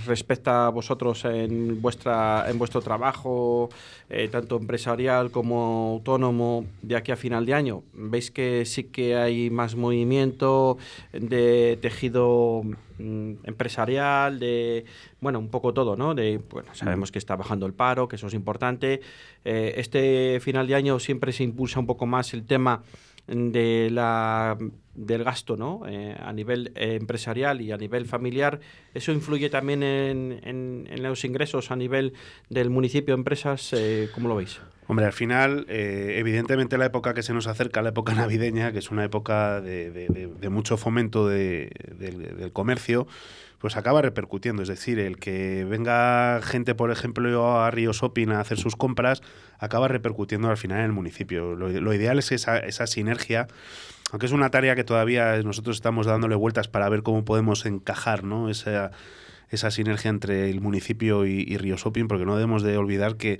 respecta 0.06 0.66
a 0.66 0.70
vosotros 0.70 1.24
en, 1.24 1.82
vuestra, 1.82 2.48
en 2.48 2.56
vuestro 2.56 2.80
trabajo, 2.80 3.68
eh, 4.08 4.28
tanto 4.28 4.56
empresarial 4.56 5.32
como 5.32 5.94
autónomo, 5.94 6.66
de 6.82 6.94
aquí 6.94 7.10
a 7.10 7.16
final 7.16 7.46
de 7.46 7.54
año? 7.54 7.82
¿Veis 7.94 8.30
que 8.30 8.64
sí 8.64 8.84
que 8.84 9.16
hay 9.16 9.50
más 9.50 9.74
movimiento 9.74 10.78
de 11.12 11.76
tejido 11.82 12.62
mm, 12.98 13.32
empresarial, 13.42 14.38
de, 14.38 14.84
bueno, 15.20 15.40
un 15.40 15.48
poco 15.48 15.74
todo, 15.74 15.96
¿no? 15.96 16.14
De, 16.14 16.40
bueno, 16.48 16.72
sabemos 16.74 17.10
que 17.10 17.18
está 17.18 17.34
bajando 17.34 17.66
el 17.66 17.72
paro, 17.72 18.06
que 18.06 18.14
eso 18.14 18.28
es 18.28 18.34
importante. 18.34 19.00
Eh, 19.44 19.74
este 19.78 20.38
final 20.38 20.68
de 20.68 20.76
año 20.76 21.00
siempre 21.00 21.32
se 21.32 21.42
impulsa 21.42 21.80
un 21.80 21.86
poco 21.86 22.06
más 22.06 22.34
el 22.34 22.44
tema 22.44 22.84
de 23.30 23.90
la, 23.90 24.58
del 24.94 25.24
gasto 25.24 25.56
¿no? 25.56 25.82
Eh, 25.86 26.16
a 26.18 26.32
nivel 26.32 26.72
eh, 26.74 26.96
empresarial 27.00 27.60
y 27.60 27.72
a 27.72 27.76
nivel 27.76 28.06
familiar, 28.06 28.60
¿eso 28.92 29.12
influye 29.12 29.48
también 29.48 29.82
en, 29.82 30.40
en, 30.42 31.02
los 31.02 31.24
ingresos 31.24 31.70
a 31.70 31.76
nivel 31.76 32.12
del 32.48 32.70
municipio, 32.70 33.14
empresas? 33.14 33.72
Eh, 33.72 34.08
¿Cómo 34.12 34.28
lo 34.28 34.36
veis? 34.36 34.60
Hombre, 34.88 35.06
al 35.06 35.12
final, 35.12 35.66
evidentemente 35.68 36.76
la 36.76 36.86
época 36.86 37.14
que 37.14 37.22
se 37.22 37.32
nos 37.32 37.46
acerca, 37.46 37.80
la 37.80 37.90
época 37.90 38.12
navideña, 38.16 38.72
que 38.72 38.80
es 38.80 38.90
una 38.90 39.04
época 39.04 39.60
de, 39.60 39.90
de, 39.90 40.48
mucho 40.48 40.76
fomento 40.76 41.28
del 41.28 42.50
comercio, 42.52 43.06
pues 43.60 43.76
acaba 43.76 44.02
repercutiendo. 44.02 44.62
Es 44.62 44.68
decir, 44.68 44.98
el 44.98 45.18
que 45.18 45.64
venga 45.68 46.40
gente, 46.42 46.74
por 46.74 46.90
ejemplo, 46.90 47.60
a 47.60 47.70
Río 47.70 47.92
Shopping 47.92 48.30
a 48.30 48.40
hacer 48.40 48.58
sus 48.58 48.74
compras, 48.74 49.22
acaba 49.58 49.86
repercutiendo 49.86 50.48
al 50.48 50.56
final 50.56 50.78
en 50.78 50.86
el 50.86 50.92
municipio. 50.92 51.54
Lo, 51.54 51.94
ideal 51.94 52.18
es 52.18 52.32
esa, 52.32 52.58
esa 52.58 52.86
sinergia 52.86 53.46
aunque 54.12 54.26
es 54.26 54.32
una 54.32 54.50
tarea 54.50 54.74
que 54.74 54.82
todavía 54.82 55.40
nosotros 55.42 55.76
estamos 55.76 56.06
dándole 56.06 56.34
vueltas 56.34 56.66
para 56.66 56.88
ver 56.88 57.04
cómo 57.04 57.24
podemos 57.24 57.64
encajar 57.64 58.24
¿no? 58.24 58.50
esa, 58.50 58.90
esa 59.50 59.70
sinergia 59.70 60.08
entre 60.08 60.50
el 60.50 60.60
municipio 60.60 61.26
y, 61.26 61.44
y 61.46 61.56
Río 61.58 61.76
Shopping, 61.76 62.08
porque 62.08 62.24
no 62.24 62.34
debemos 62.34 62.64
de 62.64 62.76
olvidar 62.76 63.16
que, 63.16 63.38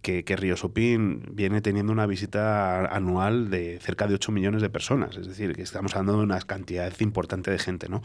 que, 0.00 0.24
que 0.24 0.36
Río 0.36 0.54
viene 0.74 1.60
teniendo 1.60 1.92
una 1.92 2.06
visita 2.06 2.86
anual 2.86 3.50
de 3.50 3.80
cerca 3.80 4.06
de 4.06 4.14
8 4.14 4.30
millones 4.30 4.62
de 4.62 4.70
personas, 4.70 5.16
es 5.16 5.26
decir, 5.26 5.54
que 5.54 5.62
estamos 5.62 5.96
hablando 5.96 6.18
de 6.18 6.24
una 6.24 6.40
cantidad 6.40 6.92
importante 7.00 7.50
de 7.50 7.58
gente. 7.58 7.88
¿no? 7.88 8.00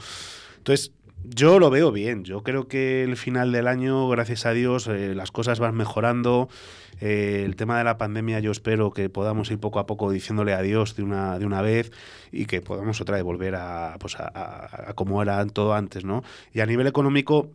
Entonces, 0.57 0.93
yo 1.29 1.59
lo 1.59 1.69
veo 1.69 1.91
bien. 1.91 2.23
Yo 2.23 2.43
creo 2.43 2.67
que 2.67 3.03
el 3.03 3.17
final 3.17 3.51
del 3.51 3.67
año, 3.67 4.07
gracias 4.09 4.45
a 4.45 4.51
Dios, 4.51 4.87
eh, 4.87 5.13
las 5.15 5.31
cosas 5.31 5.59
van 5.59 5.75
mejorando. 5.75 6.49
Eh, 6.99 7.43
el 7.45 7.55
tema 7.55 7.77
de 7.77 7.83
la 7.83 7.97
pandemia, 7.97 8.39
yo 8.39 8.51
espero 8.51 8.91
que 8.91 9.09
podamos 9.09 9.51
ir 9.51 9.59
poco 9.59 9.79
a 9.79 9.85
poco 9.85 10.11
diciéndole 10.11 10.53
adiós 10.53 10.95
de 10.95 11.03
una, 11.03 11.37
de 11.37 11.45
una 11.45 11.61
vez 11.61 11.91
y 12.31 12.45
que 12.45 12.61
podamos 12.61 12.99
otra 13.01 13.15
vez 13.15 13.23
volver 13.23 13.55
a, 13.55 13.97
pues 13.99 14.15
a, 14.15 14.89
a 14.89 14.93
como 14.93 15.21
era 15.21 15.45
todo 15.47 15.73
antes, 15.73 16.05
¿no? 16.05 16.23
Y 16.53 16.61
a 16.61 16.65
nivel 16.65 16.87
económico, 16.87 17.51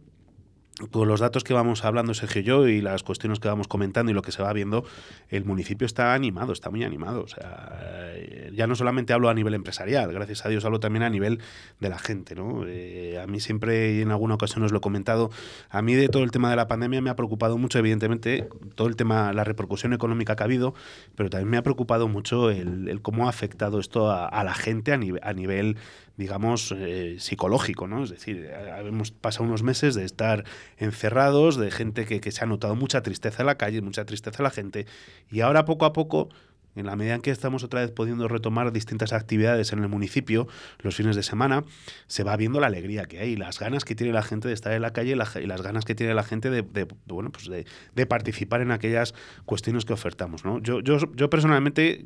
con 0.90 1.06
los 1.06 1.20
datos 1.20 1.44
que 1.44 1.54
vamos 1.54 1.84
hablando 1.84 2.14
Sergio 2.14 2.40
y 2.40 2.44
yo 2.44 2.68
y 2.68 2.80
las 2.80 3.02
cuestiones 3.02 3.40
que 3.40 3.48
vamos 3.48 3.68
comentando 3.68 4.10
y 4.10 4.14
lo 4.14 4.22
que 4.22 4.32
se 4.32 4.42
va 4.42 4.52
viendo, 4.52 4.84
el 5.28 5.44
municipio 5.44 5.86
está 5.86 6.14
animado, 6.14 6.52
está 6.52 6.70
muy 6.70 6.82
animado. 6.82 7.22
O 7.22 7.28
sea, 7.28 8.12
ya 8.54 8.66
no 8.66 8.74
solamente 8.74 9.12
hablo 9.12 9.28
a 9.28 9.34
nivel 9.34 9.54
empresarial, 9.54 10.12
gracias 10.12 10.44
a 10.44 10.48
Dios 10.48 10.64
hablo 10.64 10.80
también 10.80 11.02
a 11.02 11.10
nivel 11.10 11.40
de 11.80 11.88
la 11.88 11.98
gente. 11.98 12.34
¿no? 12.34 12.64
Eh, 12.66 13.18
a 13.22 13.26
mí 13.26 13.40
siempre, 13.40 13.94
y 13.94 14.02
en 14.02 14.10
alguna 14.10 14.34
ocasión 14.34 14.64
os 14.64 14.72
lo 14.72 14.78
he 14.78 14.80
comentado, 14.80 15.30
a 15.70 15.82
mí 15.82 15.94
de 15.94 16.08
todo 16.08 16.24
el 16.24 16.30
tema 16.30 16.50
de 16.50 16.56
la 16.56 16.68
pandemia 16.68 17.00
me 17.00 17.10
ha 17.10 17.16
preocupado 17.16 17.58
mucho, 17.58 17.78
evidentemente, 17.78 18.48
todo 18.74 18.88
el 18.88 18.96
tema, 18.96 19.32
la 19.32 19.44
repercusión 19.44 19.92
económica 19.92 20.36
que 20.36 20.42
ha 20.42 20.46
habido, 20.46 20.74
pero 21.16 21.30
también 21.30 21.50
me 21.50 21.56
ha 21.56 21.62
preocupado 21.62 22.08
mucho 22.08 22.50
el, 22.50 23.00
cómo 23.02 23.26
ha 23.26 23.30
afectado 23.30 23.78
esto 23.80 24.10
a, 24.10 24.44
la 24.44 24.54
gente 24.54 24.92
a, 24.92 24.96
nivel 24.96 25.76
digamos, 26.16 26.74
eh, 26.76 27.16
psicológico, 27.18 27.88
¿no? 27.88 28.04
Es 28.04 28.10
decir, 28.10 28.50
hemos 28.78 29.10
pasado 29.10 29.44
unos 29.44 29.62
meses 29.62 29.94
de 29.94 30.04
estar 30.04 30.44
encerrados, 30.76 31.56
de 31.56 31.70
gente 31.70 32.04
que, 32.04 32.20
que, 32.20 32.30
se 32.30 32.44
ha 32.44 32.46
notado 32.46 32.76
mucha 32.76 33.02
tristeza 33.02 33.42
en 33.42 33.46
la 33.46 33.56
calle, 33.56 33.80
mucha 33.80 34.04
tristeza 34.04 34.38
en 34.38 34.44
la 34.44 34.50
gente, 34.50 34.86
y 35.30 35.40
ahora 35.40 35.64
poco 35.64 35.86
a 35.86 35.92
poco, 35.92 36.28
en 36.76 36.86
la 36.86 36.96
medida 36.96 37.14
en 37.14 37.22
que 37.22 37.30
estamos 37.30 37.64
otra 37.64 37.80
vez 37.80 37.90
pudiendo 37.90 38.28
retomar 38.28 38.72
distintas 38.72 39.12
actividades 39.12 39.72
en 39.72 39.80
el 39.80 39.88
municipio 39.88 40.48
los 40.80 40.96
fines 40.96 41.16
de 41.16 41.22
semana, 41.22 41.64
se 42.06 42.24
va 42.24 42.36
viendo 42.36 42.60
la 42.60 42.68
alegría 42.68 43.04
que 43.04 43.20
hay, 43.20 43.36
las 43.36 43.58
ganas 43.58 43.84
que 43.84 43.94
tiene 43.94 44.12
la 44.12 44.22
gente 44.22 44.48
de 44.48 44.54
estar 44.54 44.72
en 44.72 44.82
la 44.82 44.92
calle 44.92 45.12
y, 45.12 45.14
las 45.14 45.62
ganas 45.62 45.84
que 45.84 45.94
tiene 45.94 46.14
la 46.14 46.24
gente 46.24 46.50
de, 46.50 46.62
bueno, 47.06 47.30
pues 47.30 47.48
de, 47.48 48.06
participar 48.06 48.60
en 48.60 48.72
aquellas 48.72 49.14
cuestiones 49.44 49.84
que 49.84 49.92
ofertamos. 49.92 50.44
¿no? 50.44 50.58
Yo, 50.60 50.80
yo, 50.80 50.98
yo 51.14 51.30
personalmente 51.30 52.04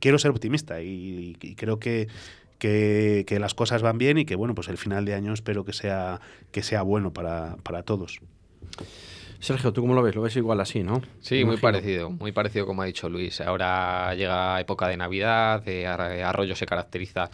quiero 0.00 0.18
ser 0.18 0.30
optimista 0.30 0.82
y 0.82 1.36
creo 1.56 1.78
que 1.78 2.08
que, 2.58 3.38
las 3.40 3.54
cosas 3.54 3.82
van 3.82 3.98
bien 3.98 4.18
y 4.18 4.24
que 4.24 4.36
bueno, 4.36 4.54
pues 4.54 4.68
el 4.68 4.78
final 4.78 5.04
de 5.04 5.14
año 5.14 5.32
espero 5.32 5.64
que 5.64 5.72
sea, 5.72 6.20
que 6.52 6.62
sea 6.62 6.82
bueno 6.82 7.12
para, 7.12 7.56
para 7.62 7.82
todos. 7.82 8.20
Sergio, 9.40 9.72
¿tú 9.72 9.82
cómo 9.82 9.94
lo 9.94 10.02
ves? 10.02 10.14
Lo 10.14 10.22
ves 10.22 10.36
igual 10.36 10.60
así, 10.60 10.82
¿no? 10.82 11.02
Sí, 11.20 11.44
muy 11.44 11.56
parecido, 11.56 12.10
muy 12.10 12.32
parecido 12.32 12.66
como 12.66 12.82
ha 12.82 12.86
dicho 12.86 13.08
Luis. 13.08 13.40
Ahora 13.40 14.14
llega 14.14 14.60
época 14.60 14.88
de 14.88 14.96
Navidad, 14.96 15.62
Arroyo 16.24 16.56
se 16.56 16.66
caracteriza 16.66 17.30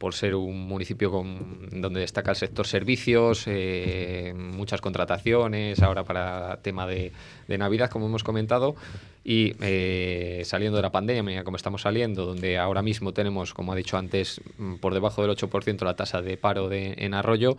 por 0.00 0.14
ser 0.14 0.34
un 0.34 0.66
municipio 0.66 1.10
con, 1.10 1.68
donde 1.78 2.00
destaca 2.00 2.30
el 2.30 2.36
sector 2.36 2.66
servicios, 2.66 3.44
eh, 3.46 4.32
muchas 4.34 4.80
contrataciones, 4.80 5.82
ahora 5.82 6.04
para 6.04 6.56
tema 6.62 6.86
de, 6.86 7.12
Navidad, 7.48 7.90
como 7.90 8.06
hemos 8.06 8.24
comentado, 8.24 8.76
y 9.24 9.52
eh, 9.60 10.40
saliendo 10.46 10.78
de 10.78 10.82
la 10.82 10.90
pandemia, 10.90 11.44
como 11.44 11.58
estamos 11.58 11.82
saliendo, 11.82 12.24
donde 12.24 12.56
ahora 12.56 12.80
mismo 12.80 13.12
tenemos, 13.12 13.52
como 13.52 13.74
ha 13.74 13.76
dicho 13.76 13.98
antes, 13.98 14.40
mm, 14.56 14.76
por 14.76 14.94
debajo 14.94 15.20
del 15.20 15.32
8% 15.32 15.84
la 15.84 15.96
tasa 15.96 16.22
de 16.22 16.38
paro 16.38 16.70
de, 16.70 16.94
en 16.96 17.12
Arroyo, 17.12 17.58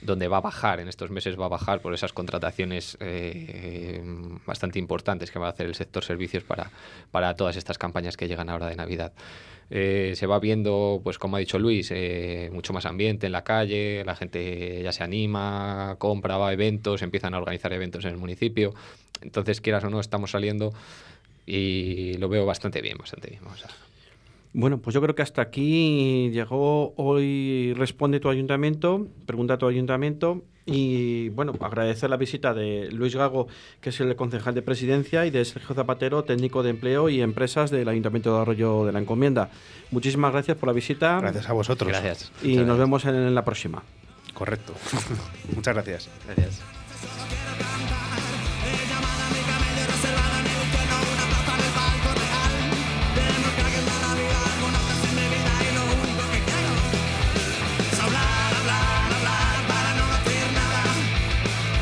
donde 0.00 0.28
va 0.28 0.38
a 0.38 0.40
bajar, 0.40 0.80
en 0.80 0.88
estos 0.88 1.10
meses 1.10 1.38
va 1.38 1.46
a 1.46 1.48
bajar 1.48 1.80
por 1.80 1.92
esas 1.94 2.12
contrataciones 2.12 2.96
eh, 3.00 4.02
bastante 4.46 4.78
importantes 4.78 5.30
que 5.30 5.38
va 5.38 5.46
a 5.46 5.50
hacer 5.50 5.66
el 5.66 5.74
sector 5.74 6.04
servicios 6.04 6.44
para, 6.44 6.70
para 7.10 7.34
todas 7.34 7.56
estas 7.56 7.78
campañas 7.78 8.16
que 8.16 8.28
llegan 8.28 8.48
ahora 8.48 8.68
de 8.68 8.76
Navidad. 8.76 9.12
Eh, 9.70 10.12
se 10.16 10.26
va 10.26 10.38
viendo, 10.38 11.00
pues 11.04 11.18
como 11.18 11.36
ha 11.36 11.40
dicho 11.40 11.58
Luis, 11.58 11.90
eh, 11.90 12.48
mucho 12.52 12.72
más 12.72 12.86
ambiente 12.86 13.26
en 13.26 13.32
la 13.32 13.44
calle, 13.44 14.02
la 14.04 14.16
gente 14.16 14.82
ya 14.82 14.92
se 14.92 15.04
anima, 15.04 15.96
compra, 15.98 16.38
va 16.38 16.48
a 16.48 16.52
eventos, 16.52 17.02
empiezan 17.02 17.34
a 17.34 17.38
organizar 17.38 17.72
eventos 17.72 18.04
en 18.04 18.12
el 18.12 18.16
municipio. 18.16 18.74
Entonces, 19.20 19.60
quieras 19.60 19.84
o 19.84 19.90
no, 19.90 20.00
estamos 20.00 20.30
saliendo 20.30 20.72
y 21.44 22.14
lo 22.14 22.28
veo 22.28 22.46
bastante 22.46 22.80
bien, 22.80 22.96
bastante 22.98 23.30
bien. 23.30 23.42
Bueno, 24.58 24.78
pues 24.78 24.92
yo 24.92 25.00
creo 25.00 25.14
que 25.14 25.22
hasta 25.22 25.40
aquí 25.40 26.30
llegó 26.32 26.92
hoy 26.96 27.74
Responde 27.74 28.18
tu 28.18 28.28
ayuntamiento, 28.28 29.06
pregunta 29.24 29.54
a 29.54 29.58
tu 29.58 29.68
ayuntamiento 29.68 30.42
y 30.66 31.28
bueno, 31.28 31.54
agradecer 31.60 32.10
la 32.10 32.16
visita 32.16 32.54
de 32.54 32.90
Luis 32.90 33.14
Gago, 33.14 33.46
que 33.80 33.90
es 33.90 34.00
el 34.00 34.16
concejal 34.16 34.56
de 34.56 34.62
presidencia, 34.62 35.24
y 35.26 35.30
de 35.30 35.44
Sergio 35.44 35.76
Zapatero, 35.76 36.24
técnico 36.24 36.64
de 36.64 36.70
empleo 36.70 37.08
y 37.08 37.22
empresas 37.22 37.70
del 37.70 37.88
Ayuntamiento 37.88 38.34
de 38.34 38.42
Arroyo 38.42 38.84
de 38.84 38.90
la 38.90 38.98
Encomienda. 38.98 39.48
Muchísimas 39.92 40.32
gracias 40.32 40.56
por 40.56 40.66
la 40.66 40.72
visita. 40.72 41.20
Gracias 41.20 41.48
a 41.48 41.52
vosotros. 41.52 41.88
Gracias. 41.88 42.32
Y 42.42 42.56
nos 42.56 42.78
vemos 42.78 43.04
en 43.04 43.32
la 43.32 43.44
próxima. 43.44 43.84
Correcto. 44.34 44.74
Muchas 45.54 45.72
gracias. 45.72 46.10
Gracias. 46.26 46.62